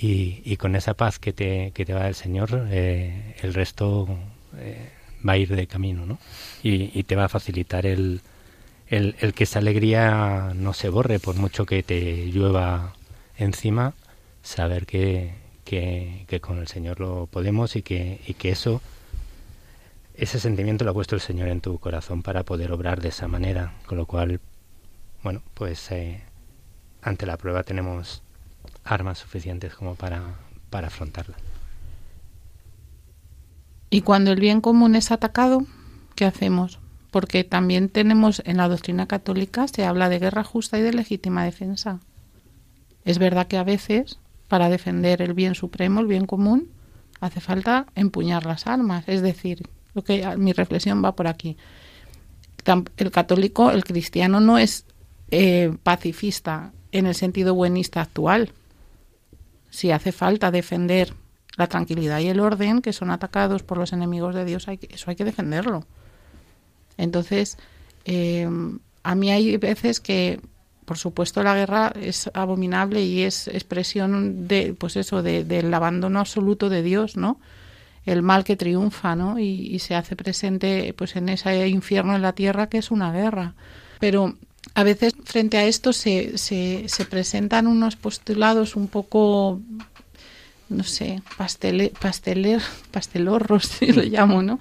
y, 0.00 0.42
y 0.44 0.56
con 0.56 0.76
esa 0.76 0.94
paz 0.94 1.18
que 1.18 1.32
te, 1.32 1.72
que 1.72 1.84
te 1.84 1.94
va 1.94 2.08
el 2.08 2.14
Señor, 2.14 2.68
eh, 2.70 3.34
el 3.42 3.54
resto 3.54 4.08
eh, 4.56 4.90
va 5.26 5.32
a 5.32 5.36
ir 5.36 5.54
de 5.54 5.66
camino, 5.66 6.06
¿no? 6.06 6.18
Y, 6.62 6.96
y 6.98 7.02
te 7.04 7.16
va 7.16 7.24
a 7.24 7.28
facilitar 7.28 7.84
el, 7.86 8.20
el, 8.86 9.16
el 9.20 9.34
que 9.34 9.44
esa 9.44 9.58
alegría 9.58 10.52
no 10.54 10.72
se 10.72 10.88
borre 10.88 11.18
por 11.18 11.34
mucho 11.34 11.66
que 11.66 11.82
te 11.82 12.26
llueva 12.26 12.94
encima, 13.36 13.94
saber 14.42 14.86
que, 14.86 15.32
que, 15.64 16.40
con 16.40 16.58
el 16.58 16.68
Señor 16.68 17.00
lo 17.00 17.26
podemos 17.26 17.76
y 17.76 17.82
que, 17.82 18.20
y 18.26 18.34
que 18.34 18.50
eso, 18.50 18.80
ese 20.14 20.38
sentimiento 20.38 20.84
lo 20.84 20.92
ha 20.92 20.94
puesto 20.94 21.16
el 21.16 21.20
Señor 21.20 21.48
en 21.48 21.60
tu 21.60 21.78
corazón 21.78 22.22
para 22.22 22.44
poder 22.44 22.72
obrar 22.72 23.00
de 23.00 23.08
esa 23.08 23.26
manera, 23.26 23.74
con 23.86 23.98
lo 23.98 24.06
cual, 24.06 24.40
bueno, 25.22 25.42
pues 25.54 25.90
eh, 25.90 26.22
ante 27.02 27.26
la 27.26 27.36
prueba 27.36 27.64
tenemos 27.64 28.22
armas 28.90 29.18
suficientes 29.18 29.74
como 29.74 29.94
para, 29.94 30.22
para 30.70 30.88
afrontarla. 30.88 31.36
Y 33.90 34.02
cuando 34.02 34.32
el 34.32 34.40
bien 34.40 34.60
común 34.60 34.94
es 34.94 35.10
atacado, 35.10 35.64
¿qué 36.14 36.24
hacemos? 36.24 36.78
Porque 37.10 37.44
también 37.44 37.88
tenemos 37.88 38.42
en 38.44 38.58
la 38.58 38.68
doctrina 38.68 39.06
católica 39.06 39.66
se 39.68 39.84
habla 39.84 40.08
de 40.08 40.18
guerra 40.18 40.44
justa 40.44 40.78
y 40.78 40.82
de 40.82 40.92
legítima 40.92 41.44
defensa. 41.44 42.00
Es 43.04 43.18
verdad 43.18 43.46
que 43.46 43.56
a 43.56 43.64
veces, 43.64 44.18
para 44.48 44.68
defender 44.68 45.22
el 45.22 45.32
bien 45.32 45.54
supremo, 45.54 46.00
el 46.00 46.06
bien 46.06 46.26
común, 46.26 46.68
hace 47.20 47.40
falta 47.40 47.86
empuñar 47.94 48.44
las 48.44 48.66
armas. 48.66 49.04
Es 49.06 49.22
decir, 49.22 49.66
lo 49.94 50.04
que 50.04 50.36
mi 50.36 50.52
reflexión 50.52 51.02
va 51.02 51.12
por 51.12 51.26
aquí. 51.26 51.56
El 52.98 53.10
católico, 53.10 53.70
el 53.70 53.84
cristiano, 53.84 54.40
no 54.40 54.58
es 54.58 54.84
eh, 55.30 55.74
pacifista 55.82 56.72
en 56.92 57.06
el 57.06 57.14
sentido 57.14 57.54
buenista 57.54 58.02
actual. 58.02 58.52
Si 59.70 59.90
hace 59.90 60.12
falta 60.12 60.50
defender 60.50 61.12
la 61.56 61.66
tranquilidad 61.66 62.20
y 62.20 62.28
el 62.28 62.40
orden 62.40 62.82
que 62.82 62.92
son 62.92 63.10
atacados 63.10 63.62
por 63.62 63.78
los 63.78 63.92
enemigos 63.92 64.34
de 64.34 64.44
Dios, 64.44 64.68
hay 64.68 64.78
que- 64.78 64.94
eso 64.94 65.10
hay 65.10 65.16
que 65.16 65.24
defenderlo. 65.24 65.86
Entonces, 66.96 67.58
eh, 68.04 68.48
a 69.02 69.14
mí 69.14 69.30
hay 69.30 69.56
veces 69.56 70.00
que, 70.00 70.40
por 70.84 70.98
supuesto, 70.98 71.42
la 71.42 71.54
guerra 71.54 71.92
es 72.00 72.30
abominable 72.34 73.02
y 73.04 73.22
es 73.22 73.48
expresión 73.48 74.48
de, 74.48 74.74
pues 74.78 74.96
eso, 74.96 75.22
de- 75.22 75.44
del 75.44 75.72
abandono 75.74 76.20
absoluto 76.20 76.68
de 76.68 76.82
Dios, 76.82 77.16
¿no? 77.16 77.40
El 78.06 78.22
mal 78.22 78.44
que 78.44 78.56
triunfa, 78.56 79.14
¿no? 79.16 79.38
Y, 79.38 79.44
y 79.74 79.78
se 79.80 79.94
hace 79.94 80.16
presente, 80.16 80.94
pues, 80.96 81.14
en 81.16 81.28
ese 81.28 81.68
infierno 81.68 82.16
en 82.16 82.22
la 82.22 82.32
tierra 82.32 82.68
que 82.68 82.78
es 82.78 82.90
una 82.90 83.12
guerra. 83.12 83.54
Pero 84.00 84.36
a 84.74 84.82
veces 84.84 85.14
frente 85.24 85.56
a 85.56 85.64
esto 85.64 85.92
se, 85.92 86.38
se, 86.38 86.84
se 86.88 87.04
presentan 87.04 87.66
unos 87.66 87.96
postulados 87.96 88.76
un 88.76 88.88
poco 88.88 89.60
no 90.68 90.84
sé, 90.84 91.22
pastele, 91.36 91.92
pasteler, 91.98 92.60
pastelorros, 92.90 93.64
si 93.78 93.92
lo 93.92 94.02
llamo, 94.02 94.42
¿no? 94.42 94.60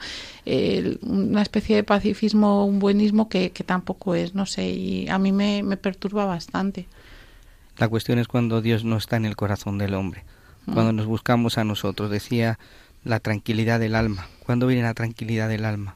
Una 1.02 1.42
especie 1.42 1.76
de 1.76 1.84
pacifismo, 1.84 2.66
un 2.66 2.80
buenismo 2.80 3.28
que, 3.28 3.52
que 3.52 3.64
tampoco 3.64 4.16
es, 4.16 4.34
no 4.34 4.46
sé, 4.46 4.70
y 4.70 5.10
a 5.10 5.18
mí 5.18 5.32
me, 5.32 5.64
me 5.64 5.76
perturba 5.76 6.26
bastante. 6.26 6.88
La 7.78 7.88
cuestión 7.88 8.18
es 8.20 8.28
cuando 8.28 8.62
Dios 8.62 8.86
no 8.86 8.98
está 8.98 9.18
en 9.18 9.26
el 9.26 9.36
corazón 9.36 9.78
del 9.78 9.94
hombre, 9.94 10.24
cuando 10.66 10.94
nos 10.94 11.06
buscamos 11.06 11.58
a 11.58 11.64
nosotros. 11.64 12.10
Decía 12.10 12.58
la 13.04 13.20
tranquilidad 13.20 13.80
del 13.80 13.96
alma. 13.96 14.28
¿Cuándo 14.46 14.68
viene 14.68 14.84
la 14.84 14.94
tranquilidad 14.94 15.48
del 15.48 15.64
alma? 15.64 15.96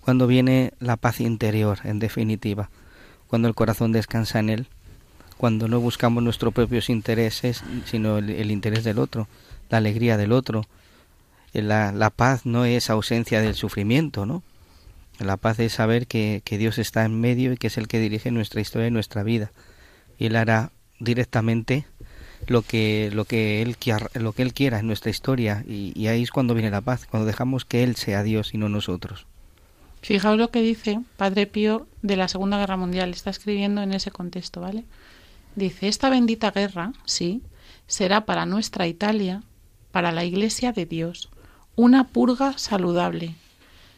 Cuando 0.00 0.26
viene 0.26 0.72
la 0.80 0.96
paz 0.96 1.20
interior, 1.20 1.78
en 1.84 1.98
definitiva. 1.98 2.70
Cuando 3.30 3.48
el 3.48 3.54
corazón 3.54 3.92
descansa 3.92 4.40
en 4.40 4.50
él. 4.50 4.66
Cuando 5.36 5.68
no 5.68 5.80
buscamos 5.80 6.22
nuestros 6.22 6.52
propios 6.52 6.90
intereses, 6.90 7.62
sino 7.86 8.18
el, 8.18 8.50
interés 8.50 8.84
del 8.84 8.98
otro, 8.98 9.26
la 9.70 9.78
alegría 9.78 10.18
del 10.18 10.32
otro. 10.32 10.66
La, 11.54 11.92
la 11.92 12.10
paz 12.10 12.44
no 12.44 12.64
es 12.66 12.90
ausencia 12.90 13.40
del 13.40 13.54
sufrimiento, 13.54 14.26
¿no? 14.26 14.42
La 15.18 15.36
paz 15.36 15.58
es 15.60 15.72
saber 15.72 16.06
que, 16.06 16.42
que 16.44 16.58
Dios 16.58 16.78
está 16.78 17.04
en 17.04 17.20
medio 17.20 17.52
y 17.52 17.56
que 17.56 17.68
es 17.68 17.78
el 17.78 17.88
que 17.88 17.98
dirige 18.00 18.30
nuestra 18.30 18.60
historia 18.60 18.88
y 18.88 18.90
nuestra 18.90 19.22
vida. 19.22 19.50
Y 20.18 20.26
Él 20.26 20.36
hará 20.36 20.72
directamente 20.98 21.86
lo 22.46 22.62
que, 22.62 23.10
lo 23.12 23.24
que, 23.24 23.62
él, 23.62 23.76
quiera- 23.76 24.10
lo 24.14 24.32
que 24.32 24.42
Él 24.42 24.52
quiera 24.52 24.78
en 24.78 24.86
nuestra 24.86 25.10
historia. 25.10 25.64
Y 25.66 26.06
ahí 26.08 26.22
es 26.22 26.30
cuando 26.30 26.54
viene 26.54 26.70
la 26.70 26.80
paz, 26.80 27.06
cuando 27.10 27.26
dejamos 27.26 27.64
que 27.64 27.82
Él 27.82 27.96
sea 27.96 28.22
Dios 28.22 28.54
y 28.54 28.58
no 28.58 28.68
nosotros. 28.68 29.26
Fijaos 30.02 30.38
lo 30.38 30.50
que 30.50 30.62
dice 30.62 31.00
Padre 31.16 31.46
Pío 31.46 31.86
de 32.02 32.16
la 32.16 32.28
Segunda 32.28 32.58
Guerra 32.58 32.76
Mundial, 32.76 33.10
está 33.10 33.30
escribiendo 33.30 33.82
en 33.82 33.92
ese 33.92 34.10
contexto, 34.10 34.60
¿vale? 34.60 34.84
Dice, 35.56 35.88
esta 35.88 36.10
bendita 36.10 36.50
guerra, 36.52 36.92
sí, 37.04 37.42
será 37.86 38.24
para 38.24 38.46
nuestra 38.46 38.86
Italia, 38.86 39.42
para 39.90 40.12
la 40.12 40.24
Iglesia 40.24 40.72
de 40.72 40.86
Dios, 40.86 41.28
una 41.76 42.08
purga 42.08 42.56
saludable. 42.56 43.34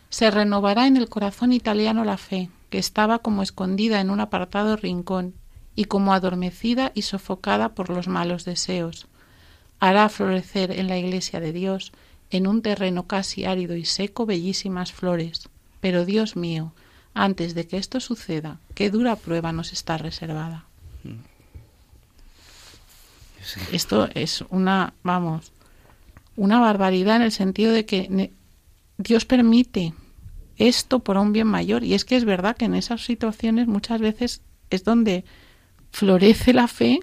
Se 0.08 0.30
renovará 0.30 0.86
en 0.86 0.96
el 0.96 1.08
corazón 1.08 1.52
italiano 1.52 2.04
la 2.04 2.16
fe, 2.16 2.50
que 2.70 2.78
estaba 2.78 3.18
como 3.20 3.42
escondida 3.42 4.00
en 4.00 4.10
un 4.10 4.20
apartado 4.20 4.76
rincón 4.76 5.34
y 5.74 5.84
como 5.84 6.14
adormecida 6.14 6.92
y 6.94 7.02
sofocada 7.02 7.74
por 7.74 7.90
los 7.90 8.08
malos 8.08 8.44
deseos. 8.44 9.06
Hará 9.78 10.08
florecer 10.08 10.70
en 10.70 10.88
la 10.88 10.98
iglesia 10.98 11.40
de 11.40 11.52
Dios, 11.52 11.92
en 12.30 12.46
un 12.46 12.62
terreno 12.62 13.06
casi 13.06 13.44
árido 13.44 13.76
y 13.76 13.84
seco, 13.84 14.26
bellísimas 14.26 14.92
flores. 14.92 15.48
Pero 15.82 16.06
Dios 16.06 16.36
mío, 16.36 16.72
antes 17.12 17.54
de 17.56 17.66
que 17.66 17.76
esto 17.76 17.98
suceda, 17.98 18.60
qué 18.76 18.88
dura 18.88 19.16
prueba 19.16 19.52
nos 19.52 19.72
está 19.72 19.98
reservada. 19.98 20.64
Esto 23.72 24.08
es 24.14 24.44
una, 24.48 24.94
vamos, 25.02 25.50
una 26.36 26.60
barbaridad 26.60 27.16
en 27.16 27.22
el 27.22 27.32
sentido 27.32 27.72
de 27.72 27.84
que 27.84 28.30
Dios 28.96 29.24
permite 29.24 29.92
esto 30.56 31.00
por 31.00 31.18
un 31.18 31.32
bien 31.32 31.48
mayor. 31.48 31.82
Y 31.82 31.94
es 31.94 32.04
que 32.04 32.14
es 32.14 32.24
verdad 32.24 32.56
que 32.56 32.66
en 32.66 32.76
esas 32.76 33.04
situaciones 33.04 33.66
muchas 33.66 34.00
veces 34.00 34.40
es 34.70 34.84
donde 34.84 35.24
florece 35.90 36.52
la 36.52 36.68
fe 36.68 37.00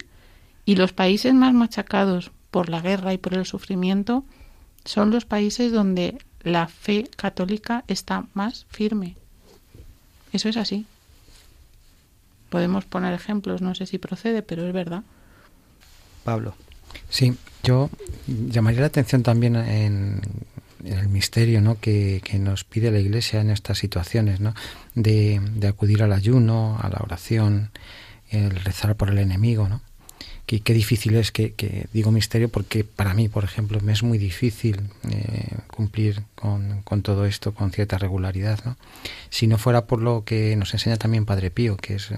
y 0.63 0.77
los 0.77 0.93
países 0.93 1.33
más 1.33 1.53
machacados 1.53 2.31
por 2.49 2.69
la 2.69 2.79
guerra 2.79 3.13
y 3.13 3.17
por 3.17 3.33
el 3.33 3.45
sufrimiento 3.45 4.23
son 4.85 5.11
los 5.11 5.25
países 5.25 5.73
donde 5.73 6.17
la 6.43 6.67
fe 6.67 7.09
católica 7.15 7.83
está 7.87 8.25
más 8.33 8.65
firme. 8.69 9.15
Eso 10.31 10.49
es 10.49 10.57
así. 10.57 10.85
Podemos 12.49 12.85
poner 12.85 13.13
ejemplos, 13.13 13.61
no 13.61 13.75
sé 13.75 13.85
si 13.85 13.97
procede, 13.97 14.41
pero 14.41 14.65
es 14.65 14.73
verdad. 14.73 15.03
Pablo. 16.23 16.55
Sí, 17.09 17.35
yo 17.63 17.89
llamaría 18.27 18.81
la 18.81 18.87
atención 18.87 19.21
también 19.21 19.55
en, 19.55 20.21
el 20.83 21.07
misterio 21.09 21.61
¿no? 21.61 21.79
que, 21.79 22.21
que 22.23 22.39
nos 22.39 22.63
pide 22.63 22.91
la 22.91 22.99
Iglesia 22.99 23.41
en 23.41 23.51
estas 23.51 23.77
situaciones, 23.77 24.39
¿no? 24.39 24.53
de, 24.95 25.39
de 25.55 25.67
acudir 25.67 26.01
al 26.01 26.13
ayuno, 26.13 26.79
a 26.81 26.89
la 26.89 26.99
oración, 27.01 27.71
el 28.29 28.51
rezar 28.51 28.95
por 28.95 29.09
el 29.09 29.17
enemigo, 29.17 29.67
¿no? 29.67 29.81
Que, 30.49 30.61
qué 30.61 30.73
difícil 30.73 31.13
es 31.13 31.31
que, 31.31 31.53
que 31.53 31.85
digo 31.93 32.09
misterio 32.11 32.49
porque 32.49 32.83
para 32.83 33.13
mí, 33.13 33.29
por 33.29 33.43
ejemplo, 33.43 33.79
me 33.81 33.93
es 33.93 34.01
muy 34.01 34.17
difícil 34.17 34.81
eh, 35.07 35.57
cumplir 35.67 36.23
con, 36.33 36.81
todo 37.03 37.27
esto 37.27 37.53
con 37.53 37.71
cierta 37.71 37.99
regularidad, 37.99 38.59
¿no? 38.65 38.75
Si 39.29 39.45
no 39.45 39.59
fuera 39.59 39.85
por 39.85 40.01
lo 40.01 40.23
que 40.23 40.55
nos 40.55 40.73
enseña 40.73 40.97
también 40.97 41.25
Padre 41.27 41.51
Pío, 41.51 41.77
que 41.77 41.93
es, 41.93 42.09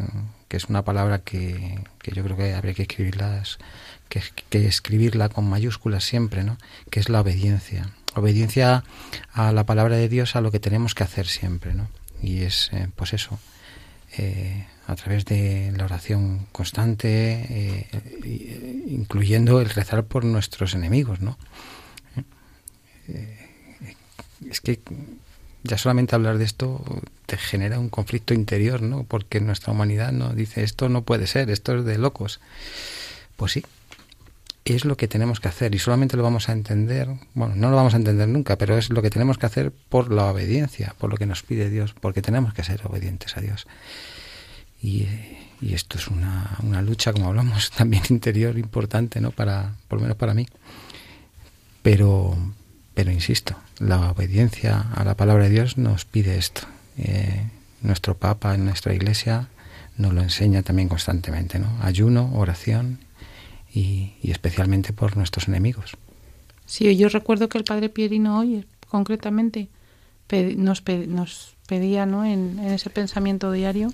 que 0.48 0.56
es 0.56 0.64
una 0.70 0.86
palabra 0.86 1.20
que, 1.20 1.78
que 2.02 2.12
yo 2.14 2.24
creo 2.24 2.38
que 2.38 2.54
habría 2.54 2.74
que 2.74 2.84
escribirlas 2.84 3.60
que, 4.08 4.22
que 4.50 4.66
escribirla 4.66 5.28
con 5.28 5.50
mayúsculas 5.50 6.06
siempre, 6.06 6.46
¿no? 6.46 6.58
Que 6.90 7.02
es 7.02 7.10
la 7.10 7.20
obediencia. 7.20 7.90
Obediencia 8.16 8.86
a 9.34 9.52
la 9.52 9.66
palabra 9.66 9.98
de 9.98 10.08
Dios, 10.08 10.38
a 10.38 10.42
lo 10.42 10.52
que 10.52 10.62
tenemos 10.62 10.96
que 10.96 11.04
hacer 11.04 11.28
siempre, 11.28 11.74
¿no? 11.74 11.90
Y 12.22 12.44
es, 12.44 12.70
eh, 12.72 12.88
pues 12.96 13.12
eso, 13.12 13.40
eh, 14.18 14.66
a 14.88 14.95
través 14.95 15.26
de 15.26 15.74
la 15.78 15.86
oración 15.86 16.47
constante, 16.51 17.07
eh, 17.49 18.84
incluyendo 18.88 19.62
el 19.62 19.70
rezar 19.70 20.03
por 20.03 20.26
nuestros 20.26 20.74
enemigos, 20.74 21.22
¿no? 21.22 21.38
Eh, 23.07 23.47
es 24.49 24.59
que 24.59 24.80
ya 25.64 25.78
solamente 25.78 26.16
hablar 26.16 26.38
de 26.38 26.45
esto 26.45 26.84
te 27.26 27.38
genera 27.38 27.80
un 27.80 27.89
conflicto 27.89 28.34
interior, 28.34 28.82
¿no? 28.82 29.03
Porque 29.03 29.39
nuestra 29.39 29.72
humanidad 29.72 30.12
no 30.12 30.34
dice 30.34 30.64
esto 30.64 30.89
no 30.89 31.03
puede 31.03 31.28
ser, 31.28 31.49
esto 31.49 31.78
es 31.78 31.86
de 31.86 31.97
locos. 31.97 32.41
Pues 33.38 33.53
sí, 33.53 33.64
es 34.66 34.86
lo 34.86 34.95
que 34.95 35.07
tenemos 35.07 35.39
que 35.39 35.47
hacer 35.47 35.74
y 35.74 35.80
solamente 35.80 36.18
lo 36.18 36.24
vamos 36.24 36.49
a 36.49 36.51
entender, 36.51 37.07
bueno, 37.34 37.55
no 37.55 37.70
lo 37.70 37.76
vamos 37.76 37.93
a 37.93 37.97
entender 37.97 38.28
nunca, 38.28 38.57
pero 38.57 38.78
es 38.78 38.89
lo 38.89 39.01
que 39.01 39.09
tenemos 39.09 39.38
que 39.38 39.47
hacer 39.47 39.72
por 39.72 40.12
la 40.12 40.26
obediencia, 40.26 40.95
por 40.99 41.09
lo 41.09 41.18
que 41.18 41.26
nos 41.26 41.41
pide 41.43 41.70
Dios, 41.70 41.95
porque 41.99 42.22
tenemos 42.22 42.53
que 42.53 42.64
ser 42.64 42.86
obedientes 42.86 43.36
a 43.38 43.41
Dios. 43.41 43.68
Y, 44.82 45.07
y 45.62 45.74
esto 45.74 45.97
es 45.97 46.07
una, 46.07 46.57
una 46.64 46.82
lucha, 46.82 47.12
como 47.12 47.28
hablamos, 47.28 47.72
también 47.78 48.03
interior 48.09 48.57
importante, 48.57 49.20
¿no? 49.20 49.32
Para, 49.32 49.74
por 49.88 49.97
lo 49.97 50.03
menos 50.03 50.18
para 50.18 50.34
mí. 50.34 50.47
Pero, 51.82 52.38
pero 52.93 53.12
insisto, 53.12 53.55
la 53.80 54.12
obediencia 54.12 54.80
a 54.93 55.03
la 55.03 55.16
palabra 55.16 55.45
de 55.45 55.49
Dios 55.49 55.78
nos 55.78 56.05
pide 56.05 56.38
esto. 56.38 56.62
Eh, 56.97 57.47
nuestro 57.82 58.16
Papa 58.16 58.53
en 58.53 58.66
nuestra 58.66 58.93
Iglesia 58.93 59.47
nos 59.97 60.14
lo 60.14 60.22
enseña 60.22 60.62
también 60.62 60.88
constantemente, 60.88 61.57
¿no? 61.57 61.68
Ayuno, 61.82 62.32
oración 62.36 62.99
y, 63.74 64.14
y 64.22 64.32
especialmente 64.32 64.94
por 64.94 65.18
nuestros 65.18 65.48
enemigos. 65.48 65.92
Sí, 66.66 66.96
yo 66.98 67.10
recuerdo 67.10 67.50
que 67.50 67.58
el 67.58 67.64
padre 67.64 67.90
Pierino 67.90 68.40
hoy, 68.40 68.66
concretamente, 68.88 69.68
pedi- 70.30 70.56
nos, 70.56 70.84
nos 71.08 71.56
pedía 71.68 72.06
¿no? 72.06 72.26
en, 72.26 72.60
en 72.60 72.72
ese 72.72 72.90
pensamiento 72.90 73.52
diario 73.52 73.94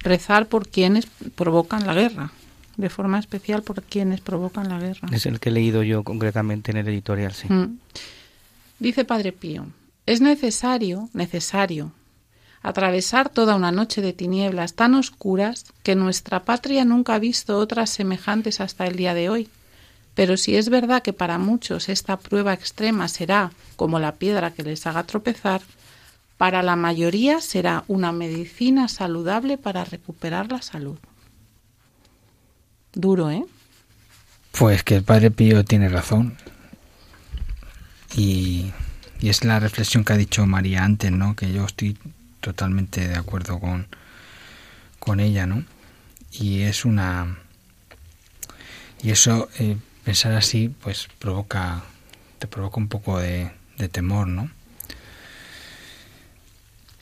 rezar 0.00 0.46
por 0.46 0.68
quienes 0.68 1.06
provocan 1.34 1.86
la 1.86 1.94
guerra, 1.94 2.32
de 2.76 2.90
forma 2.90 3.18
especial 3.18 3.62
por 3.62 3.82
quienes 3.82 4.20
provocan 4.20 4.68
la 4.68 4.78
guerra. 4.78 5.08
Es 5.12 5.26
el 5.26 5.40
que 5.40 5.48
he 5.48 5.52
leído 5.52 5.82
yo 5.82 6.04
concretamente 6.04 6.70
en 6.70 6.76
el 6.78 6.88
editorial, 6.88 7.32
sí. 7.32 7.52
Mm. 7.52 7.78
Dice 8.78 9.04
Padre 9.04 9.32
Pío, 9.32 9.66
es 10.04 10.20
necesario, 10.20 11.08
necesario, 11.14 11.92
atravesar 12.66 13.28
toda 13.28 13.54
una 13.54 13.70
noche 13.70 14.02
de 14.02 14.12
tinieblas 14.12 14.74
tan 14.74 14.96
oscuras 14.96 15.66
que 15.84 15.94
nuestra 15.94 16.44
patria 16.44 16.84
nunca 16.84 17.14
ha 17.14 17.20
visto 17.20 17.58
otras 17.58 17.90
semejantes 17.90 18.60
hasta 18.60 18.88
el 18.88 18.96
día 18.96 19.14
de 19.14 19.28
hoy. 19.28 19.48
Pero 20.16 20.36
si 20.36 20.56
es 20.56 20.68
verdad 20.68 21.00
que 21.00 21.12
para 21.12 21.38
muchos 21.38 21.88
esta 21.88 22.16
prueba 22.16 22.52
extrema 22.52 23.06
será 23.06 23.52
como 23.76 24.00
la 24.00 24.16
piedra 24.16 24.50
que 24.50 24.64
les 24.64 24.84
haga 24.84 25.04
tropezar, 25.04 25.62
para 26.38 26.64
la 26.64 26.74
mayoría 26.74 27.40
será 27.40 27.84
una 27.86 28.10
medicina 28.10 28.88
saludable 28.88 29.58
para 29.58 29.84
recuperar 29.84 30.50
la 30.50 30.60
salud. 30.60 30.98
Duro, 32.94 33.30
¿eh? 33.30 33.44
Pues 34.58 34.82
que 34.82 34.96
el 34.96 35.04
padre 35.04 35.30
Pío 35.30 35.64
tiene 35.64 35.88
razón. 35.88 36.36
Y, 38.16 38.72
y 39.20 39.28
es 39.28 39.44
la 39.44 39.60
reflexión 39.60 40.02
que 40.02 40.14
ha 40.14 40.16
dicho 40.16 40.44
María 40.46 40.82
antes, 40.82 41.12
¿no? 41.12 41.36
Que 41.36 41.52
yo 41.52 41.64
estoy 41.64 41.96
totalmente 42.46 43.08
de 43.08 43.16
acuerdo 43.16 43.58
con, 43.58 43.88
con 45.00 45.18
ella, 45.18 45.46
¿no? 45.48 45.64
Y 46.30 46.60
es 46.60 46.84
una... 46.84 47.38
Y 49.02 49.10
eso, 49.10 49.48
eh, 49.58 49.76
pensar 50.04 50.32
así, 50.34 50.72
pues 50.80 51.08
provoca... 51.18 51.82
Te 52.38 52.46
provoca 52.46 52.76
un 52.76 52.86
poco 52.86 53.18
de, 53.18 53.50
de 53.78 53.88
temor, 53.88 54.28
¿no? 54.28 54.48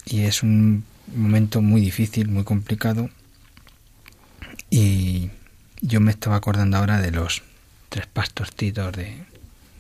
Y 0.07 0.23
es 0.23 0.43
un 0.43 0.83
momento 1.15 1.61
muy 1.61 1.83
difícil, 1.83 2.29
muy 2.29 2.45
complicado. 2.45 3.11
Y 4.71 5.29
yo 5.83 6.01
me 6.01 6.11
estaba 6.11 6.37
acordando 6.37 6.79
ahora 6.79 7.03
de 7.03 7.11
los 7.11 7.43
tres 7.91 8.07
pastorcitos 8.07 8.93
de, 8.93 9.23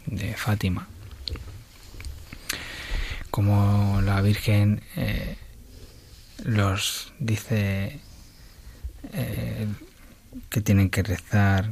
de 0.04 0.34
Fátima. 0.34 0.88
Como 3.30 4.02
la 4.02 4.20
Virgen 4.20 4.82
eh, 4.96 5.38
los 6.44 7.12
dice 7.18 7.98
eh, 9.12 9.66
que 10.50 10.60
tienen 10.60 10.90
que 10.90 11.02
rezar 11.02 11.70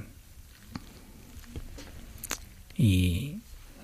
y, 2.77 3.41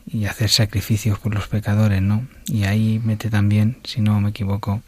y 0.07 0.25
hacer 0.25 0.51
sacrificios 0.51 1.19
por 1.19 1.35
los 1.35 1.47
pecadores, 1.47 2.03
¿no? 2.03 2.27
Y 2.47 2.65
ahí 2.65 3.01
mete 3.05 3.31
también, 3.31 3.79
si 3.85 4.01
no 4.01 4.21
me 4.21 4.31
equivoco, 4.31 4.83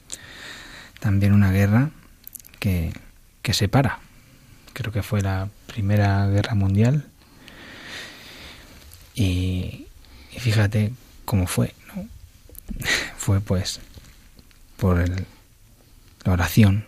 también 0.98 1.32
una 1.32 1.52
guerra 1.52 1.90
que, 2.58 2.92
que 3.42 3.52
separa. 3.52 4.00
Creo 4.72 4.92
que 4.92 5.02
fue 5.02 5.20
la 5.20 5.48
Primera 5.66 6.26
Guerra 6.28 6.54
Mundial. 6.54 7.06
Y, 9.14 9.86
y 10.32 10.40
fíjate 10.40 10.92
cómo 11.24 11.46
fue, 11.46 11.74
¿no? 11.88 12.06
fue 13.18 13.40
pues 13.40 13.80
por 14.76 15.00
el, 15.00 15.26
la 16.24 16.32
oración 16.32 16.86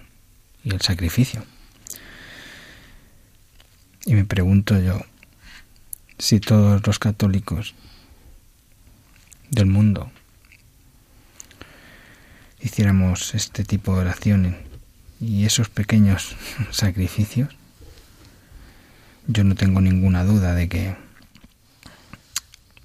y 0.64 0.74
el 0.74 0.80
sacrificio. 0.80 1.44
Y 4.04 4.14
me 4.14 4.24
pregunto 4.24 4.78
yo 4.78 5.00
si 6.18 6.40
todos 6.40 6.86
los 6.86 6.98
católicos 6.98 7.74
del 9.50 9.66
mundo 9.66 10.10
hiciéramos 12.60 13.34
este 13.34 13.64
tipo 13.64 13.94
de 13.94 14.00
oraciones 14.02 14.56
y 15.20 15.44
esos 15.44 15.68
pequeños 15.68 16.36
sacrificios, 16.70 17.54
yo 19.26 19.44
no 19.44 19.54
tengo 19.54 19.80
ninguna 19.80 20.24
duda 20.24 20.54
de 20.54 20.68
que 20.68 20.96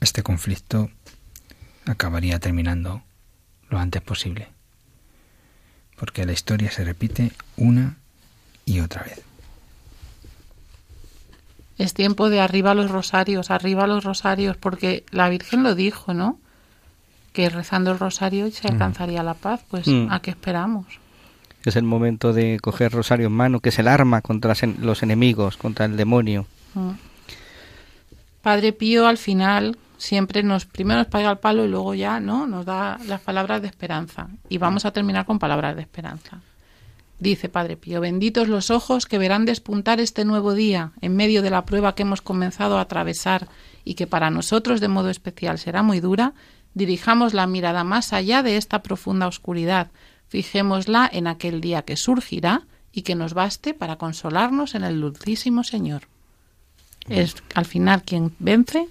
este 0.01 0.21
conflicto 0.23 0.91
acabaría 1.85 2.39
terminando 2.39 3.03
lo 3.69 3.79
antes 3.79 4.01
posible. 4.01 4.56
Porque 5.97 6.25
la 6.25 6.31
historia 6.33 6.71
se 6.71 6.83
repite 6.83 7.31
una 7.57 7.95
y 8.65 8.79
otra 8.81 9.03
vez. 9.03 9.21
Es 11.77 11.93
tiempo 11.93 12.29
de 12.29 12.39
arriba 12.39 12.73
los 12.73 12.89
rosarios, 12.89 13.51
arriba 13.51 13.85
los 13.87 14.03
rosarios, 14.03 14.57
porque 14.57 15.03
la 15.11 15.29
Virgen 15.29 15.63
lo 15.63 15.75
dijo, 15.75 16.13
¿no? 16.13 16.39
Que 17.33 17.49
rezando 17.49 17.91
el 17.91 17.99
rosario 17.99 18.49
se 18.51 18.67
alcanzaría 18.67 19.21
la 19.21 19.35
paz. 19.35 19.61
Pues, 19.69 19.87
Mm. 19.87 20.07
¿a 20.11 20.21
qué 20.21 20.31
esperamos? 20.31 20.85
es 21.65 21.75
el 21.75 21.83
momento 21.83 22.31
de 22.31 22.59
coger 22.61 22.93
rosario 22.93 23.27
en 23.27 23.33
mano, 23.33 23.59
que 23.59 23.69
es 23.69 23.79
el 23.79 23.89
arma 23.89 24.21
contra 24.21 24.53
los 24.79 25.03
enemigos, 25.03 25.57
contra 25.57 25.83
el 25.85 25.97
demonio. 25.97 26.45
Mm. 26.75 26.91
Padre 28.41 28.71
Pío 28.71 29.05
al 29.05 29.17
final 29.17 29.77
siempre 29.97 30.43
nos 30.43 30.65
primero 30.65 30.99
nos 30.99 31.07
paga 31.07 31.31
el 31.31 31.37
palo 31.37 31.65
y 31.65 31.67
luego 31.67 31.93
ya 31.93 32.19
no 32.19 32.47
nos 32.47 32.65
da 32.65 32.97
las 33.05 33.21
palabras 33.21 33.61
de 33.61 33.67
esperanza 33.67 34.27
y 34.49 34.57
vamos 34.57 34.85
a 34.85 34.91
terminar 34.91 35.25
con 35.25 35.39
palabras 35.39 35.75
de 35.75 35.81
esperanza. 35.81 36.41
Dice 37.19 37.49
Padre 37.49 37.77
Pío, 37.77 37.99
benditos 37.99 38.47
los 38.47 38.69
ojos 38.69 39.07
que 39.07 39.17
verán 39.17 39.45
despuntar 39.45 39.99
este 39.99 40.23
nuevo 40.23 40.53
día 40.53 40.91
en 41.01 41.15
medio 41.15 41.41
de 41.41 41.49
la 41.49 41.65
prueba 41.65 41.95
que 41.95 42.03
hemos 42.03 42.21
comenzado 42.21 42.77
a 42.77 42.81
atravesar 42.81 43.47
y 43.83 43.95
que 43.95 44.05
para 44.05 44.29
nosotros 44.29 44.79
de 44.81 44.87
modo 44.87 45.09
especial 45.09 45.57
será 45.57 45.81
muy 45.81 45.99
dura, 45.99 46.33
dirijamos 46.75 47.33
la 47.33 47.47
mirada 47.47 47.83
más 47.83 48.13
allá 48.13 48.43
de 48.43 48.57
esta 48.57 48.83
profunda 48.83 49.25
oscuridad, 49.25 49.89
fijémosla 50.27 51.09
en 51.11 51.25
aquel 51.25 51.59
día 51.59 51.81
que 51.81 51.95
surgirá 51.95 52.67
y 52.91 53.01
que 53.01 53.15
nos 53.15 53.33
baste 53.33 53.73
para 53.73 53.95
consolarnos 53.97 54.75
en 54.75 54.83
el 54.83 55.01
dulcísimo 55.01 55.63
Señor. 55.63 56.03
Es 57.09 57.35
al 57.55 57.65
final 57.65 58.03
quien 58.03 58.33
vence, 58.37 58.89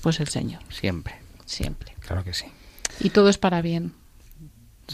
pues 0.00 0.20
el 0.20 0.28
Señor, 0.28 0.62
Siempre. 0.70 1.16
siempre. 1.44 1.94
Claro 2.00 2.24
que 2.24 2.34
sí. 2.34 2.46
Y 3.00 3.10
todo 3.10 3.28
es 3.28 3.38
para 3.38 3.62
bien. 3.62 3.92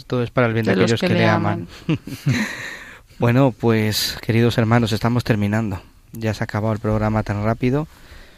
Todo 0.07 0.23
es 0.23 0.31
para 0.31 0.47
el 0.47 0.53
bien 0.53 0.65
de, 0.65 0.71
De 0.71 0.77
los 0.77 0.83
aquellos 0.85 1.01
que 1.01 1.07
que, 1.07 1.13
le 1.13 1.19
le 1.21 1.27
aman. 1.27 1.67
bueno, 3.19 3.53
pues 3.57 4.17
queridos 4.21 4.57
hermanos, 4.57 4.91
estamos 4.91 5.23
terminando. 5.23 5.81
Ya 6.11 6.33
se 6.33 6.43
ha 6.43 6.45
acabado 6.45 6.73
el 6.73 6.79
programa 6.79 7.23
tan 7.23 7.43
rápido, 7.43 7.87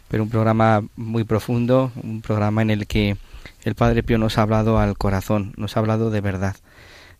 pero 0.08 0.22
un 0.22 0.30
programa 0.30 0.82
muy 0.96 1.24
profundo, 1.24 1.92
un 2.02 2.22
programa 2.22 2.62
en 2.62 2.70
el 2.70 2.86
que 2.86 3.16
el 3.64 3.74
Padre 3.74 4.02
Pío 4.02 4.18
nos 4.18 4.38
ha 4.38 4.42
hablado 4.42 4.78
al 4.78 4.96
corazón, 4.96 5.52
nos 5.56 5.76
ha 5.76 5.80
hablado 5.80 6.10
de 6.10 6.20
verdad 6.20 6.56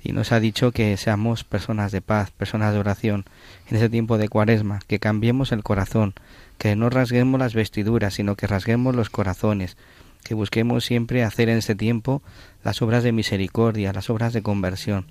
y 0.03 0.13
nos 0.13 0.33
ha 0.33 0.41
dicho 0.41 0.73
que 0.73 0.97
seamos 0.97 1.45
personas 1.45 1.93
de 1.93 2.01
paz, 2.01 2.31
personas 2.31 2.73
de 2.73 2.79
oración 2.79 3.25
en 3.69 3.77
ese 3.77 3.89
tiempo 3.89 4.19
de 4.19 4.29
cuaresma, 4.29 4.81
que 4.87 4.99
cambiemos 4.99 5.53
el 5.53 5.63
corazón, 5.63 6.15
que 6.57 6.77
no 6.77 6.89
rasguemos 6.91 7.41
las 7.41 7.55
vestiduras, 7.55 8.15
sino 8.15 8.37
que 8.37 8.47
rasguemos 8.47 8.95
los 8.95 9.11
corazones, 9.11 9.77
que 10.23 10.35
busquemos 10.35 10.85
siempre 10.85 11.25
hacer 11.25 11.49
en 11.49 11.59
este 11.59 11.75
tiempo 11.75 12.23
las 12.65 12.81
obras 12.83 13.03
de 13.03 13.13
misericordia, 13.13 13.93
las 13.93 14.11
obras 14.11 14.33
de 14.33 14.43
conversión. 14.43 15.07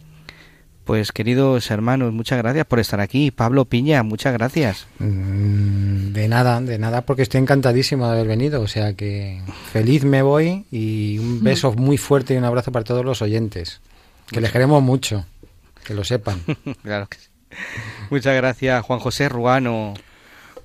Pues 0.88 1.12
queridos 1.12 1.70
hermanos, 1.70 2.14
muchas 2.14 2.38
gracias 2.38 2.66
por 2.66 2.80
estar 2.80 3.02
aquí. 3.02 3.30
Pablo 3.30 3.66
Piña, 3.66 4.04
muchas 4.04 4.32
gracias. 4.32 4.88
Mm, 5.00 6.14
De 6.14 6.30
nada, 6.30 6.62
de 6.62 6.80
nada, 6.80 7.02
porque 7.02 7.24
estoy 7.24 7.42
encantadísimo 7.42 8.06
de 8.06 8.14
haber 8.14 8.28
venido. 8.28 8.62
O 8.62 8.70
sea 8.70 8.94
que 8.94 9.42
feliz 9.74 10.06
me 10.06 10.22
voy 10.22 10.64
y 10.72 11.18
un 11.20 11.44
beso 11.44 11.74
muy 11.74 11.98
fuerte 11.98 12.36
y 12.36 12.38
un 12.38 12.46
abrazo 12.46 12.72
para 12.72 12.86
todos 12.86 13.04
los 13.04 13.22
oyentes. 13.22 13.82
Que 14.30 14.42
les 14.42 14.52
queremos 14.52 14.82
mucho, 14.84 15.26
que 15.84 15.94
lo 15.94 16.04
sepan. 16.04 16.42
claro 16.84 17.08
que 17.08 17.18
sí. 17.18 17.28
Muchas 18.10 18.36
gracias, 18.36 18.84
Juan 18.84 19.00
José 19.00 19.30
Ruano. 19.30 19.94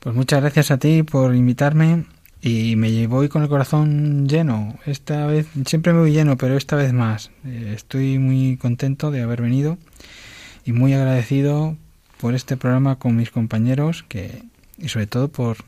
Pues 0.01 0.15
muchas 0.15 0.41
gracias 0.41 0.71
a 0.71 0.79
ti 0.79 1.03
por 1.03 1.35
invitarme 1.35 2.05
y 2.41 2.75
me 2.75 3.07
voy 3.07 3.29
con 3.29 3.43
el 3.43 3.49
corazón 3.49 4.29
lleno. 4.29 4.79
Esta 4.85 5.27
vez, 5.27 5.47
siempre 5.65 5.93
me 5.93 6.01
voy 6.01 6.13
lleno, 6.13 6.37
pero 6.37 6.57
esta 6.57 6.77
vez 6.77 6.93
más. 6.93 7.31
Eh, 7.45 7.73
Estoy 7.75 8.19
muy 8.19 8.57
contento 8.57 9.11
de 9.13 9.23
haber 9.23 9.43
venido 9.43 9.79
y 10.65 10.73
muy 10.73 10.93
agradecido 10.93 11.77
por 12.21 12.35
este 12.35 12.57
programa 12.57 12.97
con 12.97 13.17
mis 13.17 13.31
compañeros 13.31 14.05
que 14.09 14.43
y 14.79 14.89
sobre 14.89 15.07
todo 15.07 15.29
por 15.29 15.59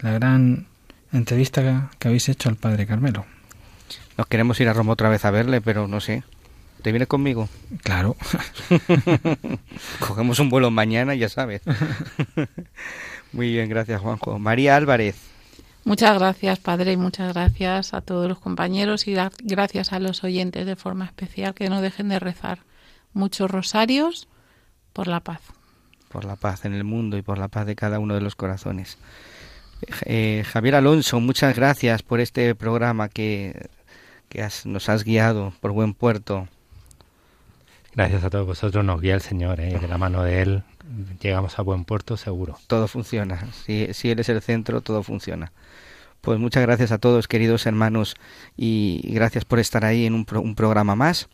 la 0.00 0.12
gran 0.12 0.66
entrevista 1.12 1.90
que 1.98 2.08
habéis 2.08 2.28
hecho 2.30 2.48
al 2.48 2.56
padre 2.56 2.86
Carmelo. 2.86 3.26
Nos 4.16 4.26
queremos 4.26 4.58
ir 4.60 4.68
a 4.68 4.72
Roma 4.72 4.92
otra 4.92 5.10
vez 5.10 5.24
a 5.24 5.30
verle, 5.30 5.60
pero 5.60 5.88
no 5.88 6.00
sé. 6.00 6.22
¿Te 6.82 6.90
vienes 6.92 7.08
conmigo? 7.08 7.48
Claro. 7.82 8.16
Cogemos 10.00 10.38
un 10.38 10.50
vuelo 10.50 10.70
mañana, 10.70 11.14
ya 11.14 11.28
sabes. 11.28 11.62
Muy 13.32 13.52
bien, 13.52 13.68
gracias, 13.68 14.00
Juanjo. 14.00 14.38
María 14.38 14.76
Álvarez. 14.76 15.16
Muchas 15.84 16.16
gracias, 16.18 16.58
Padre, 16.60 16.92
y 16.92 16.96
muchas 16.96 17.32
gracias 17.34 17.92
a 17.94 18.00
todos 18.02 18.28
los 18.28 18.38
compañeros 18.38 19.08
y 19.08 19.14
gra- 19.14 19.32
gracias 19.42 19.92
a 19.92 19.98
los 19.98 20.22
oyentes 20.22 20.64
de 20.66 20.76
forma 20.76 21.04
especial 21.06 21.54
que 21.54 21.68
no 21.68 21.80
dejen 21.80 22.08
de 22.08 22.18
rezar 22.20 22.60
muchos 23.12 23.50
rosarios 23.50 24.28
por 24.92 25.08
la 25.08 25.20
paz. 25.20 25.40
por 26.08 26.24
la 26.26 26.36
paz 26.36 26.66
en 26.66 26.74
el 26.74 26.84
mundo 26.84 27.16
y 27.16 27.22
por 27.22 27.38
la 27.38 27.48
paz 27.48 27.64
de 27.66 27.74
cada 27.74 27.98
uno 27.98 28.14
de 28.14 28.20
los 28.20 28.36
corazones. 28.36 28.98
Eh, 30.04 30.44
Javier 30.46 30.74
Alonso, 30.76 31.18
muchas 31.20 31.56
gracias 31.56 32.02
por 32.02 32.20
este 32.20 32.54
programa 32.54 33.08
que, 33.08 33.68
que 34.28 34.42
has- 34.42 34.66
nos 34.66 34.88
has 34.90 35.04
guiado 35.04 35.52
por 35.60 35.72
buen 35.72 35.94
puerto. 35.94 36.48
Gracias 37.94 38.24
a 38.24 38.30
todos 38.30 38.46
vosotros 38.46 38.84
nos 38.84 39.00
guía 39.00 39.14
el 39.14 39.20
Señor, 39.20 39.60
¿eh? 39.60 39.78
de 39.78 39.88
la 39.88 39.98
mano 39.98 40.22
de 40.22 40.42
Él 40.42 40.62
llegamos 41.20 41.58
a 41.58 41.62
buen 41.62 41.84
puerto 41.84 42.16
seguro. 42.16 42.58
Todo 42.66 42.88
funciona. 42.88 43.46
Si, 43.66 43.92
si 43.92 44.10
Él 44.10 44.18
es 44.20 44.28
el 44.28 44.40
centro, 44.40 44.80
todo 44.80 45.02
funciona. 45.02 45.52
Pues 46.22 46.38
muchas 46.38 46.62
gracias 46.62 46.92
a 46.92 46.98
todos, 46.98 47.28
queridos 47.28 47.66
hermanos, 47.66 48.14
y 48.56 49.02
gracias 49.12 49.44
por 49.44 49.58
estar 49.58 49.84
ahí 49.84 50.06
en 50.06 50.14
un, 50.14 50.24
pro- 50.24 50.40
un 50.40 50.54
programa 50.54 50.94
más. 50.94 51.28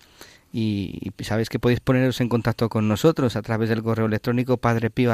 Y, 0.52 1.12
sabéis 1.20 1.48
que 1.50 1.59
podéis 1.59 1.80
poneros 1.80 2.20
en 2.22 2.28
contacto 2.28 2.68
con 2.70 2.88
nosotros 2.88 3.36
a 3.36 3.42
través 3.42 3.68
del 3.68 3.82
correo 3.82 4.06
electrónico 4.06 4.56
padrepío 4.56 5.12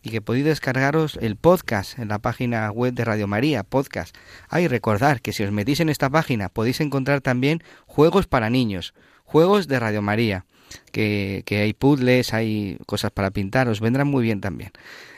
y 0.00 0.10
que 0.10 0.20
podéis 0.22 0.44
descargaros 0.44 1.18
el 1.20 1.34
podcast 1.34 1.98
en 1.98 2.08
la 2.08 2.20
página 2.20 2.70
web 2.70 2.94
de 2.94 3.04
Radio 3.04 3.26
María, 3.26 3.64
podcast. 3.64 4.16
Ah, 4.48 4.60
y 4.60 4.68
recordar 4.68 5.20
que 5.20 5.32
si 5.32 5.42
os 5.42 5.50
metís 5.50 5.80
en 5.80 5.88
esta 5.88 6.08
página 6.08 6.48
podéis 6.48 6.80
encontrar 6.80 7.20
también 7.20 7.64
juegos 7.86 8.28
para 8.28 8.48
niños, 8.50 8.94
juegos 9.28 9.68
de 9.68 9.78
Radio 9.78 10.00
María, 10.00 10.46
que, 10.90 11.42
que 11.44 11.60
hay 11.60 11.74
puzzles, 11.74 12.32
hay 12.32 12.78
cosas 12.86 13.10
para 13.10 13.30
pintar, 13.30 13.68
os 13.68 13.80
vendrán 13.80 14.08
muy 14.08 14.22
bien 14.22 14.40
también. 14.40 14.72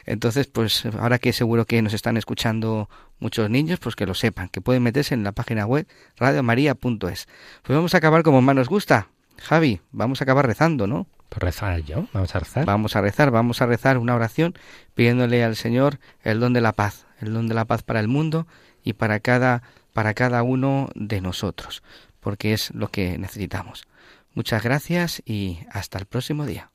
Entonces, 0.05 0.49
pues 0.49 0.85
ahora 0.99 1.21
que 1.21 1.33
seguro 1.33 1.65
que 1.65 1.81
nos 1.81 1.95
están 1.95 2.17
escuchando 2.17 2.91
muchos 3.21 3.49
niños, 3.49 3.79
pues 3.79 3.95
que 3.95 4.07
lo 4.07 4.15
sepan, 4.15 4.49
que 4.49 4.61
pueden 4.61 4.83
meterse 4.83 5.15
en 5.15 5.23
la 5.23 5.31
página 5.31 5.65
web 5.65 5.87
radiomaria.es. 6.17 7.29
Pues 7.63 7.77
vamos 7.77 7.95
a 7.95 7.99
acabar 7.99 8.25
como 8.25 8.43
más 8.43 8.57
nos 8.57 8.69
gusta. 8.69 9.09
Javi, 9.39 9.81
vamos 9.93 10.21
a 10.21 10.25
acabar 10.25 10.47
rezando, 10.47 10.89
¿no? 10.89 11.07
Por 11.29 11.45
rezar 11.45 11.79
yo, 11.83 12.09
vamos 12.13 12.35
a 12.35 12.41
rezar. 12.41 12.67
Vamos 12.67 12.97
a 12.97 13.01
rezar, 13.01 13.31
vamos 13.31 13.63
a 13.63 13.67
rezar 13.67 13.97
una 13.99 14.17
oración 14.17 14.55
pidiéndole 14.95 15.45
al 15.45 15.55
Señor 15.55 16.01
el 16.23 16.41
don 16.41 16.53
de 16.53 16.61
la 16.61 16.73
paz, 16.73 17.07
el 17.21 17.33
don 17.33 17.47
de 17.47 17.55
la 17.55 17.65
paz 17.65 17.85
para 17.85 18.01
el 18.01 18.09
mundo 18.09 18.49
y 18.83 18.95
para 18.95 19.21
cada 19.21 19.63
para 19.93 20.15
cada 20.15 20.43
uno 20.43 20.89
de 20.95 21.21
nosotros, 21.21 21.83
porque 22.21 22.53
es 22.53 22.73
lo 22.75 22.89
que 22.89 23.19
necesitamos. 23.19 23.87
Muchas 24.35 24.63
gracias 24.63 25.23
y 25.25 25.59
hasta 25.71 25.99
el 25.99 26.07
próximo 26.07 26.47
día. 26.47 26.71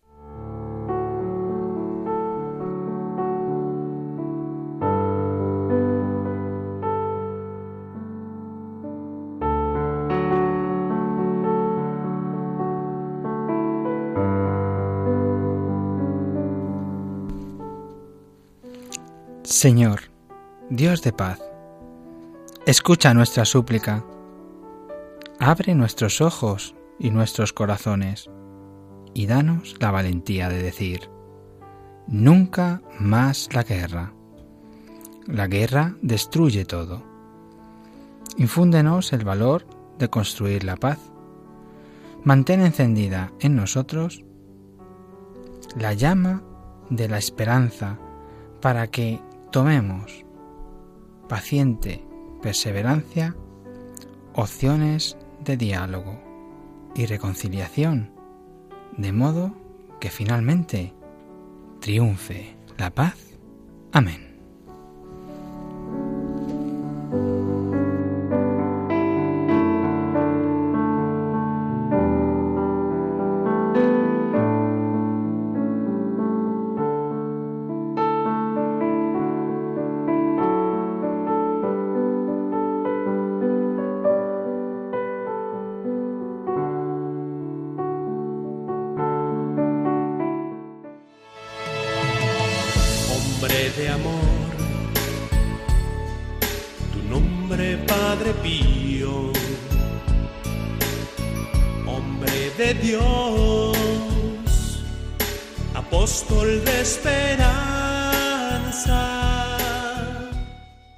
Señor, 19.43 20.01
Dios 20.69 21.01
de 21.01 21.13
paz, 21.13 21.39
escucha 22.65 23.13
nuestra 23.13 23.45
súplica. 23.45 24.03
Abre 25.39 25.73
nuestros 25.73 26.19
ojos 26.19 26.75
y 26.99 27.11
nuestros 27.11 27.53
corazones 27.53 28.29
y 29.13 29.27
danos 29.27 29.75
la 29.79 29.91
valentía 29.91 30.49
de 30.49 30.61
decir, 30.61 31.09
nunca 32.07 32.81
más 32.99 33.49
la 33.53 33.63
guerra. 33.63 34.13
La 35.25 35.47
guerra 35.47 35.95
destruye 36.01 36.65
todo. 36.65 37.03
Infúndenos 38.37 39.13
el 39.13 39.23
valor 39.23 39.65
de 39.97 40.09
construir 40.09 40.63
la 40.63 40.75
paz. 40.75 40.99
Mantén 42.23 42.61
encendida 42.61 43.31
en 43.39 43.55
nosotros 43.55 44.23
la 45.77 45.93
llama 45.93 46.43
de 46.89 47.07
la 47.07 47.17
esperanza 47.17 47.97
para 48.61 48.87
que 48.87 49.21
tomemos 49.51 50.25
paciente 51.27 52.05
perseverancia 52.41 53.35
opciones 54.33 55.17
de 55.43 55.57
diálogo 55.57 56.24
y 56.95 57.05
reconciliación, 57.05 58.11
de 58.97 59.11
modo 59.11 59.53
que 59.99 60.09
finalmente 60.09 60.93
triunfe 61.81 62.55
la 62.77 62.89
paz. 62.89 63.37
Amén. 63.91 64.24